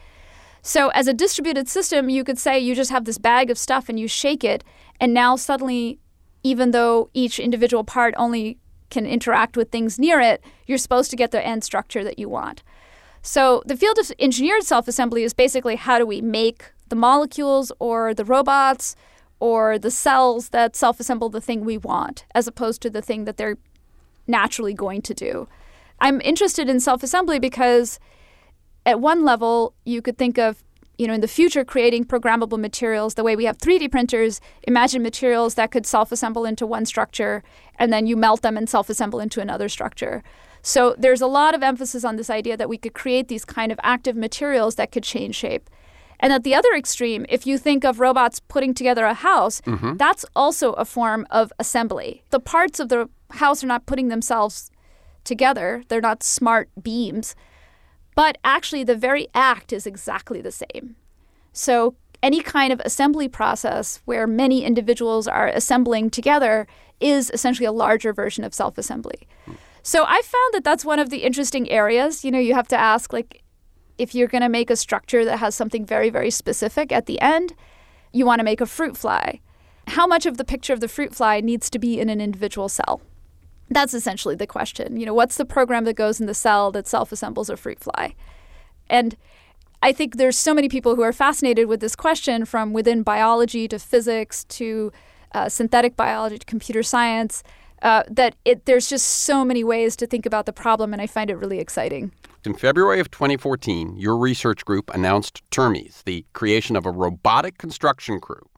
So, 0.66 0.88
as 0.88 1.06
a 1.06 1.14
distributed 1.14 1.68
system, 1.68 2.08
you 2.08 2.24
could 2.24 2.40
say 2.40 2.58
you 2.58 2.74
just 2.74 2.90
have 2.90 3.04
this 3.04 3.18
bag 3.18 3.50
of 3.50 3.56
stuff 3.56 3.88
and 3.88 4.00
you 4.00 4.08
shake 4.08 4.42
it, 4.42 4.64
and 4.98 5.14
now 5.14 5.36
suddenly, 5.36 6.00
even 6.42 6.72
though 6.72 7.08
each 7.14 7.38
individual 7.38 7.84
part 7.84 8.14
only 8.16 8.58
can 8.90 9.06
interact 9.06 9.56
with 9.56 9.70
things 9.70 9.96
near 9.96 10.18
it, 10.18 10.42
you're 10.66 10.76
supposed 10.76 11.08
to 11.12 11.16
get 11.16 11.30
the 11.30 11.46
end 11.46 11.62
structure 11.62 12.02
that 12.02 12.18
you 12.18 12.28
want. 12.28 12.64
So, 13.22 13.62
the 13.64 13.76
field 13.76 13.96
of 13.98 14.10
engineered 14.18 14.64
self 14.64 14.88
assembly 14.88 15.22
is 15.22 15.32
basically 15.34 15.76
how 15.76 16.00
do 16.00 16.04
we 16.04 16.20
make 16.20 16.72
the 16.88 16.96
molecules 16.96 17.70
or 17.78 18.12
the 18.12 18.24
robots 18.24 18.96
or 19.38 19.78
the 19.78 19.92
cells 19.92 20.48
that 20.48 20.74
self 20.74 20.98
assemble 20.98 21.28
the 21.28 21.40
thing 21.40 21.64
we 21.64 21.78
want, 21.78 22.24
as 22.34 22.48
opposed 22.48 22.82
to 22.82 22.90
the 22.90 23.02
thing 23.02 23.24
that 23.24 23.36
they're 23.36 23.58
naturally 24.26 24.74
going 24.74 25.00
to 25.02 25.14
do. 25.14 25.46
I'm 26.00 26.20
interested 26.22 26.68
in 26.68 26.80
self 26.80 27.04
assembly 27.04 27.38
because 27.38 28.00
at 28.86 29.00
one 29.00 29.24
level, 29.24 29.74
you 29.84 30.00
could 30.00 30.16
think 30.16 30.38
of 30.38 30.62
you 30.98 31.06
know, 31.06 31.12
in 31.12 31.20
the 31.20 31.28
future, 31.28 31.64
creating 31.64 32.04
programmable 32.04 32.58
materials 32.58 33.14
the 33.14 33.24
way 33.24 33.36
we 33.36 33.44
have 33.44 33.58
3D 33.58 33.90
printers. 33.90 34.40
Imagine 34.62 35.02
materials 35.02 35.54
that 35.54 35.70
could 35.70 35.86
self-assemble 35.86 36.44
into 36.44 36.66
one 36.66 36.86
structure, 36.86 37.42
and 37.78 37.92
then 37.92 38.06
you 38.06 38.16
melt 38.16 38.42
them 38.42 38.56
and 38.56 38.68
self-assemble 38.68 39.20
into 39.20 39.40
another 39.40 39.68
structure. 39.68 40.22
So 40.62 40.94
there's 40.98 41.20
a 41.20 41.26
lot 41.26 41.54
of 41.54 41.62
emphasis 41.62 42.04
on 42.04 42.16
this 42.16 42.30
idea 42.30 42.56
that 42.56 42.68
we 42.68 42.78
could 42.78 42.94
create 42.94 43.28
these 43.28 43.44
kind 43.44 43.70
of 43.70 43.78
active 43.82 44.16
materials 44.16 44.76
that 44.76 44.90
could 44.90 45.04
change 45.04 45.34
shape. 45.34 45.68
And 46.18 46.32
at 46.32 46.44
the 46.44 46.54
other 46.54 46.72
extreme, 46.74 47.26
if 47.28 47.46
you 47.46 47.58
think 47.58 47.84
of 47.84 48.00
robots 48.00 48.40
putting 48.40 48.72
together 48.72 49.04
a 49.04 49.12
house, 49.12 49.60
mm-hmm. 49.60 49.98
that's 49.98 50.24
also 50.34 50.72
a 50.72 50.86
form 50.86 51.26
of 51.30 51.52
assembly. 51.58 52.22
The 52.30 52.40
parts 52.40 52.80
of 52.80 52.88
the 52.88 53.10
house 53.32 53.62
are 53.62 53.66
not 53.66 53.84
putting 53.84 54.08
themselves 54.08 54.70
together, 55.24 55.82
they're 55.88 56.00
not 56.00 56.22
smart 56.22 56.70
beams 56.82 57.34
but 58.16 58.38
actually, 58.42 58.82
the 58.82 58.96
very 58.96 59.28
act 59.34 59.72
is 59.72 59.86
exactly 59.86 60.40
the 60.40 60.50
same. 60.50 60.96
So, 61.52 61.94
any 62.22 62.40
kind 62.40 62.72
of 62.72 62.80
assembly 62.84 63.28
process 63.28 64.00
where 64.06 64.26
many 64.26 64.64
individuals 64.64 65.28
are 65.28 65.46
assembling 65.46 66.10
together 66.10 66.66
is 66.98 67.30
essentially 67.30 67.66
a 67.66 67.72
larger 67.72 68.12
version 68.12 68.42
of 68.42 68.54
self 68.54 68.78
assembly. 68.78 69.28
So 69.82 70.02
I 70.02 70.20
found 70.22 70.54
that 70.54 70.64
that's 70.64 70.84
one 70.84 70.98
of 70.98 71.10
the 71.10 71.18
interesting 71.18 71.70
areas. 71.70 72.24
You 72.24 72.32
know, 72.32 72.40
you 72.40 72.54
have 72.54 72.66
to 72.68 72.76
ask, 72.76 73.12
like, 73.12 73.44
if 73.98 74.16
you're 74.16 74.26
going 74.26 74.42
to 74.42 74.48
make 74.48 74.68
a 74.68 74.74
structure 74.74 75.24
that 75.24 75.38
has 75.38 75.54
something 75.54 75.86
very, 75.86 76.10
very 76.10 76.30
specific 76.30 76.90
at 76.90 77.06
the 77.06 77.20
end, 77.20 77.54
you 78.12 78.26
want 78.26 78.40
to 78.40 78.44
make 78.44 78.60
a 78.60 78.66
fruit 78.66 78.96
fly. 78.96 79.40
How 79.86 80.04
much 80.04 80.26
of 80.26 80.38
the 80.38 80.44
picture 80.44 80.72
of 80.72 80.80
the 80.80 80.88
fruit 80.88 81.14
fly 81.14 81.40
needs 81.40 81.70
to 81.70 81.78
be 81.78 82.00
in 82.00 82.08
an 82.08 82.20
individual 82.20 82.68
cell? 82.68 83.00
That's 83.70 83.94
essentially 83.94 84.34
the 84.34 84.46
question. 84.46 84.98
You 84.98 85.06
know, 85.06 85.14
what's 85.14 85.36
the 85.36 85.44
program 85.44 85.84
that 85.84 85.94
goes 85.94 86.20
in 86.20 86.26
the 86.26 86.34
cell 86.34 86.70
that 86.72 86.86
self 86.86 87.12
assembles 87.12 87.50
a 87.50 87.56
fruit 87.56 87.80
fly? 87.80 88.14
And 88.88 89.16
I 89.82 89.92
think 89.92 90.16
there's 90.16 90.38
so 90.38 90.54
many 90.54 90.68
people 90.68 90.96
who 90.96 91.02
are 91.02 91.12
fascinated 91.12 91.66
with 91.66 91.80
this 91.80 91.96
question 91.96 92.44
from 92.44 92.72
within 92.72 93.02
biology 93.02 93.68
to 93.68 93.78
physics 93.78 94.44
to 94.44 94.92
uh, 95.32 95.48
synthetic 95.48 95.96
biology 95.96 96.38
to 96.38 96.46
computer 96.46 96.82
science 96.82 97.42
uh, 97.82 98.02
that 98.08 98.34
it, 98.44 98.64
there's 98.64 98.88
just 98.88 99.06
so 99.06 99.44
many 99.44 99.62
ways 99.62 99.96
to 99.96 100.06
think 100.06 100.24
about 100.24 100.46
the 100.46 100.52
problem, 100.52 100.92
and 100.92 101.02
I 101.02 101.06
find 101.06 101.30
it 101.30 101.36
really 101.36 101.58
exciting. 101.58 102.10
In 102.44 102.54
February 102.54 103.00
of 103.00 103.10
2014, 103.10 103.96
your 103.96 104.16
research 104.16 104.64
group 104.64 104.90
announced 104.94 105.42
Termes, 105.50 106.02
the 106.06 106.24
creation 106.32 106.76
of 106.76 106.86
a 106.86 106.90
robotic 106.90 107.58
construction 107.58 108.20
crew 108.20 108.48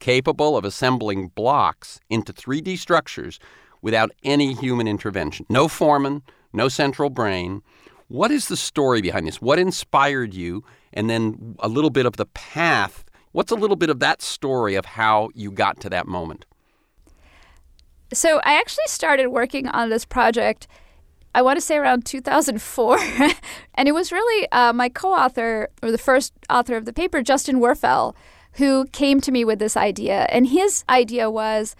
capable 0.00 0.56
of 0.56 0.64
assembling 0.64 1.28
blocks 1.28 1.98
into 2.08 2.32
3D 2.32 2.78
structures 2.78 3.40
without 3.82 4.10
any 4.24 4.54
human 4.54 4.88
intervention. 4.88 5.46
No 5.48 5.68
foreman, 5.68 6.22
no 6.52 6.68
central 6.68 7.10
brain. 7.10 7.62
What 8.08 8.30
is 8.30 8.48
the 8.48 8.56
story 8.56 9.00
behind 9.00 9.26
this? 9.26 9.40
What 9.40 9.58
inspired 9.58 10.34
you? 10.34 10.64
And 10.92 11.10
then 11.10 11.56
a 11.60 11.68
little 11.68 11.90
bit 11.90 12.06
of 12.06 12.16
the 12.16 12.26
path. 12.26 13.04
What's 13.32 13.52
a 13.52 13.56
little 13.56 13.76
bit 13.76 13.90
of 13.90 14.00
that 14.00 14.22
story 14.22 14.74
of 14.74 14.84
how 14.84 15.28
you 15.34 15.50
got 15.50 15.80
to 15.80 15.90
that 15.90 16.06
moment? 16.06 16.46
So 18.12 18.40
I 18.44 18.58
actually 18.58 18.86
started 18.86 19.28
working 19.28 19.68
on 19.68 19.90
this 19.90 20.06
project, 20.06 20.66
I 21.34 21.42
want 21.42 21.58
to 21.58 21.60
say 21.60 21.76
around 21.76 22.06
2004. 22.06 22.98
and 23.74 23.88
it 23.88 23.92
was 23.92 24.10
really 24.10 24.48
uh, 24.50 24.72
my 24.72 24.88
co 24.88 25.12
author, 25.12 25.68
or 25.82 25.90
the 25.90 25.98
first 25.98 26.32
author 26.48 26.76
of 26.76 26.86
the 26.86 26.92
paper, 26.94 27.22
Justin 27.22 27.60
Werfel, 27.60 28.14
who 28.54 28.86
came 28.86 29.20
to 29.20 29.30
me 29.30 29.44
with 29.44 29.58
this 29.58 29.76
idea. 29.76 30.26
And 30.30 30.46
his 30.46 30.84
idea 30.88 31.30
was 31.30 31.76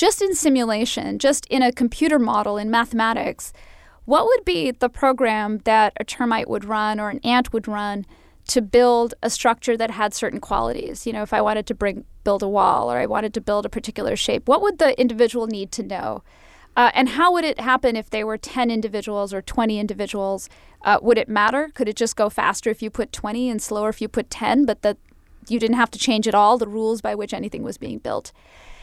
just 0.00 0.22
in 0.22 0.34
simulation, 0.34 1.18
just 1.18 1.44
in 1.50 1.60
a 1.60 1.70
computer 1.70 2.18
model 2.18 2.56
in 2.56 2.70
mathematics, 2.70 3.52
what 4.06 4.24
would 4.24 4.46
be 4.46 4.70
the 4.70 4.88
program 4.88 5.58
that 5.64 5.92
a 6.00 6.04
termite 6.04 6.48
would 6.48 6.64
run 6.64 6.98
or 6.98 7.10
an 7.10 7.20
ant 7.22 7.52
would 7.52 7.68
run 7.68 8.06
to 8.48 8.62
build 8.62 9.12
a 9.22 9.28
structure 9.28 9.76
that 9.76 9.90
had 9.90 10.14
certain 10.14 10.40
qualities. 10.40 11.06
You 11.06 11.12
know, 11.12 11.20
if 11.20 11.34
I 11.34 11.42
wanted 11.42 11.66
to 11.66 11.74
bring 11.74 12.06
build 12.24 12.42
a 12.42 12.48
wall 12.48 12.90
or 12.90 12.96
I 12.96 13.04
wanted 13.04 13.34
to 13.34 13.42
build 13.42 13.66
a 13.66 13.68
particular 13.68 14.16
shape, 14.16 14.48
what 14.48 14.62
would 14.62 14.78
the 14.78 14.98
individual 14.98 15.46
need 15.46 15.70
to 15.72 15.82
know? 15.82 16.22
Uh, 16.74 16.90
and 16.94 17.10
how 17.10 17.30
would 17.34 17.44
it 17.44 17.60
happen 17.60 17.94
if 17.94 18.08
they 18.08 18.24
were 18.24 18.38
10 18.38 18.70
individuals 18.70 19.34
or 19.34 19.42
20 19.42 19.78
individuals? 19.78 20.48
Uh, 20.80 20.98
would 21.02 21.18
it 21.18 21.28
matter? 21.28 21.68
Could 21.74 21.90
it 21.90 21.96
just 21.96 22.16
go 22.16 22.30
faster 22.30 22.70
if 22.70 22.80
you 22.80 22.88
put 22.88 23.12
20 23.12 23.50
and 23.50 23.60
slower 23.60 23.90
if 23.90 24.00
you 24.00 24.08
put 24.08 24.30
10, 24.30 24.64
but 24.64 24.80
that 24.80 24.96
you 25.46 25.60
didn't 25.60 25.76
have 25.76 25.90
to 25.90 25.98
change 25.98 26.26
at 26.26 26.34
all 26.34 26.56
the 26.56 26.66
rules 26.66 27.02
by 27.02 27.14
which 27.14 27.34
anything 27.34 27.62
was 27.62 27.76
being 27.76 27.98
built? 27.98 28.32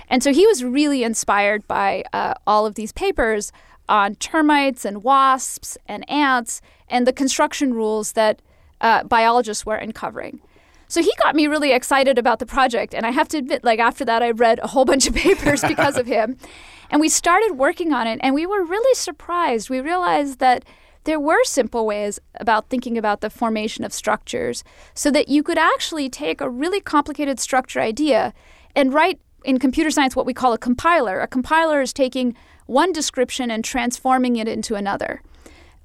And 0.09 0.23
so 0.23 0.33
he 0.33 0.45
was 0.47 0.63
really 0.63 1.03
inspired 1.03 1.67
by 1.67 2.03
uh, 2.13 2.33
all 2.45 2.65
of 2.65 2.75
these 2.75 2.91
papers 2.91 3.51
on 3.89 4.15
termites 4.15 4.85
and 4.85 5.03
wasps 5.03 5.77
and 5.87 6.09
ants 6.09 6.61
and 6.89 7.05
the 7.05 7.13
construction 7.13 7.73
rules 7.73 8.13
that 8.13 8.41
uh, 8.81 9.03
biologists 9.03 9.65
were 9.65 9.75
uncovering. 9.75 10.41
So 10.89 11.01
he 11.01 11.11
got 11.21 11.35
me 11.35 11.47
really 11.47 11.73
excited 11.73 12.17
about 12.17 12.39
the 12.39 12.45
project. 12.45 12.93
And 12.93 13.05
I 13.05 13.11
have 13.11 13.27
to 13.29 13.37
admit, 13.37 13.63
like, 13.63 13.79
after 13.79 14.05
that, 14.05 14.23
I 14.23 14.31
read 14.31 14.59
a 14.59 14.67
whole 14.67 14.85
bunch 14.85 15.07
of 15.07 15.15
papers 15.27 15.61
because 15.61 15.97
of 15.97 16.05
him. 16.05 16.37
And 16.89 17.01
we 17.01 17.09
started 17.09 17.53
working 17.57 17.91
on 17.91 18.07
it, 18.07 18.19
and 18.23 18.33
we 18.33 18.45
were 18.45 18.63
really 18.63 18.95
surprised. 18.95 19.69
We 19.69 19.81
realized 19.81 20.39
that 20.39 20.63
there 21.03 21.19
were 21.19 21.43
simple 21.43 21.85
ways 21.85 22.19
about 22.35 22.69
thinking 22.69 22.97
about 22.97 23.21
the 23.21 23.29
formation 23.29 23.83
of 23.83 23.93
structures 23.93 24.63
so 24.93 25.11
that 25.11 25.29
you 25.29 25.43
could 25.43 25.57
actually 25.57 26.09
take 26.09 26.39
a 26.39 26.49
really 26.49 26.79
complicated 26.81 27.39
structure 27.39 27.81
idea 27.81 28.33
and 28.75 28.93
write 28.93 29.19
in 29.47 29.57
computer 29.57 29.89
science 29.89 30.15
what 30.15 30.27
we 30.27 30.33
call 30.33 30.53
a 30.53 30.57
compiler. 30.59 31.19
A 31.19 31.27
compiler 31.27 31.81
is 31.81 31.93
taking 31.93 32.35
one 32.67 32.91
description 32.91 33.49
and 33.49 33.65
transforming 33.65 34.35
it 34.35 34.47
into 34.47 34.75
another 34.75 35.21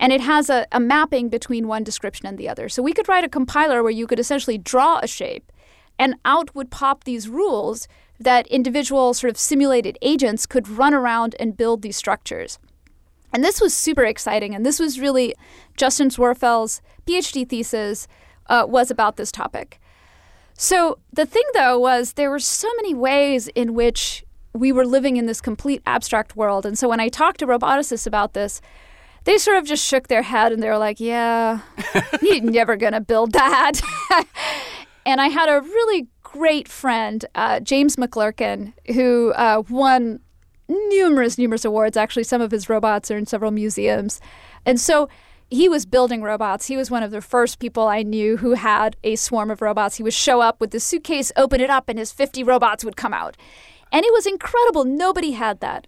and 0.02 0.12
it 0.12 0.20
has 0.20 0.50
a, 0.50 0.66
a 0.72 0.80
mapping 0.80 1.28
between 1.28 1.68
one 1.68 1.84
description 1.84 2.26
and 2.26 2.36
the 2.36 2.48
other. 2.48 2.68
So 2.68 2.82
we 2.82 2.92
could 2.92 3.08
write 3.08 3.22
a 3.22 3.28
compiler 3.28 3.84
where 3.84 3.92
you 3.92 4.08
could 4.08 4.18
essentially 4.18 4.58
draw 4.58 4.98
a 4.98 5.06
shape, 5.06 5.52
and 5.96 6.16
out 6.24 6.54
would 6.56 6.72
pop 6.72 7.04
these 7.04 7.28
rules 7.28 7.86
that 8.18 8.48
individual 8.48 9.14
sort 9.14 9.30
of 9.30 9.38
simulated 9.38 9.96
agents 10.02 10.44
could 10.44 10.68
run 10.68 10.92
around 10.92 11.36
and 11.38 11.56
build 11.56 11.82
these 11.82 11.96
structures. 11.96 12.58
And 13.32 13.44
this 13.44 13.60
was 13.60 13.72
super 13.74 14.04
exciting, 14.04 14.56
and 14.56 14.66
this 14.66 14.80
was 14.80 14.98
really 14.98 15.36
Justin 15.76 16.08
Werfel's 16.08 16.82
PhD 17.06 17.48
thesis 17.48 18.08
uh, 18.48 18.66
was 18.68 18.90
about 18.90 19.16
this 19.16 19.30
topic. 19.30 19.80
So 20.62 21.00
the 21.12 21.26
thing, 21.26 21.42
though, 21.54 21.76
was 21.76 22.12
there 22.12 22.30
were 22.30 22.38
so 22.38 22.70
many 22.76 22.94
ways 22.94 23.48
in 23.48 23.74
which 23.74 24.24
we 24.52 24.70
were 24.70 24.86
living 24.86 25.16
in 25.16 25.26
this 25.26 25.40
complete 25.40 25.82
abstract 25.86 26.36
world. 26.36 26.64
And 26.64 26.78
so 26.78 26.88
when 26.88 27.00
I 27.00 27.08
talked 27.08 27.40
to 27.40 27.48
roboticists 27.48 28.06
about 28.06 28.34
this, 28.34 28.60
they 29.24 29.38
sort 29.38 29.56
of 29.56 29.64
just 29.64 29.84
shook 29.84 30.06
their 30.06 30.22
head 30.22 30.52
and 30.52 30.62
they 30.62 30.68
were 30.68 30.78
like, 30.78 31.00
yeah, 31.00 31.62
you're 32.22 32.42
never 32.42 32.76
going 32.76 32.92
to 32.92 33.00
build 33.00 33.32
that. 33.32 33.80
and 35.04 35.20
I 35.20 35.26
had 35.30 35.48
a 35.48 35.60
really 35.62 36.06
great 36.22 36.68
friend, 36.68 37.24
uh, 37.34 37.58
James 37.58 37.96
McLurkin, 37.96 38.72
who 38.94 39.32
uh, 39.32 39.64
won 39.68 40.20
numerous, 40.68 41.38
numerous 41.38 41.64
awards. 41.64 41.96
Actually, 41.96 42.22
some 42.22 42.40
of 42.40 42.52
his 42.52 42.68
robots 42.68 43.10
are 43.10 43.16
in 43.16 43.26
several 43.26 43.50
museums. 43.50 44.20
And 44.64 44.80
so 44.80 45.08
he 45.52 45.68
was 45.68 45.84
building 45.84 46.22
robots. 46.22 46.66
He 46.66 46.78
was 46.78 46.90
one 46.90 47.02
of 47.02 47.10
the 47.10 47.20
first 47.20 47.58
people 47.58 47.86
I 47.86 48.02
knew 48.02 48.38
who 48.38 48.54
had 48.54 48.96
a 49.04 49.16
swarm 49.16 49.50
of 49.50 49.60
robots. 49.60 49.96
He 49.96 50.02
would 50.02 50.14
show 50.14 50.40
up 50.40 50.62
with 50.62 50.70
the 50.70 50.80
suitcase, 50.80 51.30
open 51.36 51.60
it 51.60 51.68
up, 51.68 51.90
and 51.90 51.98
his 51.98 52.10
50 52.10 52.42
robots 52.42 52.86
would 52.86 52.96
come 52.96 53.12
out. 53.12 53.36
And 53.92 54.02
it 54.02 54.12
was 54.14 54.24
incredible. 54.24 54.86
Nobody 54.86 55.32
had 55.32 55.60
that. 55.60 55.86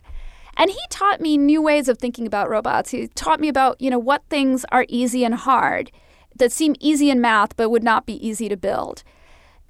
And 0.59 0.71
he 0.71 0.79
taught 0.91 1.23
me 1.23 1.39
new 1.39 1.63
ways 1.63 1.89
of 1.89 1.97
thinking 1.97 2.27
about 2.27 2.51
robots. 2.51 2.91
He 2.91 3.09
taught 3.09 3.41
me 3.41 3.49
about, 3.49 3.81
you 3.81 3.89
know, 3.89 3.99
what 3.99 4.23
things 4.29 4.67
are 4.71 4.85
easy 4.87 5.25
and 5.25 5.35
hard 5.35 5.91
that 6.37 6.53
seem 6.53 6.77
easy 6.79 7.09
in 7.09 7.23
math 7.23 7.57
but 7.57 7.71
would 7.71 7.83
not 7.83 8.05
be 8.05 8.25
easy 8.27 8.51
to 8.51 8.59
build. 8.59 9.03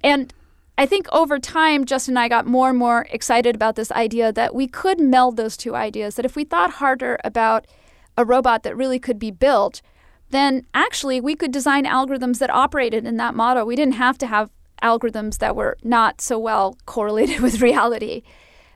And 0.03 0.33
I 0.77 0.85
think 0.85 1.07
over 1.13 1.39
time, 1.39 1.85
Justin 1.85 2.17
and 2.17 2.19
I 2.19 2.27
got 2.27 2.45
more 2.45 2.67
and 2.67 2.77
more 2.77 3.07
excited 3.11 3.55
about 3.55 3.77
this 3.77 3.93
idea 3.93 4.33
that 4.33 4.53
we 4.53 4.67
could 4.67 4.99
meld 4.99 5.37
those 5.37 5.55
two 5.55 5.73
ideas, 5.73 6.15
that 6.15 6.25
if 6.25 6.35
we 6.35 6.43
thought 6.43 6.71
harder 6.71 7.17
about 7.23 7.65
a 8.17 8.25
robot 8.25 8.63
that 8.63 8.75
really 8.75 8.99
could 8.99 9.19
be 9.19 9.31
built, 9.31 9.81
then 10.29 10.65
actually 10.73 11.21
we 11.21 11.35
could 11.35 11.51
design 11.51 11.85
algorithms 11.85 12.39
that 12.39 12.49
operated 12.49 13.05
in 13.05 13.17
that 13.17 13.35
model. 13.35 13.65
We 13.65 13.75
didn't 13.75 13.95
have 13.95 14.17
to 14.19 14.27
have 14.27 14.49
algorithms 14.81 15.39
that 15.39 15.55
were 15.55 15.77
not 15.83 16.21
so 16.21 16.37
well 16.37 16.77
correlated 16.85 17.41
with 17.41 17.61
reality. 17.61 18.23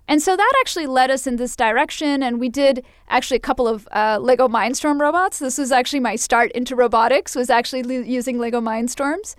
And 0.07 0.23
so 0.23 0.35
that 0.35 0.51
actually 0.61 0.87
led 0.87 1.11
us 1.11 1.27
in 1.27 1.35
this 1.35 1.55
direction. 1.55 2.23
And 2.23 2.39
we 2.39 2.49
did 2.49 2.83
actually 3.09 3.37
a 3.37 3.41
couple 3.41 3.67
of 3.67 3.87
uh, 3.91 4.17
Lego 4.19 4.47
Mindstorm 4.47 4.99
robots. 4.99 5.37
This 5.37 5.59
was 5.59 5.71
actually 5.71 5.99
my 5.99 6.15
start 6.15 6.51
into 6.53 6.75
robotics, 6.75 7.35
was 7.35 7.51
actually 7.51 8.09
using 8.09 8.39
Lego 8.39 8.59
Mindstorms. 8.59 9.35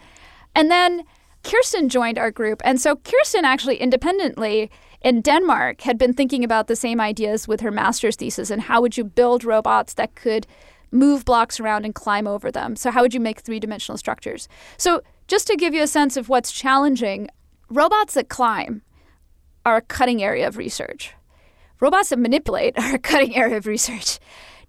And 0.54 0.70
then 0.70 1.02
Kirstin 1.42 1.88
joined 1.88 2.18
our 2.18 2.30
group. 2.30 2.62
And 2.64 2.80
so 2.80 2.96
Kirstin 2.96 3.42
actually 3.42 3.78
independently 3.78 4.70
in 5.00 5.20
Denmark 5.20 5.82
had 5.82 5.98
been 5.98 6.12
thinking 6.12 6.44
about 6.44 6.66
the 6.66 6.76
same 6.76 7.00
ideas 7.00 7.48
with 7.48 7.60
her 7.60 7.70
master's 7.70 8.16
thesis 8.16 8.50
and 8.50 8.62
how 8.62 8.80
would 8.80 8.96
you 8.96 9.04
build 9.04 9.44
robots 9.44 9.94
that 9.94 10.14
could 10.14 10.46
move 10.90 11.24
blocks 11.24 11.60
around 11.60 11.84
and 11.84 11.94
climb 11.94 12.26
over 12.26 12.50
them. 12.50 12.76
So 12.76 12.90
how 12.90 13.02
would 13.02 13.14
you 13.14 13.20
make 13.20 13.40
three-dimensional 13.40 13.96
structures? 13.96 14.48
So 14.76 15.02
just 15.28 15.46
to 15.46 15.56
give 15.56 15.74
you 15.74 15.82
a 15.82 15.86
sense 15.86 16.16
of 16.16 16.28
what's 16.28 16.52
challenging, 16.52 17.28
robots 17.68 18.14
that 18.14 18.28
climb 18.28 18.82
are 19.64 19.76
a 19.76 19.82
cutting 19.82 20.22
area 20.22 20.48
of 20.48 20.56
research. 20.56 21.14
Robots 21.80 22.10
that 22.10 22.18
manipulate 22.18 22.78
are 22.78 22.96
a 22.96 22.98
cutting 22.98 23.36
area 23.36 23.56
of 23.56 23.66
research. 23.66 24.18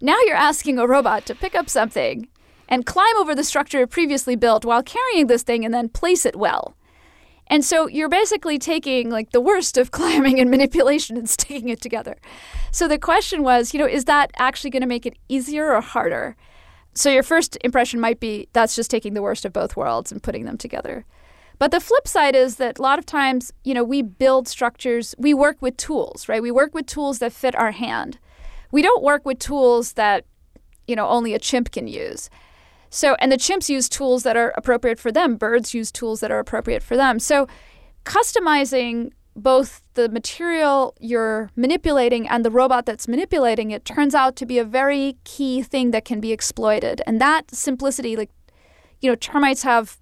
Now 0.00 0.18
you're 0.26 0.36
asking 0.36 0.78
a 0.78 0.86
robot 0.86 1.26
to 1.26 1.34
pick 1.34 1.54
up 1.54 1.68
something 1.68 2.28
and 2.68 2.86
climb 2.86 3.16
over 3.18 3.34
the 3.34 3.44
structure 3.44 3.86
previously 3.86 4.36
built 4.36 4.64
while 4.64 4.82
carrying 4.82 5.26
this 5.26 5.42
thing 5.42 5.64
and 5.64 5.74
then 5.74 5.88
place 5.88 6.24
it 6.24 6.36
well. 6.36 6.74
And 7.48 7.64
so 7.64 7.86
you're 7.86 8.08
basically 8.08 8.58
taking 8.58 9.10
like 9.10 9.30
the 9.30 9.40
worst 9.40 9.76
of 9.76 9.90
climbing 9.90 10.40
and 10.40 10.50
manipulation 10.50 11.16
and 11.16 11.28
sticking 11.28 11.68
it 11.68 11.80
together. 11.80 12.16
So 12.70 12.88
the 12.88 12.98
question 12.98 13.42
was, 13.42 13.74
you 13.74 13.78
know, 13.78 13.86
is 13.86 14.06
that 14.06 14.30
actually 14.36 14.70
going 14.70 14.82
to 14.82 14.88
make 14.88 15.06
it 15.06 15.18
easier 15.28 15.74
or 15.74 15.80
harder? 15.80 16.36
So 16.94 17.10
your 17.10 17.22
first 17.22 17.56
impression 17.64 18.00
might 18.00 18.20
be 18.20 18.48
that's 18.52 18.76
just 18.76 18.90
taking 18.90 19.14
the 19.14 19.22
worst 19.22 19.44
of 19.44 19.52
both 19.52 19.76
worlds 19.76 20.12
and 20.12 20.22
putting 20.22 20.44
them 20.44 20.58
together. 20.58 21.04
But 21.58 21.70
the 21.70 21.80
flip 21.80 22.08
side 22.08 22.34
is 22.34 22.56
that 22.56 22.78
a 22.78 22.82
lot 22.82 22.98
of 22.98 23.06
times, 23.06 23.52
you 23.64 23.72
know, 23.72 23.84
we 23.84 24.02
build 24.02 24.48
structures, 24.48 25.14
we 25.16 25.32
work 25.32 25.62
with 25.62 25.76
tools, 25.76 26.28
right? 26.28 26.42
We 26.42 26.50
work 26.50 26.74
with 26.74 26.86
tools 26.86 27.20
that 27.20 27.32
fit 27.32 27.54
our 27.54 27.70
hand. 27.70 28.18
We 28.72 28.82
don't 28.82 29.02
work 29.02 29.24
with 29.24 29.38
tools 29.38 29.92
that, 29.92 30.24
you 30.88 30.96
know, 30.96 31.06
only 31.06 31.34
a 31.34 31.38
chimp 31.38 31.70
can 31.70 31.86
use. 31.86 32.28
So, 32.94 33.16
and 33.20 33.32
the 33.32 33.38
chimps 33.38 33.70
use 33.70 33.88
tools 33.88 34.22
that 34.22 34.36
are 34.36 34.52
appropriate 34.54 34.98
for 34.98 35.10
them. 35.10 35.36
Birds 35.36 35.72
use 35.72 35.90
tools 35.90 36.20
that 36.20 36.30
are 36.30 36.38
appropriate 36.38 36.82
for 36.82 36.94
them. 36.94 37.18
So, 37.18 37.48
customizing 38.04 39.12
both 39.34 39.82
the 39.94 40.10
material 40.10 40.94
you're 41.00 41.50
manipulating 41.56 42.28
and 42.28 42.44
the 42.44 42.50
robot 42.50 42.84
that's 42.84 43.08
manipulating 43.08 43.70
it 43.70 43.86
turns 43.86 44.14
out 44.14 44.36
to 44.36 44.44
be 44.44 44.58
a 44.58 44.64
very 44.64 45.16
key 45.24 45.62
thing 45.62 45.90
that 45.92 46.04
can 46.04 46.20
be 46.20 46.32
exploited. 46.32 47.00
And 47.06 47.18
that 47.18 47.50
simplicity, 47.54 48.14
like, 48.14 48.30
you 49.00 49.08
know, 49.08 49.16
termites 49.16 49.62
have 49.62 49.98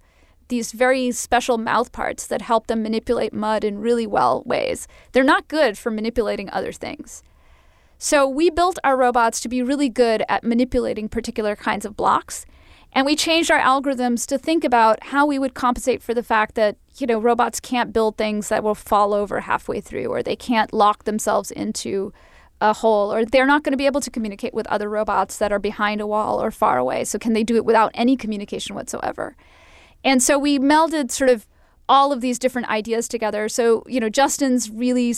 these 0.49 0.73
very 0.73 1.11
special 1.11 1.57
mouth 1.57 1.93
parts 1.93 2.27
that 2.27 2.41
help 2.41 2.67
them 2.67 2.83
manipulate 2.83 3.31
mud 3.31 3.63
in 3.63 3.79
really 3.79 4.05
well 4.05 4.43
ways. 4.45 4.85
They're 5.13 5.23
not 5.23 5.47
good 5.47 5.77
for 5.77 5.91
manipulating 5.91 6.49
other 6.49 6.73
things. 6.73 7.23
So 7.97 8.27
we 8.27 8.49
built 8.49 8.79
our 8.83 8.97
robots 8.97 9.39
to 9.41 9.47
be 9.47 9.63
really 9.63 9.87
good 9.87 10.23
at 10.27 10.43
manipulating 10.43 11.07
particular 11.07 11.55
kinds 11.55 11.85
of 11.85 11.95
blocks. 11.95 12.45
And 12.93 13.05
we 13.05 13.15
changed 13.15 13.49
our 13.49 13.59
algorithms 13.59 14.25
to 14.27 14.37
think 14.37 14.63
about 14.63 15.03
how 15.05 15.25
we 15.25 15.39
would 15.39 15.53
compensate 15.53 16.03
for 16.03 16.13
the 16.13 16.23
fact 16.23 16.55
that, 16.55 16.75
you 16.97 17.07
know, 17.07 17.19
robots 17.19 17.59
can't 17.59 17.93
build 17.93 18.17
things 18.17 18.49
that 18.49 18.63
will 18.63 18.75
fall 18.75 19.13
over 19.13 19.41
halfway 19.41 19.79
through 19.79 20.07
or 20.07 20.21
they 20.21 20.35
can't 20.35 20.73
lock 20.73 21.05
themselves 21.05 21.51
into 21.51 22.11
a 22.59 22.73
hole 22.73 23.11
or 23.11 23.25
they're 23.25 23.47
not 23.47 23.63
going 23.63 23.71
to 23.71 23.77
be 23.77 23.85
able 23.85 24.01
to 24.01 24.11
communicate 24.11 24.53
with 24.53 24.67
other 24.67 24.89
robots 24.89 25.37
that 25.37 25.51
are 25.51 25.59
behind 25.59 26.01
a 26.01 26.07
wall 26.07 26.41
or 26.41 26.51
far 26.51 26.77
away. 26.77 27.03
So 27.05 27.17
can 27.17 27.33
they 27.33 27.43
do 27.43 27.55
it 27.55 27.65
without 27.65 27.91
any 27.93 28.17
communication 28.17 28.75
whatsoever? 28.75 29.35
And 30.03 30.21
so 30.21 30.37
we 30.37 30.59
melded 30.59 31.11
sort 31.11 31.29
of 31.29 31.47
all 31.87 32.11
of 32.11 32.21
these 32.21 32.39
different 32.39 32.69
ideas 32.69 33.07
together. 33.07 33.49
So, 33.49 33.83
you 33.87 33.99
know, 33.99 34.09
Justin's 34.09 34.69
really 34.69 35.15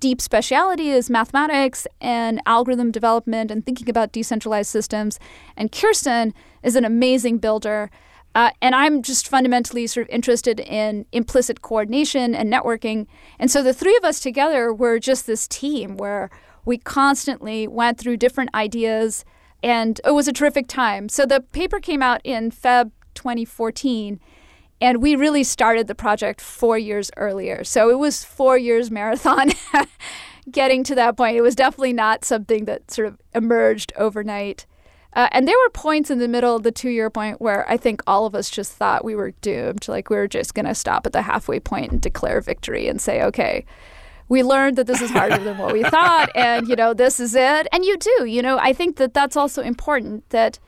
deep 0.00 0.20
speciality 0.20 0.90
is 0.90 1.10
mathematics 1.10 1.86
and 2.00 2.40
algorithm 2.46 2.90
development 2.90 3.50
and 3.50 3.64
thinking 3.64 3.88
about 3.88 4.12
decentralized 4.12 4.70
systems. 4.70 5.18
And 5.56 5.72
Kirstin 5.72 6.32
is 6.62 6.76
an 6.76 6.84
amazing 6.84 7.38
builder. 7.38 7.90
Uh, 8.34 8.50
and 8.60 8.74
I'm 8.74 9.02
just 9.02 9.28
fundamentally 9.28 9.86
sort 9.86 10.08
of 10.08 10.14
interested 10.14 10.58
in 10.60 11.06
implicit 11.12 11.62
coordination 11.62 12.34
and 12.34 12.52
networking. 12.52 13.06
And 13.38 13.50
so 13.50 13.62
the 13.62 13.72
three 13.72 13.96
of 13.96 14.04
us 14.04 14.18
together 14.18 14.72
were 14.72 14.98
just 14.98 15.26
this 15.26 15.46
team 15.46 15.96
where 15.96 16.30
we 16.64 16.78
constantly 16.78 17.68
went 17.68 17.98
through 17.98 18.16
different 18.16 18.50
ideas, 18.54 19.24
and 19.62 20.00
it 20.04 20.12
was 20.12 20.26
a 20.26 20.32
terrific 20.32 20.66
time. 20.66 21.08
So 21.08 21.26
the 21.26 21.40
paper 21.40 21.78
came 21.78 22.02
out 22.02 22.20
in 22.24 22.50
Feb 22.50 22.90
2014. 23.14 24.18
And 24.84 25.00
we 25.00 25.16
really 25.16 25.44
started 25.44 25.86
the 25.86 25.94
project 25.94 26.42
four 26.42 26.76
years 26.76 27.10
earlier. 27.16 27.64
So 27.64 27.88
it 27.88 27.98
was 27.98 28.22
four 28.22 28.58
years 28.58 28.90
marathon 28.90 29.52
getting 30.50 30.84
to 30.84 30.94
that 30.94 31.16
point. 31.16 31.38
It 31.38 31.40
was 31.40 31.54
definitely 31.54 31.94
not 31.94 32.22
something 32.22 32.66
that 32.66 32.90
sort 32.90 33.08
of 33.08 33.18
emerged 33.34 33.94
overnight. 33.96 34.66
Uh, 35.14 35.28
and 35.32 35.48
there 35.48 35.56
were 35.64 35.70
points 35.70 36.10
in 36.10 36.18
the 36.18 36.28
middle 36.28 36.54
of 36.54 36.64
the 36.64 36.70
two 36.70 36.90
year 36.90 37.08
point 37.08 37.40
where 37.40 37.66
I 37.66 37.78
think 37.78 38.02
all 38.06 38.26
of 38.26 38.34
us 38.34 38.50
just 38.50 38.74
thought 38.74 39.06
we 39.06 39.14
were 39.14 39.30
doomed. 39.40 39.88
Like 39.88 40.10
we 40.10 40.16
were 40.16 40.28
just 40.28 40.52
going 40.52 40.66
to 40.66 40.74
stop 40.74 41.06
at 41.06 41.14
the 41.14 41.22
halfway 41.22 41.60
point 41.60 41.90
and 41.90 42.02
declare 42.02 42.42
victory 42.42 42.86
and 42.86 43.00
say, 43.00 43.22
okay, 43.22 43.64
we 44.28 44.42
learned 44.42 44.76
that 44.76 44.86
this 44.86 45.00
is 45.00 45.10
harder 45.10 45.42
than 45.42 45.56
what 45.56 45.72
we 45.72 45.82
thought. 45.84 46.28
And, 46.34 46.68
you 46.68 46.76
know, 46.76 46.92
this 46.92 47.20
is 47.20 47.34
it. 47.34 47.68
And 47.72 47.86
you 47.86 47.96
do. 47.96 48.26
You 48.26 48.42
know, 48.42 48.58
I 48.58 48.74
think 48.74 48.96
that 48.96 49.14
that's 49.14 49.34
also 49.34 49.62
important 49.62 50.28
that 50.28 50.58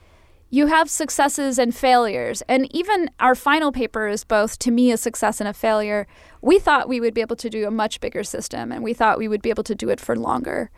you 0.51 0.67
have 0.67 0.89
successes 0.89 1.59
and 1.59 1.75
failures. 1.75 2.43
And 2.49 2.73
even 2.75 3.11
our 3.19 3.35
final 3.35 3.73
paper 3.73 4.07
is 4.07 4.25
both, 4.25 4.59
to 4.61 4.71
me, 4.71 4.93
a 4.93 4.97
success 4.97 5.41
and 5.41 5.49
a 5.49 5.53
failure. 5.53 6.07
We 6.41 6.59
thought 6.59 6.89
we 6.89 7.01
would 7.01 7.15
be 7.15 7.21
able 7.21 7.37
to 7.37 7.51
do 7.51 7.67
a 7.67 7.71
much 7.71 8.01
bigger 8.01 8.23
system, 8.23 8.71
and 8.71 8.85
we 8.85 8.95
thought 8.95 9.19
we 9.19 9.29
would 9.29 9.43
be 9.43 9.51
able 9.51 9.65
to 9.65 9.75
do 9.75 9.89
it 9.89 10.01
for 10.01 10.17
longer. 10.17 10.71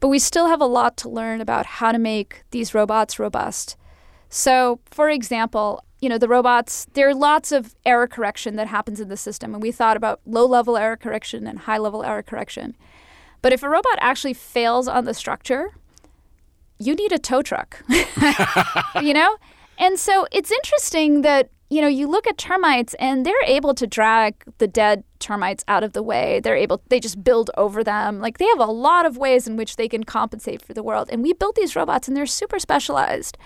But 0.00 0.08
we 0.08 0.18
still 0.18 0.46
have 0.46 0.62
a 0.62 0.66
lot 0.66 0.96
to 0.98 1.10
learn 1.10 1.40
about 1.40 1.66
how 1.66 1.92
to 1.92 1.98
make 1.98 2.44
these 2.50 2.74
robots 2.74 3.18
robust. 3.18 3.76
So, 4.30 4.80
for 4.86 5.10
example, 5.10 5.84
you 6.00 6.08
know, 6.08 6.16
the 6.16 6.28
robots, 6.28 6.86
there 6.94 7.08
are 7.08 7.14
lots 7.14 7.52
of 7.52 7.74
error 7.84 8.06
correction 8.06 8.56
that 8.56 8.68
happens 8.68 9.00
in 9.00 9.08
the 9.08 9.16
system. 9.16 9.52
And 9.52 9.62
we 9.62 9.72
thought 9.72 9.98
about 9.98 10.20
low 10.24 10.46
level 10.46 10.78
error 10.78 10.96
correction 10.96 11.46
and 11.46 11.58
high 11.58 11.76
level 11.76 12.02
error 12.02 12.22
correction. 12.22 12.74
But 13.42 13.52
if 13.52 13.62
a 13.62 13.68
robot 13.68 13.98
actually 14.00 14.34
fails 14.34 14.88
on 14.88 15.04
the 15.04 15.12
structure, 15.12 15.72
you 16.80 16.94
need 16.94 17.12
a 17.12 17.18
tow 17.18 17.42
truck, 17.42 17.84
you 19.02 19.12
know? 19.12 19.36
And 19.78 19.98
so 19.98 20.26
it's 20.32 20.50
interesting 20.50 21.20
that, 21.22 21.50
you 21.68 21.80
know, 21.80 21.86
you 21.86 22.08
look 22.08 22.26
at 22.26 22.38
termites 22.38 22.94
and 22.94 23.24
they're 23.24 23.44
able 23.44 23.74
to 23.74 23.86
drag 23.86 24.42
the 24.58 24.66
dead 24.66 25.04
termites 25.20 25.62
out 25.68 25.84
of 25.84 25.92
the 25.92 26.02
way. 26.02 26.40
They're 26.40 26.56
able, 26.56 26.82
they 26.88 26.98
just 26.98 27.22
build 27.22 27.50
over 27.56 27.84
them. 27.84 28.18
Like 28.18 28.38
they 28.38 28.46
have 28.46 28.58
a 28.58 28.64
lot 28.64 29.06
of 29.06 29.18
ways 29.18 29.46
in 29.46 29.56
which 29.56 29.76
they 29.76 29.88
can 29.88 30.04
compensate 30.04 30.62
for 30.62 30.72
the 30.72 30.82
world. 30.82 31.10
And 31.12 31.22
we 31.22 31.34
built 31.34 31.54
these 31.54 31.76
robots 31.76 32.08
and 32.08 32.16
they're 32.16 32.26
super 32.26 32.58
specialized. 32.58 33.36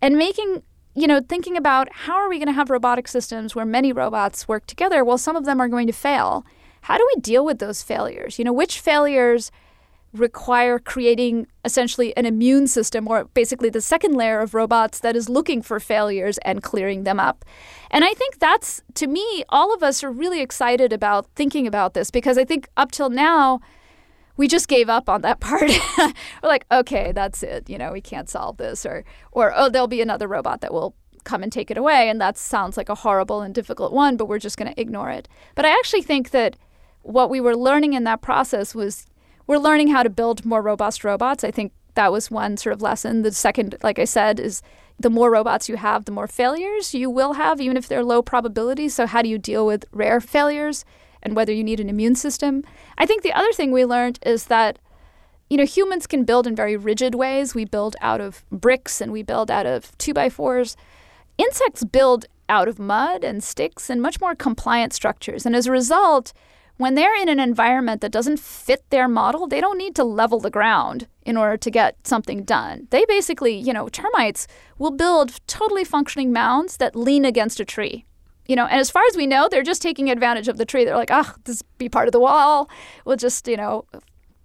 And 0.00 0.16
making, 0.16 0.62
you 0.94 1.06
know, 1.06 1.20
thinking 1.26 1.56
about 1.56 1.88
how 1.92 2.16
are 2.16 2.28
we 2.28 2.38
going 2.38 2.46
to 2.46 2.52
have 2.52 2.70
robotic 2.70 3.08
systems 3.08 3.56
where 3.56 3.64
many 3.64 3.92
robots 3.92 4.46
work 4.46 4.66
together? 4.66 5.04
Well, 5.04 5.18
some 5.18 5.36
of 5.36 5.46
them 5.46 5.60
are 5.60 5.68
going 5.68 5.86
to 5.86 5.92
fail. 5.92 6.44
How 6.82 6.98
do 6.98 7.08
we 7.14 7.20
deal 7.20 7.44
with 7.44 7.58
those 7.58 7.82
failures? 7.82 8.38
You 8.38 8.44
know, 8.44 8.52
which 8.52 8.78
failures 8.78 9.50
require 10.12 10.78
creating 10.78 11.46
essentially 11.64 12.16
an 12.16 12.24
immune 12.24 12.66
system 12.66 13.06
or 13.06 13.24
basically 13.34 13.68
the 13.68 13.80
second 13.80 14.14
layer 14.14 14.40
of 14.40 14.54
robots 14.54 15.00
that 15.00 15.14
is 15.14 15.28
looking 15.28 15.60
for 15.60 15.78
failures 15.78 16.38
and 16.38 16.62
clearing 16.62 17.04
them 17.04 17.20
up. 17.20 17.44
And 17.90 18.04
I 18.04 18.14
think 18.14 18.38
that's, 18.38 18.82
to 18.94 19.06
me, 19.06 19.44
all 19.48 19.74
of 19.74 19.82
us 19.82 20.02
are 20.02 20.10
really 20.10 20.40
excited 20.40 20.92
about 20.92 21.26
thinking 21.34 21.66
about 21.66 21.94
this 21.94 22.10
because 22.10 22.38
I 22.38 22.44
think 22.44 22.68
up 22.76 22.90
till 22.90 23.10
now, 23.10 23.60
we 24.36 24.48
just 24.48 24.68
gave 24.68 24.88
up 24.88 25.08
on 25.08 25.20
that 25.22 25.40
part. 25.40 25.70
We're 25.98 26.48
like, 26.48 26.64
okay, 26.70 27.12
that's 27.12 27.42
it. 27.42 27.68
You 27.68 27.76
know, 27.76 27.92
we 27.92 28.00
can't 28.00 28.30
solve 28.30 28.56
this, 28.56 28.86
or, 28.86 29.04
or 29.32 29.52
oh, 29.54 29.68
there'll 29.68 29.88
be 29.88 30.00
another 30.00 30.28
robot 30.28 30.62
that 30.62 30.72
will 30.72 30.94
come 31.24 31.42
and 31.42 31.52
take 31.52 31.70
it 31.70 31.76
away, 31.76 32.08
and 32.08 32.20
that 32.20 32.38
sounds 32.38 32.76
like 32.76 32.88
a 32.88 32.94
horrible 32.94 33.42
and 33.42 33.54
difficult 33.54 33.92
one, 33.92 34.16
but 34.16 34.26
we're 34.26 34.38
just 34.38 34.56
going 34.56 34.72
to 34.72 34.80
ignore 34.80 35.10
it. 35.10 35.28
But 35.56 35.64
I 35.66 35.70
actually 35.70 36.02
think 36.02 36.30
that 36.30 36.56
what 37.02 37.30
we 37.30 37.40
were 37.40 37.56
learning 37.56 37.94
in 37.94 38.04
that 38.04 38.22
process 38.22 38.74
was 38.74 39.06
we're 39.48 39.58
learning 39.58 39.88
how 39.88 40.04
to 40.04 40.10
build 40.10 40.44
more 40.44 40.62
robust 40.62 41.02
robots. 41.02 41.42
I 41.42 41.50
think 41.50 41.72
that 41.94 42.12
was 42.12 42.30
one 42.30 42.56
sort 42.56 42.74
of 42.74 42.82
lesson. 42.82 43.22
The 43.22 43.32
second, 43.32 43.76
like 43.82 43.98
I 43.98 44.04
said, 44.04 44.38
is 44.38 44.62
the 45.00 45.10
more 45.10 45.30
robots 45.30 45.68
you 45.68 45.76
have, 45.76 46.04
the 46.04 46.12
more 46.12 46.28
failures 46.28 46.94
you 46.94 47.10
will 47.10 47.32
have, 47.32 47.60
even 47.60 47.76
if 47.76 47.88
they're 47.88 48.04
low 48.04 48.22
probability. 48.22 48.88
So, 48.88 49.06
how 49.06 49.22
do 49.22 49.28
you 49.28 49.38
deal 49.38 49.66
with 49.66 49.86
rare 49.90 50.20
failures 50.20 50.84
and 51.22 51.34
whether 51.34 51.52
you 51.52 51.64
need 51.64 51.80
an 51.80 51.88
immune 51.88 52.14
system? 52.14 52.62
I 52.98 53.06
think 53.06 53.22
the 53.22 53.32
other 53.32 53.52
thing 53.52 53.72
we 53.72 53.84
learned 53.84 54.18
is 54.24 54.44
that, 54.44 54.78
you 55.48 55.56
know, 55.56 55.64
humans 55.64 56.06
can 56.06 56.24
build 56.24 56.46
in 56.46 56.54
very 56.54 56.76
rigid 56.76 57.14
ways. 57.14 57.54
We 57.54 57.64
build 57.64 57.96
out 58.00 58.20
of 58.20 58.44
bricks 58.52 59.00
and 59.00 59.10
we 59.10 59.22
build 59.22 59.50
out 59.50 59.66
of 59.66 59.96
two 59.96 60.12
by 60.12 60.28
fours. 60.28 60.76
Insects 61.38 61.84
build 61.84 62.26
out 62.50 62.68
of 62.68 62.78
mud 62.78 63.24
and 63.24 63.42
sticks 63.42 63.88
and 63.88 64.02
much 64.02 64.20
more 64.20 64.34
compliant 64.34 64.92
structures. 64.92 65.46
And 65.46 65.56
as 65.56 65.66
a 65.66 65.72
result, 65.72 66.32
when 66.78 66.94
they're 66.94 67.20
in 67.20 67.28
an 67.28 67.40
environment 67.40 68.00
that 68.00 68.12
doesn't 68.12 68.38
fit 68.38 68.88
their 68.90 69.08
model, 69.08 69.46
they 69.46 69.60
don't 69.60 69.78
need 69.78 69.94
to 69.96 70.04
level 70.04 70.38
the 70.40 70.50
ground 70.50 71.08
in 71.26 71.36
order 71.36 71.56
to 71.56 71.70
get 71.70 72.06
something 72.06 72.44
done. 72.44 72.86
They 72.90 73.04
basically, 73.06 73.56
you 73.56 73.72
know, 73.72 73.88
termites 73.88 74.46
will 74.78 74.92
build 74.92 75.44
totally 75.48 75.84
functioning 75.84 76.32
mounds 76.32 76.76
that 76.76 76.96
lean 76.96 77.24
against 77.24 77.60
a 77.60 77.64
tree. 77.64 78.04
You 78.46 78.56
know, 78.56 78.64
and 78.64 78.80
as 78.80 78.90
far 78.90 79.02
as 79.10 79.16
we 79.16 79.26
know, 79.26 79.48
they're 79.48 79.62
just 79.62 79.82
taking 79.82 80.08
advantage 80.08 80.48
of 80.48 80.56
the 80.56 80.64
tree. 80.64 80.84
They're 80.84 80.96
like, 80.96 81.10
oh, 81.12 81.34
this 81.44 81.62
be 81.76 81.88
part 81.88 82.08
of 82.08 82.12
the 82.12 82.20
wall. 82.20 82.70
We'll 83.04 83.16
just, 83.16 83.46
you 83.46 83.56
know, 83.56 83.84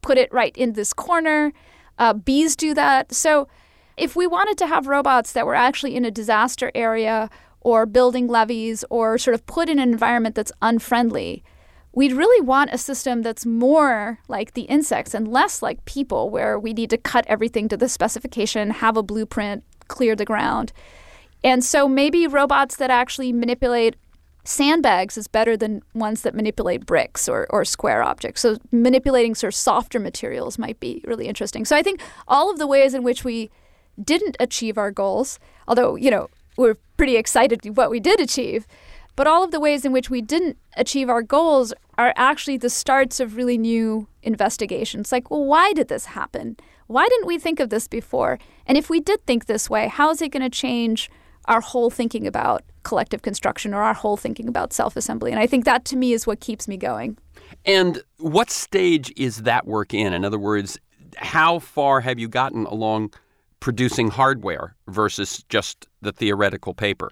put 0.02 0.18
it 0.18 0.34
right 0.34 0.58
in 0.58 0.74
this 0.74 0.92
corner. 0.92 1.54
Uh, 2.00 2.14
bees 2.14 2.56
do 2.56 2.74
that. 2.74 3.14
So 3.14 3.48
if 3.96 4.16
we 4.16 4.26
wanted 4.26 4.58
to 4.58 4.68
have 4.68 4.88
robots 4.88 5.32
that 5.34 5.46
were 5.46 5.56
actually 5.56 5.96
in 5.96 6.04
a 6.04 6.12
disaster 6.12 6.72
area 6.74 7.30
or 7.62 7.86
building 7.86 8.28
levees 8.28 8.84
or 8.90 9.18
sort 9.20 9.36
of 9.36 9.46
put 9.46 9.70
in 9.70 9.78
an 9.80 9.94
environment 9.94 10.36
that's 10.36 10.52
unfriendly, 10.62 11.44
we'd 11.94 12.14
really 12.14 12.44
want 12.44 12.74
a 12.74 12.78
system 12.78 13.22
that's 13.22 13.46
more 13.46 14.20
like 14.28 14.54
the 14.54 14.64
insects 14.64 15.14
and 15.14 15.28
less 15.28 15.62
like 15.62 15.86
people, 15.86 16.30
where 16.30 16.60
we 16.60 16.74
need 16.74 16.90
to 16.90 16.98
cut 16.98 17.26
everything 17.28 17.68
to 17.70 17.78
the 17.78 17.88
specification, 17.88 18.72
have 18.72 18.98
a 18.98 19.04
blueprint, 19.04 19.64
clear 19.88 20.16
the 20.16 20.26
ground. 20.26 20.74
And 21.44 21.64
so 21.64 21.88
maybe 21.88 22.26
robots 22.26 22.78
that 22.78 22.90
actually 22.90 23.32
manipulate 23.34 23.96
sandbags 24.46 25.18
is 25.18 25.28
better 25.28 25.56
than 25.56 25.82
ones 25.94 26.22
that 26.22 26.36
manipulate 26.36 26.86
bricks 26.86 27.30
or, 27.30 27.48
or 27.50 27.64
square 27.64 28.04
objects. 28.04 28.42
So 28.42 28.58
manipulating 28.72 29.36
sort 29.36 29.54
of 29.54 29.56
softer 29.56 30.00
materials 30.00 30.58
might 30.58 30.80
be 30.80 31.02
really 31.06 31.28
interesting. 31.28 31.64
So 31.64 31.76
I 31.76 31.84
think 31.84 32.02
all 32.28 32.52
of 32.52 32.60
the 32.60 32.68
ways 32.68 32.94
in 32.94 33.04
which 33.04 33.24
we 33.24 33.52
didn't 34.04 34.36
achieve 34.40 34.78
our 34.78 34.92
goals, 34.92 35.40
although, 35.68 35.96
you 35.96 36.12
know, 36.12 36.28
we're 36.58 36.76
pretty 36.98 37.16
excited 37.16 37.78
what 37.78 37.90
we 37.90 38.00
did 38.00 38.20
achieve, 38.20 38.68
but 39.16 39.28
all 39.28 39.44
of 39.44 39.52
the 39.52 39.60
ways 39.60 39.86
in 39.86 39.92
which 39.92 40.10
we 40.10 40.22
didn't 40.22 40.58
achieve 40.76 41.10
our 41.10 41.22
goals 41.22 41.74
are 41.98 42.14
actually 42.16 42.58
the 42.58 42.70
starts 42.70 43.20
of 43.20 43.36
really 43.36 43.58
new 43.58 44.08
investigations. 44.24 45.12
Like, 45.12 45.30
well, 45.30 45.46
why 45.46 45.74
did 45.74 45.88
this 45.88 46.06
happen? 46.06 46.58
Why 46.88 47.08
didn't 47.08 47.28
we 47.28 47.38
think 47.38 47.60
of 47.60 47.70
this 47.70 47.88
before? 47.88 48.40
And 48.66 48.78
if 48.78 48.90
we 48.90 49.00
did 49.00 49.26
think 49.26 49.46
this 49.46 49.70
way, 49.70 49.88
how 49.88 50.10
is 50.12 50.22
it 50.22 50.32
going 50.32 50.44
to 50.44 50.50
change 50.50 51.10
our 51.46 51.62
whole 51.62 51.90
thinking 51.90 52.26
about 52.26 52.64
collective 52.84 53.22
construction 53.22 53.74
or 53.74 53.82
our 53.82 53.94
whole 53.94 54.18
thinking 54.18 54.48
about 54.48 54.74
self 54.74 54.96
assembly? 54.96 55.32
And 55.32 55.40
I 55.40 55.48
think 55.48 55.66
that 55.66 55.86
to 55.86 55.96
me 55.96 56.14
is 56.14 56.26
what 56.26 56.40
keeps 56.40 56.68
me 56.68 56.78
going. 56.78 57.18
And 57.66 58.02
what 58.18 58.50
stage 58.50 59.14
is 59.16 59.44
that 59.44 59.68
work 59.68 59.94
in? 59.94 60.14
In 60.14 60.26
other 60.26 60.40
words, 60.40 60.78
how 61.18 61.60
far 61.60 62.02
have 62.02 62.20
you 62.20 62.28
gotten 62.28 62.66
along 62.66 63.14
producing 63.60 64.10
hardware 64.10 64.76
versus 64.88 65.44
just 65.48 65.88
the 66.02 66.12
theoretical 66.12 66.74
paper? 66.74 67.12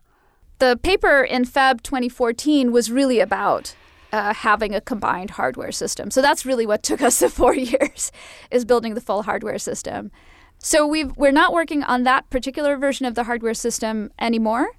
The 0.59 0.77
paper 0.83 1.23
in 1.23 1.45
Feb 1.45 1.81
2014 1.81 2.71
was 2.71 2.91
really 2.91 3.19
about 3.19 3.75
uh, 4.11 4.33
having 4.33 4.75
a 4.75 4.81
combined 4.81 5.31
hardware 5.31 5.71
system. 5.71 6.11
So 6.11 6.21
that's 6.21 6.45
really 6.45 6.65
what 6.65 6.83
took 6.83 7.01
us 7.01 7.19
the 7.21 7.29
four 7.29 7.55
years, 7.55 8.11
is 8.49 8.65
building 8.65 8.93
the 8.93 9.01
full 9.01 9.23
hardware 9.23 9.59
system. 9.59 10.11
So 10.59 10.85
we 10.85 11.05
we're 11.05 11.31
not 11.31 11.53
working 11.53 11.83
on 11.83 12.03
that 12.03 12.29
particular 12.29 12.77
version 12.77 13.05
of 13.05 13.15
the 13.15 13.23
hardware 13.23 13.55
system 13.55 14.11
anymore. 14.19 14.69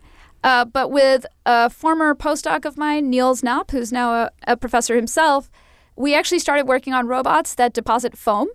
Uh, 0.44 0.64
but 0.64 0.90
with 0.90 1.24
a 1.46 1.70
former 1.70 2.14
postdoc 2.14 2.64
of 2.64 2.76
mine, 2.76 3.10
Nils 3.10 3.42
Napp, 3.42 3.70
who's 3.70 3.92
now 3.92 4.12
a, 4.12 4.30
a 4.46 4.56
professor 4.56 4.96
himself, 4.96 5.50
we 5.94 6.14
actually 6.14 6.40
started 6.40 6.66
working 6.66 6.92
on 6.92 7.06
robots 7.06 7.54
that 7.54 7.72
deposit 7.72 8.16
foam. 8.16 8.48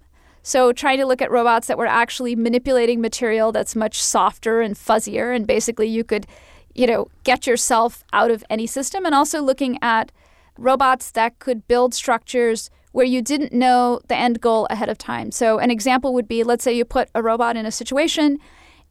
So, 0.43 0.71
trying 0.71 0.97
to 0.99 1.05
look 1.05 1.21
at 1.21 1.30
robots 1.30 1.67
that 1.67 1.78
were 1.78 1.88
actually 1.88 2.36
manipulating 2.36 3.01
material 3.01 3.51
that's 3.51 3.75
much 3.75 4.01
softer 4.01 4.61
and 4.61 4.75
fuzzier, 4.75 5.36
and 5.36 5.45
basically 5.45 5.88
you 5.88 6.05
could, 6.05 6.25
you 6.73 6.88
know, 6.88 7.09
get 7.25 7.45
yourself 7.45 8.03
out 8.13 8.32
of 8.32 8.45
any 8.49 8.65
system, 8.65 9.05
and 9.05 9.13
also 9.13 9.41
looking 9.41 9.78
at 9.82 10.11
robots 10.58 11.12
that 11.12 11.39
could 11.39 11.68
build 11.68 11.93
structures 11.93 12.70
where 12.91 13.05
you 13.05 13.22
didn't 13.22 13.53
know 13.53 13.99
the 14.08 14.16
end 14.16 14.41
goal 14.41 14.68
ahead 14.70 14.89
of 14.89 14.97
time. 14.97 15.32
So, 15.32 15.60
an 15.60 15.70
example 15.70 16.14
would 16.14 16.28
be 16.28 16.43
let's 16.43 16.64
say 16.64 16.74
you 16.74 16.86
put 16.86 17.10
a 17.14 17.22
robot 17.22 17.55
in 17.55 17.66
a 17.66 17.72
situation 17.72 18.39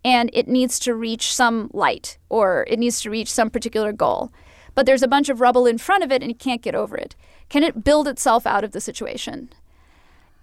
and 0.05 0.31
it 0.33 0.47
needs 0.47 0.79
to 0.81 0.95
reach 0.95 1.35
some 1.35 1.71
light 1.73 2.19
or 2.29 2.65
it 2.69 2.79
needs 2.79 3.01
to 3.01 3.11
reach 3.11 3.31
some 3.31 3.51
particular 3.51 3.93
goal. 3.93 4.31
But 4.75 4.87
there's 4.87 5.03
a 5.03 5.09
bunch 5.09 5.29
of 5.29 5.41
rubble 5.41 5.67
in 5.67 5.79
front 5.79 6.05
of 6.05 6.13
it 6.13 6.23
and 6.23 6.31
it 6.31 6.39
can't 6.39 6.63
get 6.63 6.75
over 6.75 6.97
it. 6.97 7.17
Can 7.49 7.63
it 7.63 7.83
build 7.83 8.07
itself 8.07 8.47
out 8.47 8.63
of 8.63 8.73
the 8.73 8.81
situation? 8.81 9.49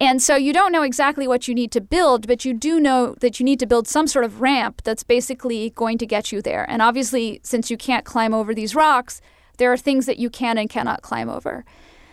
And 0.00 0.20
so 0.20 0.34
you 0.34 0.52
don't 0.52 0.72
know 0.72 0.82
exactly 0.82 1.28
what 1.28 1.46
you 1.46 1.54
need 1.54 1.70
to 1.72 1.80
build, 1.80 2.26
but 2.26 2.44
you 2.44 2.52
do 2.52 2.80
know 2.80 3.14
that 3.20 3.38
you 3.38 3.44
need 3.44 3.60
to 3.60 3.66
build 3.66 3.86
some 3.86 4.06
sort 4.06 4.24
of 4.24 4.40
ramp 4.40 4.82
that's 4.82 5.04
basically 5.04 5.70
going 5.70 5.98
to 5.98 6.06
get 6.06 6.32
you 6.32 6.42
there. 6.42 6.68
And 6.68 6.82
obviously, 6.82 7.40
since 7.44 7.70
you 7.70 7.76
can't 7.76 8.04
climb 8.04 8.34
over 8.34 8.54
these 8.54 8.74
rocks, 8.74 9.20
there 9.56 9.72
are 9.72 9.76
things 9.76 10.06
that 10.06 10.18
you 10.18 10.30
can 10.30 10.58
and 10.58 10.68
cannot 10.68 11.02
climb 11.02 11.28
over. 11.28 11.64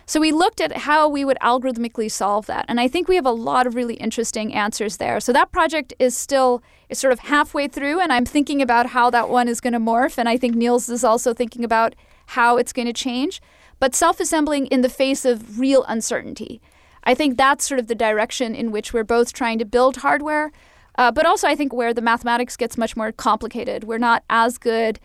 So 0.05 0.19
we 0.19 0.33
looked 0.33 0.59
at 0.59 0.75
how 0.75 1.07
we 1.07 1.23
would 1.23 1.37
algorithmically 1.41 2.11
solve 2.11 2.45
that. 2.47 2.65
And 2.67 2.81
I 2.81 2.89
think 2.89 3.07
we 3.07 3.15
have 3.15 3.25
a 3.25 3.31
lot 3.31 3.65
of 3.65 3.75
really 3.75 3.93
interesting 3.93 4.53
answers 4.53 4.97
there. 4.97 5.21
So 5.21 5.31
that 5.31 5.53
project 5.53 5.93
is 5.99 6.17
still 6.17 6.61
is 6.89 6.99
sort 6.99 7.13
of 7.13 7.19
halfway 7.19 7.69
through 7.69 8.01
and 8.01 8.11
I'm 8.11 8.25
thinking 8.25 8.61
about 8.61 8.87
how 8.87 9.09
that 9.11 9.29
one 9.29 9.47
is 9.47 9.61
going 9.61 9.71
to 9.71 9.79
morph 9.79 10.17
and 10.17 10.27
I 10.27 10.35
think 10.35 10.55
Nils 10.55 10.89
is 10.89 11.05
also 11.05 11.33
thinking 11.33 11.63
about 11.63 11.95
how 12.25 12.57
it's 12.57 12.73
going 12.73 12.87
to 12.87 12.93
change. 12.93 13.41
But 13.79 13.95
self-assembling 13.95 14.67
in 14.67 14.81
the 14.81 14.89
face 14.89 15.23
of 15.23 15.59
real 15.59 15.85
uncertainty. 15.87 16.61
I 17.03 17.15
think 17.15 17.37
that's 17.37 17.65
sort 17.65 17.79
of 17.79 17.87
the 17.87 17.95
direction 17.95 18.53
in 18.53 18.71
which 18.71 18.93
we're 18.93 19.03
both 19.03 19.33
trying 19.33 19.59
to 19.59 19.65
build 19.65 19.97
hardware, 19.97 20.51
uh, 20.97 21.11
but 21.11 21.25
also 21.25 21.47
I 21.47 21.55
think 21.55 21.73
where 21.73 21.93
the 21.93 22.01
mathematics 22.01 22.57
gets 22.57 22.77
much 22.77 22.97
more 22.97 23.11
complicated. 23.11 23.85
We're 23.85 23.97
not 23.97 24.23
as 24.29 24.57
good 24.57 24.99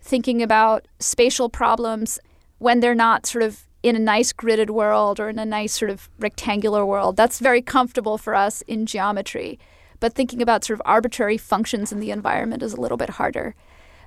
thinking 0.00 0.42
about 0.42 0.86
spatial 0.98 1.48
problems 1.48 2.18
when 2.58 2.80
they're 2.80 2.94
not 2.94 3.26
sort 3.26 3.42
of 3.42 3.66
in 3.82 3.96
a 3.96 3.98
nice 3.98 4.32
gridded 4.32 4.70
world 4.70 5.18
or 5.18 5.28
in 5.28 5.38
a 5.38 5.44
nice 5.44 5.78
sort 5.78 5.90
of 5.90 6.10
rectangular 6.18 6.84
world. 6.84 7.16
That's 7.16 7.38
very 7.38 7.62
comfortable 7.62 8.18
for 8.18 8.34
us 8.34 8.62
in 8.62 8.86
geometry. 8.86 9.58
But 10.00 10.14
thinking 10.14 10.42
about 10.42 10.64
sort 10.64 10.78
of 10.78 10.82
arbitrary 10.86 11.38
functions 11.38 11.92
in 11.92 12.00
the 12.00 12.10
environment 12.10 12.62
is 12.62 12.72
a 12.72 12.80
little 12.80 12.96
bit 12.96 13.10
harder. 13.10 13.54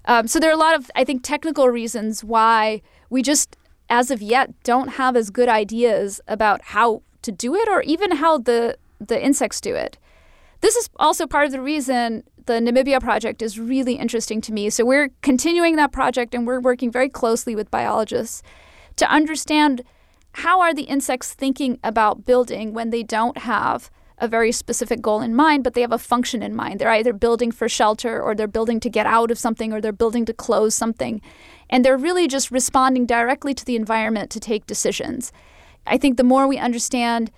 Um, 0.06 0.28
so 0.28 0.40
there 0.40 0.50
are 0.50 0.54
a 0.54 0.58
lot 0.58 0.76
of, 0.76 0.92
I 0.96 1.04
think, 1.04 1.24
technical 1.24 1.70
reasons 1.70 2.24
why 2.24 2.82
we 3.10 3.22
just, 3.22 3.56
as 3.90 4.12
of 4.12 4.22
yet, 4.22 4.52
don't 4.64 4.90
have 4.90 5.16
as 5.16 5.30
good 5.30 5.50
ideas 5.50 6.20
about 6.28 6.62
how 6.62 7.04
to 7.22 7.32
do 7.32 7.56
it 7.56 7.70
or 7.70 7.82
even 7.84 8.18
how 8.18 8.38
the, 8.38 8.78
the 9.00 9.24
insects 9.24 9.62
do 9.62 9.76
it. 9.76 9.98
This 10.64 10.78
is 10.78 10.90
also 10.96 11.28
part 11.28 11.46
of 11.46 11.52
the 11.52 11.60
reason 11.60 12.24
the 12.46 12.54
Namibia 12.54 13.02
project 13.02 13.42
is 13.42 13.60
really 13.60 13.96
interesting 13.96 14.40
to 14.40 14.54
me. 14.54 14.70
So 14.70 14.86
we're 14.86 15.10
continuing 15.22 15.76
that 15.76 15.92
project 15.92 16.34
and 16.34 16.48
we're 16.48 16.62
working 16.62 16.90
very 16.90 17.10
closely 17.10 17.54
with 17.54 17.70
biologists 17.70 18.42
to 18.96 19.12
understand 19.12 19.84
how 20.36 20.62
are 20.62 20.74
the 20.74 20.84
insects 20.84 21.34
thinking 21.34 21.80
about 21.84 22.26
building 22.26 22.74
when 22.74 22.92
they 22.92 23.04
don't 23.04 23.40
have 23.40 23.92
a 24.20 24.28
very 24.30 24.54
specific 24.54 25.02
goal 25.02 25.20
in 25.20 25.36
mind, 25.36 25.66
but 25.66 25.74
they 25.74 25.82
have 25.82 25.92
a 25.92 25.98
function 25.98 26.42
in 26.42 26.56
mind. 26.56 26.80
They're 26.80 26.90
either 26.92 27.12
building 27.12 27.52
for 27.52 27.68
shelter 27.68 28.22
or 28.22 28.34
they're 28.34 28.48
building 28.48 28.80
to 28.80 28.90
get 28.90 29.06
out 29.06 29.32
of 29.32 29.38
something 29.38 29.74
or 29.74 29.82
they're 29.82 29.92
building 29.92 30.24
to 30.28 30.34
close 30.34 30.74
something. 30.74 31.22
And 31.70 31.84
they're 31.84 31.98
really 31.98 32.26
just 32.26 32.52
responding 32.52 33.06
directly 33.06 33.54
to 33.54 33.66
the 33.66 33.76
environment 33.76 34.30
to 34.32 34.40
take 34.40 34.66
decisions. 34.66 35.34
I 35.86 35.98
think 35.98 36.16
the 36.16 36.24
more 36.24 36.48
we 36.48 36.58
understand 36.58 37.32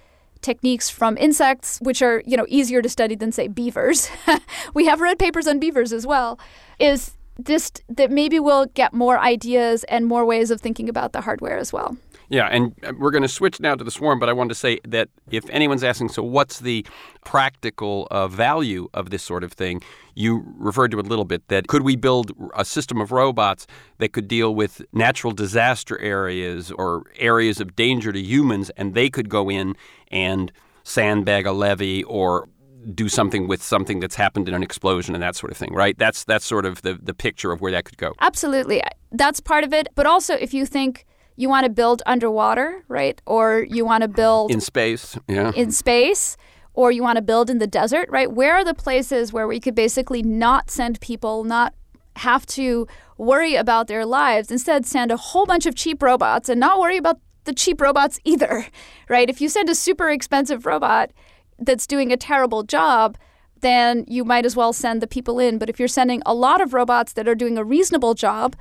techniques 0.45 0.89
from 0.89 1.17
insects, 1.17 1.79
which 1.81 2.01
are, 2.01 2.21
you 2.25 2.37
know, 2.37 2.45
easier 2.47 2.81
to 2.81 2.87
study 2.87 3.15
than 3.15 3.31
say 3.31 3.47
beavers. 3.47 4.09
we 4.73 4.85
have 4.85 5.01
read 5.01 5.19
papers 5.19 5.47
on 5.47 5.59
beavers 5.59 5.91
as 5.91 6.05
well, 6.05 6.39
is 6.79 7.17
just 7.43 7.81
that 7.89 8.11
maybe 8.11 8.39
we'll 8.39 8.67
get 8.67 8.93
more 8.93 9.19
ideas 9.19 9.83
and 9.85 10.05
more 10.05 10.25
ways 10.25 10.51
of 10.51 10.61
thinking 10.61 10.87
about 10.87 11.11
the 11.11 11.21
hardware 11.21 11.57
as 11.57 11.73
well. 11.73 11.97
Yeah, 12.30 12.47
and 12.47 12.73
uh, 12.84 12.93
we're 12.97 13.11
going 13.11 13.21
to 13.21 13.28
switch 13.28 13.59
now 13.59 13.76
to 13.76 13.84
the 13.84 13.91
swarm, 13.91 14.19
but 14.19 14.30
I 14.30 14.34
wanted 14.34 14.49
to 14.49 14.55
say 14.55 14.80
that 14.88 15.09
if 15.30 15.47
anyone's 15.49 15.84
asking, 15.84 16.09
so 16.09 16.23
what's 16.23 16.59
the 16.59 16.86
practical 17.23 18.07
uh, 18.11 18.28
value 18.28 18.88
of 18.93 19.09
this 19.09 19.23
sort 19.23 19.43
of 19.43 19.53
thing? 19.53 19.82
You 20.15 20.43
referred 20.57 20.91
to 20.91 20.99
it 20.99 21.05
a 21.05 21.09
little 21.09 21.26
bit 21.26 21.47
that 21.49 21.67
could 21.67 21.84
we 21.84 21.95
build 21.95 22.32
a 22.55 22.65
system 22.65 22.99
of 23.01 23.11
robots 23.11 23.67
that 23.99 24.13
could 24.13 24.28
deal 24.28 24.55
with 24.55 24.82
natural 24.93 25.34
disaster 25.34 25.99
areas 25.99 26.71
or 26.71 27.03
areas 27.17 27.59
of 27.59 27.76
danger 27.76 28.11
to 28.11 28.19
humans, 28.19 28.71
and 28.71 28.93
they 28.93 29.09
could 29.09 29.30
go 29.30 29.49
in 29.49 29.76
and 30.09 30.51
sandbag 30.84 31.45
a 31.45 31.51
levee 31.51 32.03
or 32.03 32.47
do 32.93 33.09
something 33.09 33.47
with 33.47 33.63
something 33.63 33.99
that's 33.99 34.15
happened 34.15 34.47
in 34.47 34.53
an 34.53 34.61
explosion 34.61 35.15
and 35.15 35.23
that 35.23 35.36
sort 35.36 35.51
of 35.51 35.57
thing, 35.57 35.73
right? 35.73 35.97
That's 35.97 36.23
that's 36.23 36.45
sort 36.45 36.65
of 36.65 36.82
the 36.84 36.99
the 37.01 37.13
picture 37.13 37.51
of 37.51 37.61
where 37.61 37.71
that 37.71 37.86
could 37.86 37.97
go. 37.97 38.13
Absolutely. 38.21 38.82
That's 39.11 39.39
part 39.39 39.63
of 39.63 39.73
it, 39.73 39.88
but 39.95 40.05
also 40.05 40.36
if 40.36 40.53
you 40.53 40.65
think 40.65 41.05
you 41.36 41.49
want 41.49 41.65
to 41.65 41.69
build 41.69 42.01
underwater, 42.05 42.83
right? 42.88 43.21
Or 43.25 43.65
you 43.69 43.86
want 43.86 44.01
to 44.01 44.07
build 44.07 44.51
in 44.51 44.61
space, 44.61 45.17
yeah. 45.27 45.51
In 45.55 45.71
space, 45.71 46.38
or 46.73 46.91
you 46.91 47.01
want 47.01 47.17
to 47.17 47.21
build 47.21 47.49
in 47.49 47.59
the 47.59 47.67
desert, 47.67 48.09
right? 48.09 48.31
Where 48.31 48.55
are 48.55 48.63
the 48.63 48.73
places 48.73 49.33
where 49.33 49.47
we 49.47 49.59
could 49.59 49.75
basically 49.75 50.21
not 50.21 50.69
send 50.69 50.99
people, 51.01 51.43
not 51.43 51.73
have 52.17 52.45
to 52.45 52.88
worry 53.17 53.55
about 53.55 53.88
their 53.88 54.05
lives, 54.05 54.51
instead 54.51 54.86
send 54.86 55.11
a 55.11 55.17
whole 55.17 55.45
bunch 55.45 55.65
of 55.65 55.75
cheap 55.75 56.01
robots 56.01 56.49
and 56.49 56.59
not 56.59 56.79
worry 56.79 56.97
about 56.97 57.19
the 57.43 57.53
cheap 57.53 57.79
robots 57.81 58.19
either, 58.23 58.65
right? 59.09 59.29
If 59.29 59.41
you 59.41 59.49
send 59.49 59.69
a 59.69 59.75
super 59.75 60.09
expensive 60.09 60.65
robot, 60.65 61.11
that's 61.57 61.88
doing 61.88 62.11
a 62.11 62.17
terrible 62.17 62.63
job, 62.63 63.17
then 63.61 64.03
you 64.07 64.25
might 64.25 64.45
as 64.45 64.55
well 64.55 64.73
send 64.73 65.01
the 65.01 65.07
people 65.07 65.39
in. 65.39 65.57
But 65.57 65.69
if 65.69 65.79
you're 65.79 65.88
sending 65.88 66.21
a 66.25 66.33
lot 66.33 66.61
of 66.61 66.73
robots 66.73 67.13
that 67.13 67.27
are 67.27 67.36
doing 67.36 67.57
a 67.57 67.63
reasonable 67.63 68.13
job, 68.13 68.55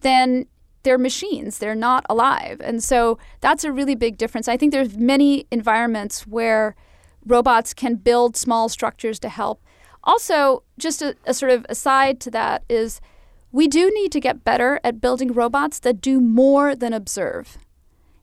then 0.00 0.46
they're 0.82 0.98
machines. 0.98 1.58
They're 1.58 1.74
not 1.74 2.04
alive. 2.08 2.60
And 2.62 2.82
so 2.82 3.18
that's 3.40 3.64
a 3.64 3.72
really 3.72 3.94
big 3.94 4.16
difference. 4.16 4.48
I 4.48 4.56
think 4.56 4.72
there's 4.72 4.96
many 4.96 5.46
environments 5.50 6.26
where 6.26 6.76
robots 7.26 7.74
can 7.74 7.96
build 7.96 8.36
small 8.36 8.68
structures 8.68 9.18
to 9.20 9.28
help. 9.28 9.62
Also, 10.04 10.62
just 10.78 11.02
a, 11.02 11.16
a 11.24 11.34
sort 11.34 11.52
of 11.52 11.66
aside 11.68 12.20
to 12.20 12.30
that 12.30 12.64
is 12.68 13.00
we 13.50 13.66
do 13.68 13.90
need 13.94 14.12
to 14.12 14.20
get 14.20 14.44
better 14.44 14.80
at 14.84 15.00
building 15.00 15.32
robots 15.32 15.78
that 15.80 16.00
do 16.00 16.20
more 16.20 16.74
than 16.74 16.92
observe. 16.92 17.58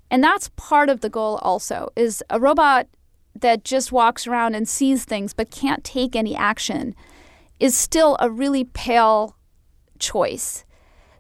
And 0.10 0.24
that's 0.24 0.50
part 0.56 0.90
of 0.90 1.02
the 1.02 1.10
goal 1.10 1.40
also 1.42 1.92
is 1.96 2.24
a 2.30 2.40
robot 2.40 2.88
that 3.40 3.64
just 3.64 3.92
walks 3.92 4.28
around 4.28 4.56
and 4.56 4.68
sees 4.68 5.04
things 5.04 5.34
but 5.34 5.52
can't 5.52 5.84
take 5.84 6.16
any 6.16 6.36
action 6.36 6.96
is 7.60 7.76
still 7.76 8.18
a 8.20 8.30
really 8.30 8.64
pale 8.64 9.36
choice. 10.00 10.65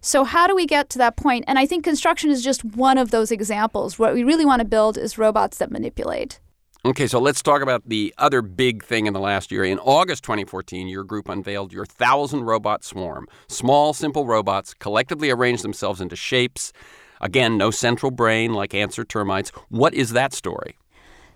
So, 0.06 0.24
how 0.24 0.46
do 0.46 0.56
we 0.56 0.68
get 0.68 0.92
to 0.92 1.00
that 1.00 1.18
point? 1.18 1.46
And 1.48 1.58
I 1.58 1.66
think 1.66 1.84
construction 1.84 2.30
is 2.30 2.44
just 2.44 2.64
one 2.64 3.00
of 3.00 3.10
those 3.10 3.32
examples. 3.32 3.98
What 3.98 4.14
we 4.14 4.24
really 4.24 4.46
want 4.46 4.60
to 4.60 4.66
build 4.66 5.00
is 5.00 5.18
robots 5.18 5.58
that 5.58 5.72
manipulate. 5.72 6.40
Okay, 6.86 7.08
so 7.08 7.18
let's 7.18 7.42
talk 7.42 7.64
about 7.64 7.90
the 7.90 8.14
other 8.20 8.44
big 8.44 8.84
thing 8.84 9.08
in 9.08 9.14
the 9.14 9.20
last 9.20 9.52
year. 9.52 9.64
In 9.64 9.80
August 9.80 10.24
2014, 10.24 10.88
your 10.88 11.04
group 11.04 11.28
unveiled 11.28 11.74
your 11.74 11.88
thousand 11.88 12.44
robot 12.44 12.84
swarm. 12.84 13.28
Small, 13.48 13.94
simple 13.94 14.28
robots 14.28 14.76
collectively 14.76 15.32
arrange 15.32 15.64
themselves 15.64 16.00
into 16.00 16.16
shapes. 16.16 16.72
Again, 17.20 17.58
no 17.58 17.72
central 17.72 18.12
brain 18.12 18.54
like 18.54 18.76
ants 18.76 19.00
or 19.00 19.06
termites. 19.06 19.50
What 19.70 19.96
is 19.96 20.12
that 20.12 20.34
story? 20.34 20.78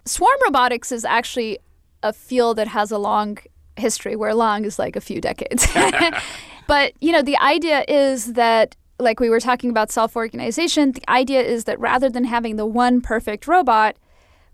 Swarm 0.05 0.37
robotics 0.43 0.91
is 0.91 1.03
actually 1.03 1.57
a 2.03 2.13
field 2.13 2.59
that 2.59 2.67
has 2.67 2.91
a 2.91 2.99
long 2.99 3.39
history, 3.79 4.15
where 4.15 4.33
long 4.33 4.65
is 4.65 4.77
like 4.79 4.95
a 4.95 5.01
few 5.01 5.21
decades. 5.21 5.67
but, 6.67 6.93
you 7.01 7.11
know, 7.11 7.21
the 7.21 7.37
idea 7.37 7.83
is 7.87 8.33
that 8.33 8.75
like 8.99 9.19
we 9.19 9.29
were 9.29 9.39
talking 9.39 9.69
about 9.69 9.91
self-organization, 9.91 10.91
the 10.91 11.09
idea 11.09 11.41
is 11.41 11.63
that 11.63 11.79
rather 11.79 12.09
than 12.09 12.25
having 12.25 12.57
the 12.57 12.65
one 12.65 13.01
perfect 13.01 13.47
robot, 13.47 13.95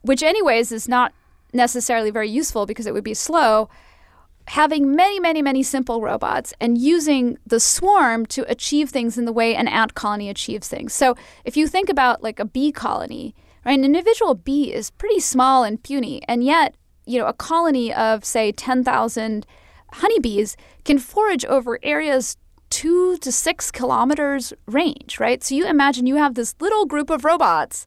which 0.02 0.22
anyways 0.22 0.72
is 0.72 0.88
not 0.88 1.14
necessarily 1.52 2.12
very 2.12 2.30
useful 2.30 2.66
because 2.66 2.86
it 2.86 2.94
would 2.94 3.04
be 3.04 3.16
slow, 3.16 3.70
having 4.50 4.96
many, 4.96 5.20
many, 5.20 5.42
many 5.42 5.64
simple 5.64 6.02
robots 6.02 6.54
and 6.62 6.78
using 6.78 7.40
the 7.48 7.60
swarm 7.60 8.26
to 8.28 8.50
achieve 8.50 8.92
things 8.92 9.18
in 9.18 9.26
the 9.26 9.34
way 9.34 9.56
an 9.56 9.68
ant 9.68 9.96
colony 9.96 10.30
achieves 10.30 10.68
things. 10.68 10.94
So 10.94 11.16
if 11.44 11.58
you 11.58 11.68
think 11.68 11.90
about 11.90 12.22
like 12.22 12.40
a 12.40 12.46
bee 12.46 12.72
colony, 12.72 13.34
Right? 13.66 13.80
An 13.80 13.84
individual 13.84 14.36
bee 14.36 14.72
is 14.72 14.92
pretty 14.92 15.20
small 15.20 15.64
and 15.64 15.82
puny, 15.82 16.22
and 16.28 16.44
yet, 16.44 16.76
you 17.06 17.20
know, 17.20 17.28
a 17.28 17.34
colony 17.34 17.94
of 17.94 18.26
say 18.26 18.52
10,000 18.52 19.46
honeybees 19.94 20.58
can 20.84 20.98
forage 20.98 21.46
over 21.46 21.80
areas 21.84 22.38
two 22.70 23.18
to 23.18 23.32
six 23.32 23.72
kilometers 23.72 24.54
range, 24.68 25.20
right? 25.20 25.44
So 25.44 25.56
you 25.56 25.66
imagine 25.66 26.08
you 26.08 26.16
have 26.18 26.36
this 26.36 26.56
little 26.60 26.86
group 26.86 27.10
of 27.10 27.24
robots 27.24 27.86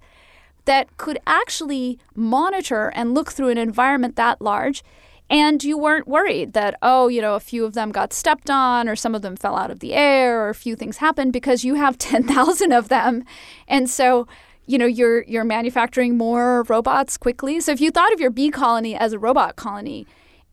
that 0.64 0.96
could 0.96 1.18
actually 1.26 1.98
monitor 2.14 2.92
and 2.94 3.14
look 3.14 3.32
through 3.32 3.48
an 3.48 3.58
environment 3.58 4.16
that 4.16 4.40
large. 4.40 4.82
And 5.30 5.62
you 5.62 5.76
weren't 5.76 6.08
worried 6.08 6.54
that, 6.54 6.76
oh, 6.80 7.08
you 7.08 7.20
know, 7.20 7.34
a 7.34 7.40
few 7.40 7.66
of 7.66 7.74
them 7.74 7.90
got 7.90 8.14
stepped 8.14 8.48
on 8.48 8.88
or 8.88 8.96
some 8.96 9.14
of 9.14 9.20
them 9.20 9.36
fell 9.36 9.56
out 9.56 9.70
of 9.70 9.80
the 9.80 9.92
air 9.92 10.40
or 10.40 10.48
a 10.48 10.54
few 10.54 10.74
things 10.74 10.98
happened 10.98 11.32
because 11.32 11.64
you 11.64 11.74
have 11.74 11.98
10,000 11.98 12.72
of 12.72 12.88
them. 12.88 13.24
And 13.66 13.90
so, 13.90 14.26
you 14.68 14.76
know, 14.76 14.86
you're, 14.86 15.22
you're 15.22 15.44
manufacturing 15.44 16.18
more 16.18 16.62
robots 16.64 17.16
quickly. 17.16 17.58
So 17.58 17.72
if 17.72 17.80
you 17.80 17.90
thought 17.90 18.12
of 18.12 18.20
your 18.20 18.30
bee 18.30 18.50
colony 18.50 18.94
as 18.94 19.14
a 19.14 19.18
robot 19.18 19.56
colony, 19.56 20.06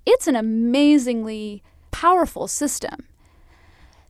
it's 0.05 0.25
an 0.25 0.37
amazingly 0.37 1.61
powerful 1.91 2.47
system. 2.47 3.05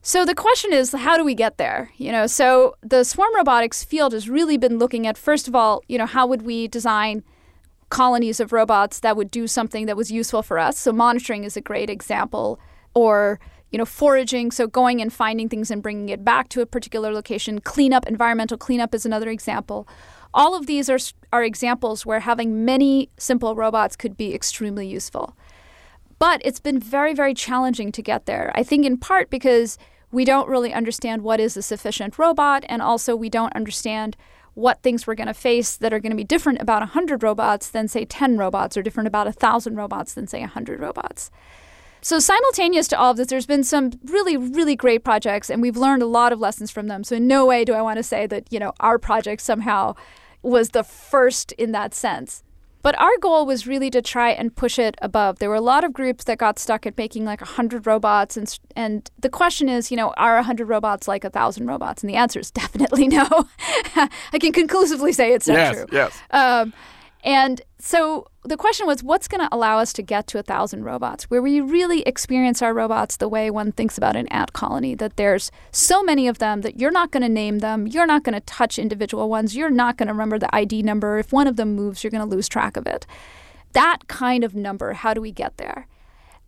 So 0.02 0.24
the 0.24 0.36
question 0.36 0.72
is, 0.72 0.92
how 0.92 1.16
do 1.16 1.24
we 1.24 1.34
get 1.34 1.58
there? 1.58 1.90
You 1.96 2.12
know, 2.12 2.28
so 2.28 2.76
the 2.82 3.02
swarm 3.02 3.34
robotics 3.34 3.82
field 3.82 4.12
has 4.12 4.28
really 4.28 4.56
been 4.56 4.78
looking 4.78 5.08
at 5.08 5.18
first 5.18 5.48
of 5.48 5.56
all, 5.56 5.82
you 5.88 5.98
know, 5.98 6.06
how 6.06 6.24
would 6.28 6.42
we 6.42 6.68
design 6.68 7.24
colonies 7.90 8.38
of 8.38 8.52
robots 8.52 9.00
that 9.00 9.16
would 9.16 9.32
do 9.32 9.48
something 9.48 9.86
that 9.86 9.96
was 9.96 10.12
useful 10.12 10.44
for 10.44 10.60
us? 10.60 10.78
So 10.78 10.92
monitoring 10.92 11.42
is 11.42 11.56
a 11.56 11.60
great 11.60 11.90
example, 11.90 12.60
or 12.96 13.38
you 13.70 13.78
know, 13.78 13.84
foraging, 13.84 14.50
so 14.50 14.66
going 14.66 15.02
and 15.02 15.12
finding 15.12 15.48
things 15.48 15.70
and 15.70 15.82
bringing 15.82 16.08
it 16.08 16.24
back 16.24 16.48
to 16.48 16.62
a 16.62 16.66
particular 16.66 17.12
location. 17.12 17.60
Cleanup, 17.60 18.06
environmental 18.06 18.56
cleanup 18.56 18.94
is 18.94 19.04
another 19.04 19.28
example. 19.28 19.86
All 20.32 20.54
of 20.56 20.66
these 20.66 20.88
are 20.88 20.98
are 21.32 21.44
examples 21.44 22.06
where 22.06 22.20
having 22.20 22.64
many 22.64 23.10
simple 23.18 23.54
robots 23.54 23.96
could 23.96 24.16
be 24.16 24.34
extremely 24.34 24.86
useful. 24.86 25.36
But 26.18 26.40
it's 26.44 26.60
been 26.60 26.78
very, 26.78 27.12
very 27.12 27.34
challenging 27.34 27.92
to 27.92 28.02
get 28.02 28.24
there. 28.24 28.50
I 28.54 28.62
think 28.62 28.86
in 28.86 28.96
part 28.96 29.28
because 29.28 29.76
we 30.10 30.24
don't 30.24 30.48
really 30.48 30.72
understand 30.72 31.22
what 31.22 31.40
is 31.40 31.56
a 31.56 31.62
sufficient 31.62 32.18
robot, 32.18 32.64
and 32.68 32.80
also 32.80 33.14
we 33.14 33.28
don't 33.28 33.54
understand 33.54 34.16
what 34.54 34.82
things 34.82 35.06
we're 35.06 35.14
going 35.14 35.26
to 35.26 35.34
face 35.34 35.76
that 35.76 35.92
are 35.92 36.00
going 36.00 36.16
to 36.16 36.16
be 36.16 36.24
different 36.24 36.62
about 36.62 36.80
100 36.80 37.22
robots 37.22 37.68
than, 37.68 37.88
say, 37.88 38.06
10 38.06 38.38
robots, 38.38 38.74
or 38.76 38.82
different 38.82 39.06
about 39.06 39.26
1,000 39.26 39.76
robots 39.76 40.14
than, 40.14 40.26
say, 40.26 40.40
100 40.40 40.80
robots. 40.80 41.30
So, 42.06 42.20
simultaneous 42.20 42.86
to 42.88 42.96
all 43.00 43.10
of 43.10 43.16
this, 43.16 43.26
there's 43.26 43.46
been 43.46 43.64
some 43.64 43.90
really, 44.04 44.36
really 44.36 44.76
great 44.76 45.02
projects, 45.02 45.50
and 45.50 45.60
we've 45.60 45.76
learned 45.76 46.02
a 46.02 46.06
lot 46.06 46.32
of 46.32 46.38
lessons 46.38 46.70
from 46.70 46.86
them. 46.86 47.02
So, 47.02 47.16
in 47.16 47.26
no 47.26 47.44
way 47.44 47.64
do 47.64 47.74
I 47.74 47.82
want 47.82 47.96
to 47.96 48.04
say 48.04 48.28
that, 48.28 48.46
you 48.52 48.60
know, 48.60 48.74
our 48.78 48.96
project 48.96 49.42
somehow 49.42 49.96
was 50.40 50.70
the 50.70 50.84
first 50.84 51.50
in 51.58 51.72
that 51.72 51.94
sense. 51.94 52.44
But 52.80 52.96
our 53.00 53.18
goal 53.20 53.44
was 53.44 53.66
really 53.66 53.90
to 53.90 54.00
try 54.00 54.30
and 54.30 54.54
push 54.54 54.78
it 54.78 54.94
above. 55.02 55.40
There 55.40 55.48
were 55.48 55.56
a 55.56 55.60
lot 55.60 55.82
of 55.82 55.92
groups 55.92 56.22
that 56.26 56.38
got 56.38 56.60
stuck 56.60 56.86
at 56.86 56.96
making 56.96 57.24
like 57.24 57.40
100 57.40 57.84
robots. 57.88 58.36
And, 58.36 58.56
and 58.76 59.10
the 59.18 59.28
question 59.28 59.68
is, 59.68 59.90
you 59.90 59.96
know, 59.96 60.14
are 60.16 60.36
100 60.36 60.68
robots 60.68 61.08
like 61.08 61.24
1,000 61.24 61.66
robots? 61.66 62.04
And 62.04 62.08
the 62.08 62.14
answer 62.14 62.38
is 62.38 62.50
definitely 62.52 63.08
no. 63.08 63.26
I 63.96 64.38
can 64.38 64.52
conclusively 64.52 65.12
say 65.12 65.32
it's 65.32 65.48
not 65.48 65.56
yes, 65.56 65.74
true. 65.74 65.86
Yes. 65.90 66.22
Um, 66.30 66.72
and 67.26 67.60
so 67.80 68.28
the 68.44 68.56
question 68.56 68.86
was 68.86 69.02
what's 69.02 69.26
going 69.26 69.40
to 69.40 69.52
allow 69.52 69.78
us 69.78 69.92
to 69.94 70.02
get 70.02 70.28
to 70.28 70.38
a 70.38 70.44
thousand 70.44 70.84
robots? 70.84 71.24
Where 71.24 71.42
we 71.42 71.60
really 71.60 72.02
experience 72.02 72.62
our 72.62 72.72
robots 72.72 73.16
the 73.16 73.28
way 73.28 73.50
one 73.50 73.72
thinks 73.72 73.98
about 73.98 74.14
an 74.14 74.28
ant 74.28 74.52
colony 74.52 74.94
that 74.94 75.16
there's 75.16 75.50
so 75.72 76.04
many 76.04 76.28
of 76.28 76.38
them 76.38 76.60
that 76.60 76.78
you're 76.78 76.92
not 76.92 77.10
going 77.10 77.24
to 77.24 77.28
name 77.28 77.58
them 77.58 77.88
you're 77.88 78.06
not 78.06 78.22
going 78.22 78.34
to 78.34 78.40
touch 78.40 78.78
individual 78.78 79.28
ones 79.28 79.56
you're 79.56 79.70
not 79.70 79.96
going 79.96 80.06
to 80.06 80.12
remember 80.12 80.38
the 80.38 80.54
id 80.54 80.84
number. 80.84 81.18
If 81.18 81.32
one 81.32 81.48
of 81.48 81.56
them 81.56 81.74
moves 81.74 82.04
you're 82.04 82.12
going 82.12 82.26
to 82.26 82.34
lose 82.34 82.48
track 82.48 82.76
of 82.76 82.86
it. 82.86 83.06
That 83.72 84.06
kind 84.06 84.44
of 84.44 84.54
number 84.54 84.92
how 84.92 85.12
do 85.12 85.20
we 85.20 85.32
get 85.32 85.56
there 85.56 85.88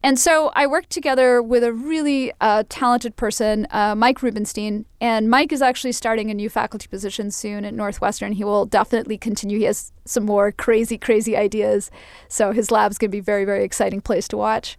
and 0.02 0.18
so 0.18 0.52
I 0.54 0.66
worked 0.66 0.90
together 0.90 1.42
with 1.42 1.64
a 1.64 1.72
really 1.72 2.32
uh, 2.40 2.62
talented 2.68 3.16
person, 3.16 3.66
uh, 3.70 3.96
Mike 3.96 4.22
Rubenstein. 4.22 4.86
And 5.00 5.28
Mike 5.28 5.52
is 5.52 5.60
actually 5.60 5.92
starting 5.92 6.30
a 6.30 6.34
new 6.34 6.48
faculty 6.48 6.86
position 6.86 7.32
soon 7.32 7.64
at 7.64 7.74
Northwestern. 7.74 8.32
He 8.32 8.44
will 8.44 8.64
definitely 8.64 9.18
continue. 9.18 9.58
He 9.58 9.64
has 9.64 9.92
some 10.04 10.24
more 10.24 10.52
crazy, 10.52 10.98
crazy 10.98 11.36
ideas. 11.36 11.90
So 12.28 12.52
his 12.52 12.70
lab's 12.70 12.96
going 12.96 13.10
to 13.10 13.12
be 13.12 13.18
a 13.18 13.22
very, 13.22 13.44
very 13.44 13.64
exciting 13.64 14.00
place 14.00 14.28
to 14.28 14.36
watch. 14.36 14.78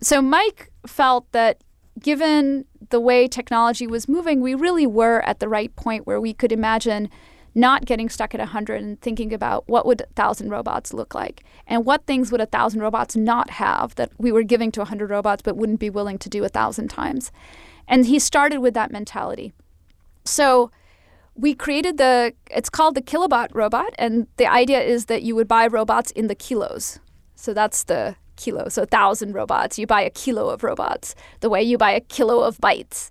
So 0.00 0.22
Mike 0.22 0.70
felt 0.86 1.30
that 1.32 1.62
given 1.98 2.64
the 2.90 3.00
way 3.00 3.26
technology 3.26 3.88
was 3.88 4.08
moving, 4.08 4.40
we 4.40 4.54
really 4.54 4.86
were 4.86 5.20
at 5.22 5.40
the 5.40 5.48
right 5.48 5.74
point 5.74 6.06
where 6.06 6.20
we 6.20 6.32
could 6.32 6.52
imagine 6.52 7.10
not 7.54 7.84
getting 7.84 8.08
stuck 8.08 8.34
at 8.34 8.40
100 8.40 8.82
and 8.82 9.00
thinking 9.00 9.32
about 9.32 9.68
what 9.68 9.86
would 9.86 10.00
1,000 10.00 10.50
robots 10.50 10.92
look 10.92 11.14
like 11.14 11.42
and 11.66 11.84
what 11.84 12.06
things 12.06 12.30
would 12.30 12.40
1,000 12.40 12.80
robots 12.80 13.16
not 13.16 13.50
have 13.50 13.94
that 13.96 14.10
we 14.18 14.32
were 14.32 14.42
giving 14.42 14.70
to 14.72 14.80
100 14.80 15.10
robots 15.10 15.42
but 15.42 15.56
wouldn't 15.56 15.80
be 15.80 15.90
willing 15.90 16.18
to 16.18 16.28
do 16.28 16.42
1,000 16.42 16.88
times. 16.88 17.32
And 17.88 18.06
he 18.06 18.18
started 18.18 18.58
with 18.58 18.74
that 18.74 18.92
mentality. 18.92 19.52
So 20.24 20.70
we 21.34 21.54
created 21.54 21.96
the, 21.96 22.34
it's 22.50 22.70
called 22.70 22.94
the 22.94 23.02
Kilobot 23.02 23.48
robot. 23.52 23.94
And 23.98 24.26
the 24.36 24.46
idea 24.46 24.80
is 24.80 25.06
that 25.06 25.22
you 25.22 25.34
would 25.34 25.48
buy 25.48 25.66
robots 25.66 26.10
in 26.12 26.28
the 26.28 26.34
kilos. 26.34 27.00
So 27.34 27.54
that's 27.54 27.84
the 27.84 28.16
kilo. 28.36 28.68
So 28.68 28.82
1,000 28.82 29.34
robots. 29.34 29.78
You 29.78 29.86
buy 29.86 30.02
a 30.02 30.10
kilo 30.10 30.48
of 30.50 30.62
robots, 30.62 31.14
the 31.40 31.50
way 31.50 31.62
you 31.62 31.78
buy 31.78 31.92
a 31.92 32.00
kilo 32.00 32.42
of 32.42 32.58
bytes. 32.58 33.10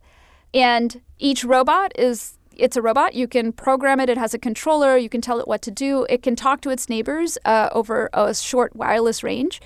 And 0.54 1.02
each 1.20 1.44
robot 1.44 1.92
is 1.98 2.39
it's 2.60 2.78
a 2.78 2.82
robot. 2.82 3.14
You 3.14 3.28
can 3.28 3.52
program 3.52 4.00
it. 4.00 4.10
It 4.10 4.18
has 4.18 4.34
a 4.34 4.40
controller. 4.40 4.98
You 4.98 5.10
can 5.10 5.22
tell 5.22 5.40
it 5.40 5.48
what 5.48 5.62
to 5.64 5.72
do. 5.72 6.06
It 6.10 6.24
can 6.24 6.36
talk 6.36 6.62
to 6.62 6.70
its 6.70 6.90
neighbors 6.90 7.38
uh, 7.46 7.70
over 7.72 8.10
a 8.14 8.34
short 8.34 8.76
wireless 8.76 9.24
range. 9.24 9.62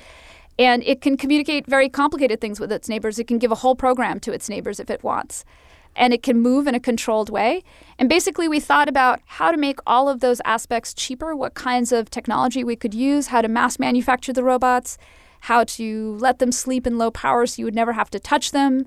And 0.60 0.84
it 0.84 1.02
can 1.02 1.18
communicate 1.18 1.66
very 1.66 1.90
complicated 1.90 2.40
things 2.40 2.60
with 2.60 2.72
its 2.72 2.88
neighbors. 2.88 3.18
It 3.18 3.28
can 3.28 3.40
give 3.40 3.52
a 3.52 3.56
whole 3.56 3.76
program 3.76 4.20
to 4.22 4.32
its 4.32 4.48
neighbors 4.50 4.80
if 4.80 4.90
it 4.90 5.04
wants. 5.04 5.44
And 5.96 6.14
it 6.14 6.24
can 6.24 6.40
move 6.40 6.68
in 6.68 6.76
a 6.76 6.80
controlled 6.80 7.30
way. 7.30 7.64
And 8.00 8.10
basically, 8.10 8.48
we 8.48 8.60
thought 8.60 8.90
about 8.90 9.20
how 9.26 9.52
to 9.52 9.58
make 9.58 9.80
all 9.86 10.10
of 10.10 10.20
those 10.20 10.42
aspects 10.46 10.94
cheaper, 10.94 11.36
what 11.36 11.54
kinds 11.54 11.92
of 11.92 12.10
technology 12.10 12.64
we 12.64 12.76
could 12.76 12.94
use, 12.94 13.28
how 13.28 13.42
to 13.42 13.48
mass 13.48 13.78
manufacture 13.78 14.34
the 14.34 14.44
robots, 14.44 14.98
how 15.42 15.64
to 15.66 16.16
let 16.20 16.40
them 16.40 16.52
sleep 16.52 16.88
in 16.88 16.98
low 16.98 17.12
power 17.12 17.46
so 17.46 17.60
you 17.60 17.66
would 17.66 17.76
never 17.76 17.94
have 17.94 18.10
to 18.10 18.20
touch 18.20 18.52
them, 18.52 18.86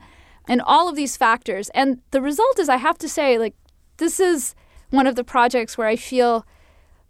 and 0.48 0.62
all 0.62 0.88
of 0.88 0.96
these 0.96 1.16
factors. 1.16 1.68
And 1.74 2.00
the 2.12 2.22
result 2.22 2.59
is, 2.59 2.68
I 2.68 2.76
have 2.76 2.98
to 2.98 3.09
say, 3.09 3.38
like, 3.38 3.54
this 3.99 4.20
is 4.20 4.55
one 4.90 5.07
of 5.07 5.16
the 5.16 5.24
projects 5.24 5.76
where 5.76 5.86
I 5.86 5.97
feel 5.97 6.47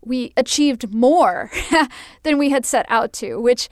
we 0.00 0.32
achieved 0.36 0.92
more 0.94 1.50
than 2.22 2.38
we 2.38 2.50
had 2.50 2.64
set 2.64 2.86
out 2.88 3.12
to, 3.14 3.40
which, 3.40 3.68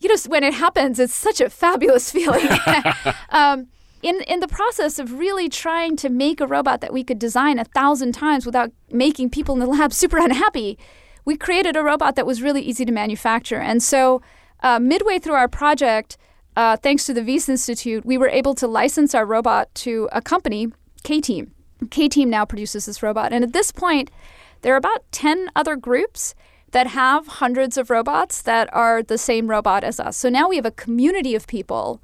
you 0.00 0.08
know, 0.08 0.16
when 0.28 0.44
it 0.44 0.54
happens, 0.54 0.98
it's 0.98 1.14
such 1.14 1.40
a 1.40 1.50
fabulous 1.50 2.10
feeling. 2.12 2.48
um, 3.30 3.68
in, 4.02 4.20
in 4.22 4.40
the 4.40 4.48
process 4.48 4.98
of 4.98 5.18
really 5.18 5.48
trying 5.48 5.96
to 5.96 6.08
make 6.08 6.40
a 6.40 6.46
robot 6.46 6.80
that 6.80 6.92
we 6.92 7.04
could 7.04 7.18
design 7.18 7.58
a 7.58 7.64
thousand 7.64 8.12
times 8.12 8.44
without 8.44 8.72
making 8.90 9.30
people 9.30 9.54
in 9.54 9.60
the 9.60 9.66
lab 9.66 9.92
super 9.92 10.18
unhappy, 10.18 10.78
we 11.24 11.36
created 11.36 11.76
a 11.76 11.82
robot 11.82 12.16
that 12.16 12.26
was 12.26 12.42
really 12.42 12.62
easy 12.62 12.84
to 12.84 12.92
manufacture. 12.92 13.58
And 13.58 13.82
so, 13.82 14.20
uh, 14.60 14.78
midway 14.78 15.18
through 15.18 15.34
our 15.34 15.48
project, 15.48 16.16
uh, 16.56 16.76
thanks 16.76 17.04
to 17.06 17.14
the 17.14 17.22
Wyss 17.22 17.48
Institute, 17.48 18.04
we 18.04 18.18
were 18.18 18.28
able 18.28 18.54
to 18.56 18.66
license 18.66 19.14
our 19.14 19.24
robot 19.24 19.72
to 19.76 20.08
a 20.12 20.20
company, 20.20 20.68
K 21.04 21.20
Team. 21.20 21.51
K 21.90 22.08
Team 22.08 22.30
now 22.30 22.44
produces 22.44 22.86
this 22.86 23.02
robot. 23.02 23.32
And 23.32 23.44
at 23.44 23.52
this 23.52 23.72
point, 23.72 24.10
there 24.62 24.74
are 24.74 24.78
about 24.78 25.04
10 25.12 25.50
other 25.56 25.76
groups 25.76 26.34
that 26.70 26.88
have 26.88 27.26
hundreds 27.26 27.76
of 27.76 27.90
robots 27.90 28.42
that 28.42 28.72
are 28.72 29.02
the 29.02 29.18
same 29.18 29.48
robot 29.48 29.84
as 29.84 30.00
us. 30.00 30.16
So 30.16 30.28
now 30.28 30.48
we 30.48 30.56
have 30.56 30.66
a 30.66 30.70
community 30.70 31.34
of 31.34 31.46
people 31.46 32.00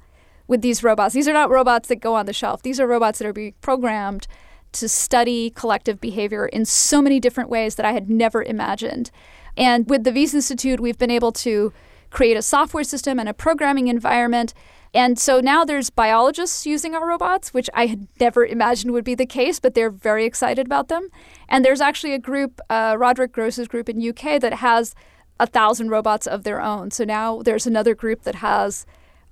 with 0.47 0.61
these 0.61 0.83
robots. 0.83 1.13
These 1.13 1.27
are 1.27 1.33
not 1.33 1.49
robots 1.49 1.87
that 1.89 1.97
go 1.97 2.15
on 2.15 2.25
the 2.25 2.33
shelf, 2.33 2.61
these 2.61 2.79
are 2.79 2.87
robots 2.87 3.19
that 3.19 3.27
are 3.27 3.33
being 3.33 3.53
programmed 3.61 4.27
to 4.71 4.87
study 4.87 5.49
collective 5.49 5.99
behavior 5.99 6.45
in 6.45 6.63
so 6.63 7.01
many 7.01 7.19
different 7.19 7.49
ways 7.49 7.75
that 7.75 7.85
I 7.85 7.91
had 7.91 8.09
never 8.09 8.43
imagined. 8.43 9.09
And 9.57 9.89
with 9.89 10.03
the 10.03 10.11
Wyss 10.11 10.33
Institute, 10.33 10.79
we've 10.79 10.97
been 10.97 11.09
able 11.09 11.31
to 11.33 11.73
create 12.11 12.37
a 12.37 12.41
software 12.41 12.83
system 12.83 13.19
and 13.19 13.27
a 13.27 13.33
programming 13.33 13.87
environment 13.87 14.53
and 14.93 15.19
so 15.19 15.39
now 15.39 15.63
there's 15.63 15.89
biologists 15.89 16.65
using 16.65 16.95
our 16.95 17.07
robots, 17.07 17.53
which 17.53 17.69
I 17.73 17.85
had 17.85 18.07
never 18.19 18.45
imagined 18.45 18.91
would 18.91 19.03
be 19.03 19.15
the 19.15 19.25
case, 19.25 19.59
but 19.59 19.75
they're 19.75 19.91
very 19.91 20.25
excited 20.25 20.65
about 20.65 20.87
them. 20.87 21.09
And 21.47 21.63
there's 21.63 21.81
actually 21.81 22.13
a 22.13 22.19
group, 22.19 22.59
uh, 22.69 22.95
Roderich 22.95 23.31
Gross's 23.31 23.67
group 23.67 23.87
in 23.87 24.07
UK, 24.07 24.41
that 24.41 24.55
has 24.55 24.95
a 25.39 25.45
thousand 25.45 25.89
robots 25.89 26.25
of 26.27 26.43
their 26.43 26.61
own. 26.61 26.91
So 26.91 27.03
now 27.03 27.41
there's 27.43 27.67
another 27.67 27.93
group 27.93 28.23
that 28.23 28.35
has 28.35 28.85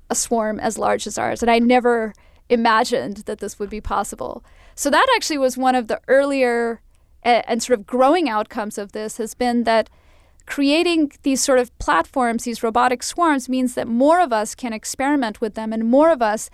a 0.10 0.16
swarm 0.16 0.60
as 0.60 0.78
large 0.78 1.08
as 1.08 1.18
ours. 1.18 1.42
And 1.42 1.50
I 1.50 1.60
never 1.60 2.14
imagined 2.50 3.18
that 3.26 3.40
this 3.40 3.60
would 3.60 3.70
be 3.70 3.82
possible. 3.82 4.44
So 4.76 4.90
that 4.90 5.08
actually 5.16 5.40
was 5.40 5.58
one 5.58 5.76
of 5.76 5.88
the 5.88 6.00
earlier 6.08 6.82
uh, 7.26 7.42
and 7.48 7.62
sort 7.62 7.80
of 7.80 7.88
growing 7.88 8.30
outcomes 8.30 8.78
of 8.78 8.92
this 8.92 9.18
has 9.18 9.34
been 9.34 9.64
that 9.64 9.90
creating 10.48 11.12
these 11.22 11.44
sort 11.44 11.60
of 11.60 11.78
platforms, 11.78 12.46
these 12.46 12.64
robotic 12.64 13.04
swarms, 13.04 13.48
means 13.48 13.76
that 13.76 13.88
more 13.88 14.20
of 14.20 14.34
us 14.34 14.56
can 14.56 14.74
experiment 14.74 15.40
with 15.40 15.54
them 15.54 15.72
and 15.72 15.84
more 15.84 16.10
of 16.10 16.22
us 16.22 16.50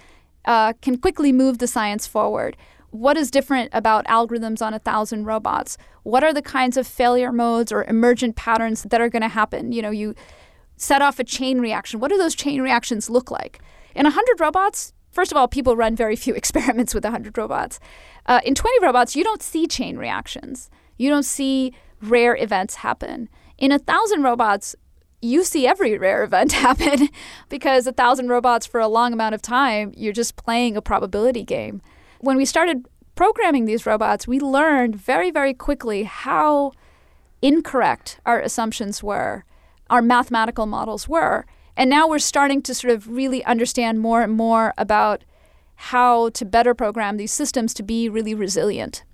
uh, 0.45 0.73
can 0.81 0.97
quickly 0.97 1.31
move 1.31 1.59
the 1.59 1.67
science 1.67 2.05
forward. 2.05 2.57
What 2.89 3.17
is 3.17 3.31
different 3.31 3.69
about 3.71 4.05
algorithms 4.07 4.61
on 4.61 4.73
a 4.73 4.79
thousand 4.79 5.25
robots? 5.25 5.77
What 6.01 6.23
are 6.23 6.33
the 6.33 6.41
kinds 6.41 6.75
of 6.75 6.85
failure 6.85 7.31
modes 7.31 7.71
or 7.71 7.85
emergent 7.85 8.35
patterns 8.35 8.83
that 8.83 8.99
are 8.99 9.09
going 9.09 9.21
to 9.21 9.29
happen? 9.29 9.71
You 9.71 9.83
know, 9.83 9.91
you 9.91 10.15
set 10.75 11.01
off 11.01 11.19
a 11.19 11.23
chain 11.23 11.61
reaction. 11.61 11.99
What 11.99 12.09
do 12.09 12.17
those 12.17 12.35
chain 12.35 12.61
reactions 12.61 13.09
look 13.09 13.31
like? 13.31 13.59
In 13.95 14.03
100 14.03 14.39
robots, 14.39 14.93
first 15.11 15.31
of 15.31 15.37
all, 15.37 15.47
people 15.47 15.75
run 15.75 15.95
very 15.95 16.15
few 16.15 16.33
experiments 16.35 16.93
with 16.93 17.03
100 17.03 17.37
robots. 17.37 17.79
Uh, 18.25 18.41
in 18.43 18.55
20 18.55 18.83
robots, 18.83 19.15
you 19.15 19.23
don't 19.23 19.41
see 19.43 19.67
chain 19.67 19.97
reactions. 19.97 20.69
You 20.97 21.09
don't 21.09 21.23
see 21.23 21.73
rare 22.01 22.35
events 22.35 22.75
happen. 22.75 23.29
In 23.63 23.71
a 23.71 23.79
thousand 23.79 24.23
robots, 24.23 24.75
you 25.21 25.45
see 25.45 25.65
every 25.65 25.97
rare 25.97 26.21
event 26.25 26.51
happen 26.67 27.07
because 27.47 27.87
a 27.87 27.93
thousand 27.93 28.27
robots 28.27 28.65
for 28.65 28.81
a 28.81 28.89
long 28.89 29.13
amount 29.13 29.35
of 29.35 29.41
time, 29.41 29.93
you're 29.95 30.11
just 30.11 30.35
playing 30.35 30.75
a 30.75 30.81
probability 30.81 31.45
game. 31.45 31.81
When 32.19 32.35
we 32.35 32.43
started 32.43 32.89
programming 33.15 33.63
these 33.63 33.85
robots, 33.85 34.27
we 34.27 34.41
learned 34.41 34.97
very, 34.97 35.31
very 35.31 35.53
quickly 35.53 36.03
how 36.03 36.73
incorrect 37.41 38.19
our 38.25 38.41
assumptions 38.41 39.01
were, 39.01 39.45
our 39.89 40.01
mathematical 40.01 40.65
models 40.65 41.07
were. 41.07 41.45
And 41.77 41.89
now 41.89 42.05
we're 42.05 42.19
starting 42.19 42.61
to 42.63 42.75
sort 42.75 42.93
of 42.93 43.07
really 43.07 43.45
understand 43.45 44.01
more 44.01 44.23
and 44.23 44.33
more 44.33 44.73
about 44.77 45.23
how 45.75 46.31
to 46.31 46.43
better 46.43 46.73
program 46.73 47.15
these 47.15 47.31
systems 47.31 47.73
to 47.75 47.83
be 47.83 48.09
really 48.09 48.35
resilient. 48.35 49.05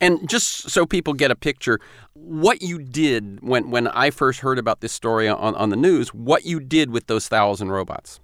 And 0.00 0.28
just 0.28 0.70
so 0.70 0.86
people 0.86 1.12
get 1.12 1.30
a 1.30 1.36
picture, 1.36 1.80
what 2.14 2.62
you 2.62 2.78
did 2.78 3.40
when, 3.40 3.70
when 3.70 3.88
I 3.88 4.10
first 4.10 4.40
heard 4.40 4.58
about 4.58 4.80
this 4.80 4.92
story 4.92 5.28
on, 5.28 5.54
on 5.54 5.70
the 5.70 5.76
news, 5.76 6.14
what 6.14 6.44
you 6.44 6.60
did 6.60 6.90
with 6.90 7.06
those 7.06 7.26
thousand 7.26 7.70
robots. 7.70 8.20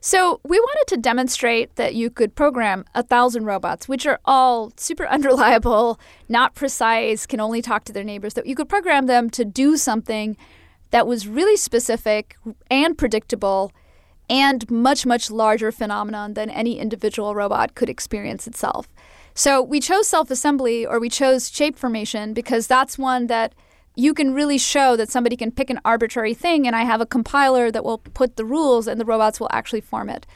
So 0.00 0.40
we 0.44 0.60
wanted 0.60 0.94
to 0.94 1.00
demonstrate 1.00 1.74
that 1.76 1.94
you 1.94 2.10
could 2.10 2.34
program 2.34 2.84
a 2.94 3.02
thousand 3.02 3.46
robots, 3.46 3.88
which 3.88 4.06
are 4.06 4.20
all 4.24 4.72
super 4.76 5.06
unreliable, 5.08 5.98
not 6.28 6.54
precise, 6.54 7.26
can 7.26 7.40
only 7.40 7.62
talk 7.62 7.84
to 7.84 7.92
their 7.92 8.04
neighbors, 8.04 8.34
that 8.34 8.46
you 8.46 8.54
could 8.54 8.68
program 8.68 9.06
them 9.06 9.30
to 9.30 9.44
do 9.44 9.76
something 9.76 10.36
that 10.90 11.06
was 11.06 11.26
really 11.26 11.56
specific 11.56 12.36
and 12.70 12.96
predictable 12.96 13.72
and 14.30 14.70
much, 14.70 15.06
much 15.06 15.30
larger 15.30 15.72
phenomenon 15.72 16.34
than 16.34 16.50
any 16.50 16.78
individual 16.78 17.34
robot 17.34 17.74
could 17.74 17.88
experience 17.88 18.46
itself. 18.46 18.88
So 19.38 19.62
we 19.62 19.78
chose 19.78 20.08
self 20.08 20.32
assembly 20.32 20.84
or 20.84 20.98
we 20.98 21.08
chose 21.08 21.48
shape 21.48 21.78
formation 21.78 22.34
because 22.34 22.66
that's 22.66 22.98
one 22.98 23.28
that 23.28 23.54
you 23.94 24.12
can 24.12 24.34
really 24.34 24.58
show 24.58 24.96
that 24.96 25.10
somebody 25.10 25.36
can 25.36 25.52
pick 25.52 25.70
an 25.70 25.78
arbitrary 25.84 26.34
thing 26.34 26.66
and 26.66 26.74
I 26.74 26.82
have 26.82 27.00
a 27.00 27.06
compiler 27.06 27.70
that 27.70 27.84
will 27.84 27.98
put 27.98 28.34
the 28.34 28.44
rules 28.44 28.88
and 28.88 29.00
the 29.00 29.04
robots 29.04 29.38
will 29.38 29.48
actually 29.52 29.80
form 29.80 30.10
it. 30.10 30.26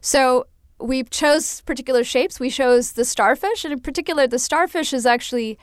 So 0.00 0.46
we 0.78 1.02
chose 1.02 1.62
particular 1.62 2.04
shapes. 2.04 2.38
We 2.38 2.48
chose 2.48 2.92
the 2.92 3.04
starfish, 3.04 3.64
and 3.64 3.72
in 3.72 3.80
particular, 3.80 4.28
the 4.28 4.38
starfish 4.38 4.92
is 4.92 5.04
actually 5.04 5.58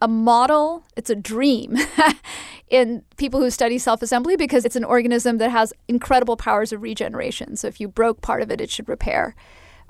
a 0.00 0.08
model, 0.08 0.84
it's 0.96 1.10
a 1.10 1.14
dream 1.14 1.76
in 2.70 3.04
people 3.18 3.38
who 3.38 3.50
study 3.50 3.78
self 3.78 4.02
assembly 4.02 4.34
because 4.34 4.64
it's 4.64 4.74
an 4.74 4.82
organism 4.82 5.38
that 5.38 5.52
has 5.52 5.72
incredible 5.86 6.36
powers 6.36 6.72
of 6.72 6.82
regeneration. 6.82 7.54
So 7.54 7.68
if 7.68 7.80
you 7.80 7.86
broke 7.86 8.20
part 8.20 8.42
of 8.42 8.50
it, 8.50 8.60
it 8.60 8.68
should 8.68 8.88
repair. 8.88 9.36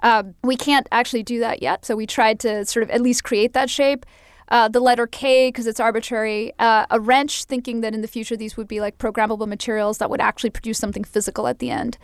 Um, 0.03 0.35
we 0.43 0.57
can't 0.57 0.87
actually 0.93 1.23
do 1.23 1.41
that 1.41 1.63
yet, 1.63 1.85
so 1.85 1.97
we 1.97 2.07
tried 2.07 2.41
to 2.41 2.67
sort 2.67 2.83
of 2.83 2.91
at 2.91 3.01
least 3.01 3.25
create 3.25 3.53
that 3.55 3.71
shape. 3.71 4.05
Uh, 4.49 4.69
the 4.69 4.81
letter 4.81 5.07
K 5.07 5.49
because 5.49 5.67
it's 5.67 5.81
arbitrary. 5.81 6.53
Uh, 6.59 6.85
a 6.91 7.01
wrench, 7.01 7.45
thinking 7.45 7.81
that 7.81 7.95
in 7.95 8.03
the 8.03 8.09
future 8.09 8.37
these 8.37 8.57
would 8.57 8.69
be 8.69 8.81
like 8.81 8.99
programmable 8.99 9.47
materials 9.47 9.99
that 9.99 10.11
would 10.11 10.21
actually 10.21 10.51
produce 10.51 10.79
something 10.79 11.05
physical 11.05 11.47
at 11.47 11.59
the 11.59 11.71
end. 11.71 11.97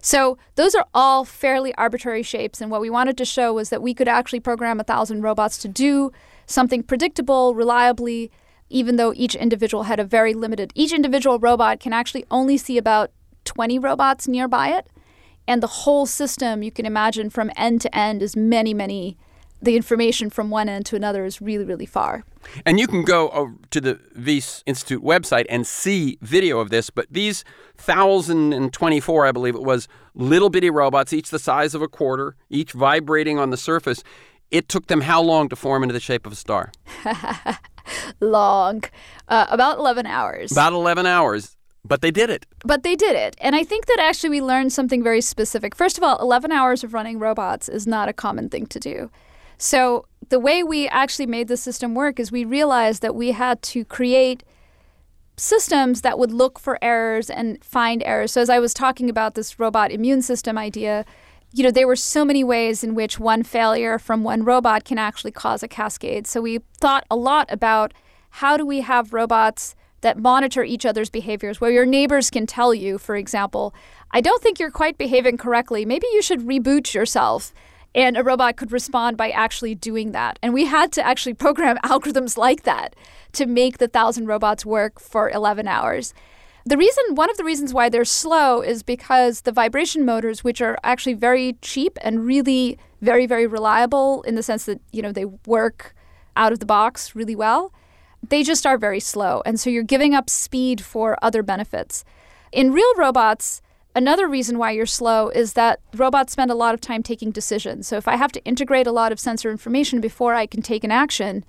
So 0.00 0.38
those 0.54 0.76
are 0.76 0.86
all 0.94 1.24
fairly 1.24 1.74
arbitrary 1.74 2.22
shapes, 2.22 2.60
and 2.60 2.70
what 2.70 2.80
we 2.80 2.90
wanted 2.90 3.18
to 3.18 3.24
show 3.24 3.52
was 3.52 3.70
that 3.70 3.82
we 3.82 3.92
could 3.92 4.06
actually 4.06 4.40
program 4.40 4.78
a 4.78 4.84
thousand 4.84 5.22
robots 5.22 5.58
to 5.58 5.68
do 5.68 6.12
something 6.46 6.84
predictable, 6.84 7.56
reliably, 7.56 8.30
even 8.68 8.96
though 8.96 9.12
each 9.16 9.34
individual 9.34 9.84
had 9.84 9.98
a 9.98 10.04
very 10.04 10.34
limited. 10.34 10.70
Each 10.74 10.92
individual 10.92 11.38
robot 11.38 11.80
can 11.80 11.92
actually 11.92 12.24
only 12.30 12.56
see 12.56 12.78
about 12.78 13.10
20 13.44 13.78
robots 13.78 14.28
nearby 14.28 14.68
it. 14.68 14.86
And 15.48 15.62
the 15.62 15.66
whole 15.66 16.06
system, 16.06 16.62
you 16.62 16.70
can 16.70 16.86
imagine 16.86 17.30
from 17.30 17.50
end 17.56 17.80
to 17.82 17.96
end, 17.96 18.22
is 18.22 18.36
many, 18.36 18.74
many. 18.74 19.16
The 19.62 19.76
information 19.76 20.28
from 20.28 20.50
one 20.50 20.68
end 20.68 20.84
to 20.86 20.96
another 20.96 21.24
is 21.24 21.40
really, 21.40 21.64
really 21.64 21.86
far. 21.86 22.24
And 22.64 22.78
you 22.78 22.86
can 22.86 23.02
go 23.04 23.54
to 23.70 23.80
the 23.80 23.98
Wyss 24.14 24.62
Institute 24.66 25.02
website 25.02 25.46
and 25.48 25.66
see 25.66 26.18
video 26.20 26.58
of 26.58 26.70
this. 26.70 26.90
But 26.90 27.06
these 27.10 27.44
1,024, 27.82 29.26
I 29.26 29.32
believe 29.32 29.54
it 29.54 29.62
was, 29.62 29.88
little 30.14 30.50
bitty 30.50 30.70
robots, 30.70 31.12
each 31.12 31.30
the 31.30 31.38
size 31.38 31.74
of 31.74 31.82
a 31.82 31.88
quarter, 31.88 32.36
each 32.50 32.72
vibrating 32.72 33.38
on 33.38 33.50
the 33.50 33.56
surface, 33.56 34.02
it 34.50 34.68
took 34.68 34.86
them 34.86 35.00
how 35.00 35.22
long 35.22 35.48
to 35.48 35.56
form 35.56 35.82
into 35.82 35.92
the 35.92 36.00
shape 36.00 36.26
of 36.26 36.32
a 36.32 36.36
star? 36.36 36.70
long. 38.20 38.84
Uh, 39.28 39.46
about 39.48 39.78
11 39.78 40.06
hours. 40.06 40.52
About 40.52 40.72
11 40.72 41.06
hours. 41.06 41.55
But 41.86 42.02
they 42.02 42.10
did 42.10 42.30
it. 42.30 42.46
But 42.64 42.82
they 42.82 42.96
did 42.96 43.16
it. 43.16 43.36
And 43.40 43.54
I 43.54 43.64
think 43.64 43.86
that 43.86 43.98
actually 44.00 44.30
we 44.30 44.42
learned 44.42 44.72
something 44.72 45.02
very 45.02 45.20
specific. 45.20 45.74
First 45.74 45.98
of 45.98 46.04
all, 46.04 46.18
11 46.20 46.52
hours 46.52 46.82
of 46.82 46.94
running 46.94 47.18
robots 47.18 47.68
is 47.68 47.86
not 47.86 48.08
a 48.08 48.12
common 48.12 48.48
thing 48.48 48.66
to 48.66 48.80
do. 48.80 49.10
So 49.58 50.06
the 50.28 50.40
way 50.40 50.62
we 50.62 50.88
actually 50.88 51.26
made 51.26 51.48
the 51.48 51.56
system 51.56 51.94
work 51.94 52.18
is 52.18 52.32
we 52.32 52.44
realized 52.44 53.02
that 53.02 53.14
we 53.14 53.32
had 53.32 53.62
to 53.62 53.84
create 53.84 54.42
systems 55.36 56.00
that 56.00 56.18
would 56.18 56.32
look 56.32 56.58
for 56.58 56.78
errors 56.82 57.30
and 57.30 57.62
find 57.64 58.02
errors. 58.02 58.32
So 58.32 58.40
as 58.40 58.50
I 58.50 58.58
was 58.58 58.74
talking 58.74 59.08
about 59.08 59.34
this 59.34 59.58
robot 59.58 59.92
immune 59.92 60.22
system 60.22 60.58
idea, 60.58 61.04
you 61.52 61.62
know, 61.62 61.70
there 61.70 61.86
were 61.86 61.96
so 61.96 62.24
many 62.24 62.42
ways 62.42 62.82
in 62.82 62.94
which 62.94 63.20
one 63.20 63.42
failure 63.42 63.98
from 63.98 64.24
one 64.24 64.44
robot 64.44 64.84
can 64.84 64.98
actually 64.98 65.30
cause 65.30 65.62
a 65.62 65.68
cascade. 65.68 66.26
So 66.26 66.40
we 66.40 66.60
thought 66.80 67.06
a 67.10 67.16
lot 67.16 67.46
about 67.50 67.94
how 68.30 68.56
do 68.56 68.66
we 68.66 68.80
have 68.80 69.12
robots 69.12 69.75
that 70.00 70.18
monitor 70.18 70.62
each 70.62 70.86
other's 70.86 71.10
behaviors, 71.10 71.60
where 71.60 71.70
your 71.70 71.86
neighbors 71.86 72.30
can 72.30 72.46
tell 72.46 72.74
you, 72.74 72.98
for 72.98 73.16
example, 73.16 73.74
I 74.10 74.20
don't 74.20 74.42
think 74.42 74.58
you're 74.58 74.70
quite 74.70 74.98
behaving 74.98 75.38
correctly. 75.38 75.84
Maybe 75.84 76.06
you 76.12 76.22
should 76.22 76.40
reboot 76.40 76.94
yourself. 76.94 77.52
And 77.94 78.16
a 78.16 78.22
robot 78.22 78.56
could 78.56 78.72
respond 78.72 79.16
by 79.16 79.30
actually 79.30 79.74
doing 79.74 80.12
that. 80.12 80.38
And 80.42 80.52
we 80.52 80.66
had 80.66 80.92
to 80.92 81.06
actually 81.06 81.34
program 81.46 81.78
algorithms 81.78 82.36
like 82.36 82.64
that 82.64 82.94
to 83.32 83.46
make 83.46 83.78
the 83.78 83.88
thousand 83.88 84.26
robots 84.26 84.66
work 84.66 85.00
for 85.00 85.30
11 85.30 85.66
hours. 85.66 86.12
The 86.66 86.76
reason, 86.76 87.14
one 87.14 87.30
of 87.30 87.36
the 87.36 87.44
reasons 87.44 87.72
why 87.72 87.88
they're 87.88 88.04
slow 88.04 88.60
is 88.60 88.82
because 88.82 89.42
the 89.42 89.52
vibration 89.52 90.04
motors, 90.04 90.42
which 90.42 90.60
are 90.60 90.76
actually 90.82 91.14
very 91.14 91.56
cheap 91.62 91.96
and 92.02 92.26
really 92.26 92.76
very, 93.00 93.24
very 93.24 93.46
reliable 93.46 94.22
in 94.22 94.34
the 94.34 94.42
sense 94.42 94.64
that, 94.64 94.80
you 94.92 95.00
know, 95.00 95.12
they 95.12 95.26
work 95.46 95.94
out 96.36 96.52
of 96.52 96.58
the 96.58 96.66
box 96.66 97.14
really 97.14 97.36
well, 97.36 97.72
they 98.28 98.42
just 98.42 98.66
are 98.66 98.78
very 98.78 99.00
slow. 99.00 99.42
And 99.46 99.58
so 99.58 99.70
you're 99.70 99.82
giving 99.82 100.14
up 100.14 100.28
speed 100.30 100.80
for 100.80 101.16
other 101.22 101.42
benefits. 101.42 102.04
In 102.52 102.72
real 102.72 102.94
robots, 102.96 103.62
another 103.94 104.28
reason 104.28 104.58
why 104.58 104.72
you're 104.72 104.86
slow 104.86 105.28
is 105.28 105.54
that 105.54 105.80
robots 105.94 106.32
spend 106.32 106.50
a 106.50 106.54
lot 106.54 106.74
of 106.74 106.80
time 106.80 107.02
taking 107.02 107.30
decisions. 107.30 107.86
So 107.86 107.96
if 107.96 108.08
I 108.08 108.16
have 108.16 108.32
to 108.32 108.44
integrate 108.44 108.86
a 108.86 108.92
lot 108.92 109.12
of 109.12 109.20
sensor 109.20 109.50
information 109.50 110.00
before 110.00 110.34
I 110.34 110.46
can 110.46 110.62
take 110.62 110.84
an 110.84 110.90
action, 110.90 111.44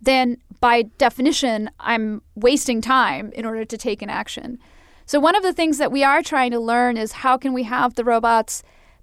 then 0.00 0.38
by 0.60 0.82
definition, 0.98 1.70
I'm 1.80 2.22
wasting 2.34 2.80
time 2.80 3.32
in 3.32 3.44
order 3.44 3.64
to 3.64 3.78
take 3.78 4.02
an 4.02 4.10
action. 4.10 4.58
So 5.06 5.20
one 5.20 5.36
of 5.36 5.42
the 5.42 5.52
things 5.52 5.78
that 5.78 5.92
we 5.92 6.02
are 6.02 6.22
trying 6.22 6.50
to 6.50 6.60
learn 6.60 6.96
is 6.96 7.12
how 7.12 7.36
can 7.36 7.52
we 7.52 7.62
have 7.62 7.94
the 7.94 8.04
robots 8.04 8.62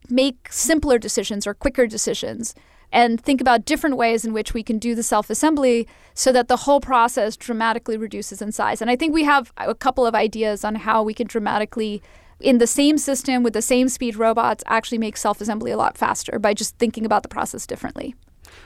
make 0.10 0.52
simpler 0.52 0.98
decisions 0.98 1.48
or 1.48 1.54
quicker 1.54 1.88
decisions 1.88 2.54
and 2.94 3.20
think 3.20 3.42
about 3.42 3.66
different 3.66 3.98
ways 3.98 4.24
in 4.24 4.32
which 4.34 4.54
we 4.54 4.64
can 4.64 4.78
do 4.78 4.96
the 4.96 5.04
self 5.04 5.30
assembly 5.30 5.88
so 6.14 6.32
that 6.32 6.48
the 6.48 6.58
whole 6.58 6.80
process 6.80 7.36
dramatically 7.36 7.98
reduces 7.98 8.42
in 8.42 8.52
size. 8.52 8.82
And 8.82 8.90
I 8.90 8.96
think 8.96 9.14
we 9.14 9.24
have 9.24 9.52
a 9.58 9.74
couple 9.74 10.06
of 10.06 10.14
ideas 10.14 10.64
on 10.64 10.76
how 10.76 11.02
we 11.02 11.14
can 11.14 11.26
dramatically, 11.26 12.02
in 12.40 12.60
the 12.60 12.68
same 12.68 13.00
system 13.00 13.42
with 13.42 13.54
the 13.54 13.64
same 13.64 13.90
speed 13.90 14.16
robots, 14.16 14.64
actually 14.68 15.00
make 15.00 15.18
self 15.18 15.42
assembly 15.42 15.72
a 15.72 15.78
lot 15.78 15.98
faster 15.98 16.38
by 16.38 16.54
just 16.54 16.78
thinking 16.78 17.04
about 17.04 17.24
the 17.24 17.30
process 17.30 17.66
differently. 17.66 18.16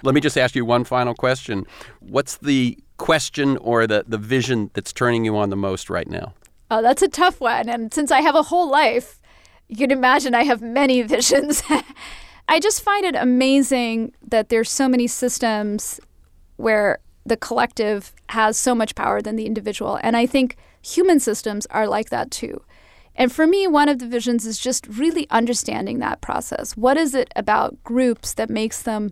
Let 0.03 0.13
me 0.13 0.19
just 0.19 0.38
ask 0.38 0.55
you 0.55 0.65
one 0.65 0.84
final 0.84 1.15
question. 1.15 1.65
What's 2.01 2.38
the 2.38 2.78
question 2.97 3.55
or 3.57 3.88
the, 3.88 4.03
the 4.05 4.17
vision 4.17 4.69
that's 4.73 4.91
turning 4.91 5.23
you 5.23 5.38
on 5.38 5.49
the 5.49 5.55
most 5.55 5.89
right 5.89 6.07
now? 6.07 6.34
Oh, 6.69 6.82
that's 6.82 7.01
a 7.01 7.07
tough 7.07 7.39
one. 7.39 7.69
And 7.69 7.93
since 7.93 8.11
I 8.11 8.19
have 8.19 8.36
a 8.36 8.43
whole 8.43 8.69
life, 8.69 9.21
you 9.69 9.78
can 9.78 9.91
imagine 9.91 10.36
I 10.36 10.43
have 10.43 10.61
many 10.61 11.01
visions. 11.15 11.63
I 12.48 12.60
just 12.60 12.82
find 12.82 13.06
it 13.06 13.16
amazing 13.16 14.14
that 14.26 14.50
there's 14.50 14.72
so 14.72 14.88
many 14.88 15.08
systems 15.08 16.00
where 16.56 17.00
the 17.26 17.38
collective 17.38 18.14
has 18.30 18.58
so 18.58 18.74
much 18.74 18.95
power 18.95 19.22
than 19.22 19.36
the 19.36 19.45
individual. 19.45 20.00
And 20.02 20.16
I 20.16 20.26
think 20.26 20.56
human 20.82 21.20
systems 21.20 21.66
are 21.68 21.88
like 21.88 22.10
that 22.10 22.32
too. 22.32 22.62
And 23.16 23.32
for 23.32 23.48
me, 23.48 23.68
one 23.68 23.89
of 23.89 24.00
the 24.00 24.08
visions 24.08 24.45
is 24.45 24.60
just 24.60 24.88
really 24.88 25.28
understanding 25.30 26.00
that 26.00 26.22
process. 26.22 26.78
What 26.78 26.98
is 26.98 27.16
it 27.16 27.32
about 27.36 27.84
groups 27.84 28.34
that 28.36 28.50
makes 28.50 28.82
them 28.82 29.12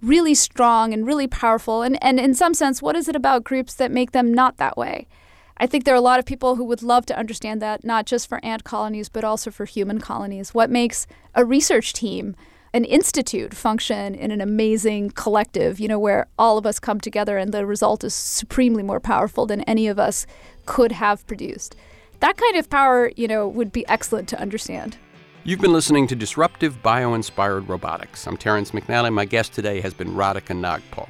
really 0.00 0.34
strong 0.34 0.94
and 0.94 1.06
really 1.06 1.26
powerful? 1.26 1.82
And, 1.82 2.02
and 2.02 2.18
in 2.18 2.32
some 2.32 2.54
sense, 2.54 2.80
what 2.80 2.96
is 2.96 3.08
it 3.08 3.16
about 3.16 3.44
groups 3.44 3.74
that 3.74 3.90
make 3.90 4.12
them 4.12 4.32
not 4.32 4.56
that 4.56 4.78
way? 4.78 5.08
I 5.56 5.66
think 5.66 5.84
there 5.84 5.94
are 5.94 5.98
a 5.98 6.00
lot 6.00 6.20
of 6.20 6.24
people 6.24 6.56
who 6.56 6.64
would 6.64 6.82
love 6.82 7.04
to 7.06 7.18
understand 7.18 7.60
that, 7.60 7.84
not 7.84 8.06
just 8.06 8.28
for 8.28 8.42
ant 8.42 8.64
colonies, 8.64 9.10
but 9.10 9.24
also 9.24 9.50
for 9.50 9.66
human 9.66 10.00
colonies. 10.00 10.54
What 10.54 10.70
makes 10.70 11.06
a 11.34 11.44
research 11.44 11.92
team 11.92 12.34
an 12.72 12.84
institute 12.84 13.52
function 13.52 14.14
in 14.14 14.30
an 14.30 14.40
amazing 14.40 15.10
collective, 15.10 15.80
you 15.80 15.88
know, 15.88 15.98
where 15.98 16.28
all 16.38 16.56
of 16.56 16.66
us 16.66 16.78
come 16.78 17.00
together 17.00 17.36
and 17.36 17.52
the 17.52 17.66
result 17.66 18.04
is 18.04 18.14
supremely 18.14 18.82
more 18.82 19.00
powerful 19.00 19.44
than 19.44 19.62
any 19.62 19.88
of 19.88 19.98
us 19.98 20.26
could 20.66 20.92
have 20.92 21.26
produced. 21.26 21.74
That 22.20 22.36
kind 22.36 22.56
of 22.56 22.70
power, 22.70 23.10
you 23.16 23.26
know, 23.26 23.48
would 23.48 23.72
be 23.72 23.86
excellent 23.88 24.28
to 24.28 24.40
understand. 24.40 24.96
You've 25.42 25.60
been 25.60 25.72
listening 25.72 26.06
to 26.08 26.14
Disruptive 26.14 26.82
Bio 26.82 27.14
Inspired 27.14 27.68
Robotics. 27.68 28.26
I'm 28.26 28.36
Terrence 28.36 28.70
McNally. 28.70 29.12
My 29.12 29.24
guest 29.24 29.52
today 29.52 29.80
has 29.80 29.94
been 29.94 30.10
Radhika 30.10 30.54
Nagpal. 30.54 31.08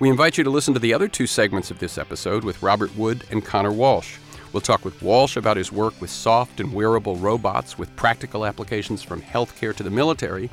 We 0.00 0.10
invite 0.10 0.36
you 0.36 0.44
to 0.44 0.50
listen 0.50 0.74
to 0.74 0.80
the 0.80 0.92
other 0.92 1.08
two 1.08 1.26
segments 1.26 1.70
of 1.70 1.78
this 1.78 1.96
episode 1.96 2.42
with 2.42 2.62
Robert 2.62 2.94
Wood 2.96 3.24
and 3.30 3.44
Conor 3.44 3.72
Walsh. 3.72 4.16
We'll 4.52 4.60
talk 4.60 4.84
with 4.84 5.00
Walsh 5.00 5.36
about 5.36 5.56
his 5.56 5.70
work 5.70 5.98
with 6.00 6.10
soft 6.10 6.58
and 6.58 6.72
wearable 6.72 7.16
robots 7.16 7.78
with 7.78 7.94
practical 7.94 8.44
applications 8.44 9.02
from 9.02 9.22
healthcare 9.22 9.74
to 9.76 9.84
the 9.84 9.90
military. 9.90 10.50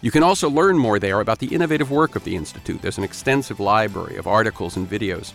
You 0.00 0.10
can 0.10 0.24
also 0.24 0.50
learn 0.50 0.76
more 0.76 0.98
there 0.98 1.20
about 1.20 1.38
the 1.38 1.54
innovative 1.54 1.92
work 1.92 2.16
of 2.16 2.24
the 2.24 2.34
Institute. 2.34 2.82
There's 2.82 2.98
an 2.98 3.04
extensive 3.04 3.60
library 3.60 4.16
of 4.16 4.26
articles 4.26 4.76
and 4.76 4.90
videos. 4.90 5.32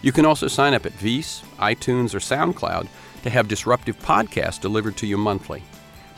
You 0.00 0.12
can 0.12 0.24
also 0.24 0.48
sign 0.48 0.72
up 0.72 0.86
at 0.86 1.02
Wyss, 1.02 1.42
iTunes, 1.58 2.14
or 2.14 2.18
SoundCloud 2.18 2.88
to 3.22 3.30
have 3.30 3.48
disruptive 3.48 3.98
podcasts 4.00 4.60
delivered 4.60 4.96
to 4.98 5.06
you 5.06 5.16
monthly. 5.16 5.62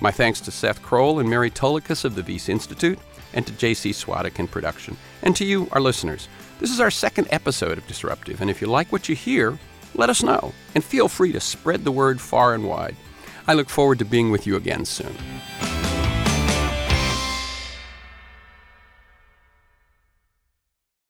My 0.00 0.10
thanks 0.10 0.40
to 0.42 0.50
Seth 0.50 0.82
Kroll 0.82 1.18
and 1.18 1.28
Mary 1.28 1.50
Tolikas 1.50 2.04
of 2.04 2.14
the 2.14 2.22
Wyss 2.22 2.48
Institute, 2.48 2.98
and 3.34 3.46
to 3.46 3.52
J.C. 3.52 3.90
Swadek 3.90 4.38
in 4.38 4.48
production, 4.48 4.96
and 5.22 5.36
to 5.36 5.44
you, 5.44 5.68
our 5.72 5.80
listeners. 5.80 6.28
This 6.58 6.70
is 6.70 6.80
our 6.80 6.90
second 6.90 7.28
episode 7.30 7.78
of 7.78 7.86
Disruptive, 7.86 8.40
and 8.40 8.50
if 8.50 8.60
you 8.60 8.66
like 8.66 8.90
what 8.92 9.08
you 9.08 9.14
hear, 9.14 9.58
let 9.94 10.10
us 10.10 10.22
know, 10.22 10.52
and 10.74 10.82
feel 10.82 11.08
free 11.08 11.32
to 11.32 11.40
spread 11.40 11.84
the 11.84 11.92
word 11.92 12.20
far 12.20 12.54
and 12.54 12.64
wide. 12.66 12.96
I 13.46 13.54
look 13.54 13.68
forward 13.68 13.98
to 14.00 14.04
being 14.04 14.30
with 14.30 14.46
you 14.46 14.56
again 14.56 14.84
soon. 14.84 15.16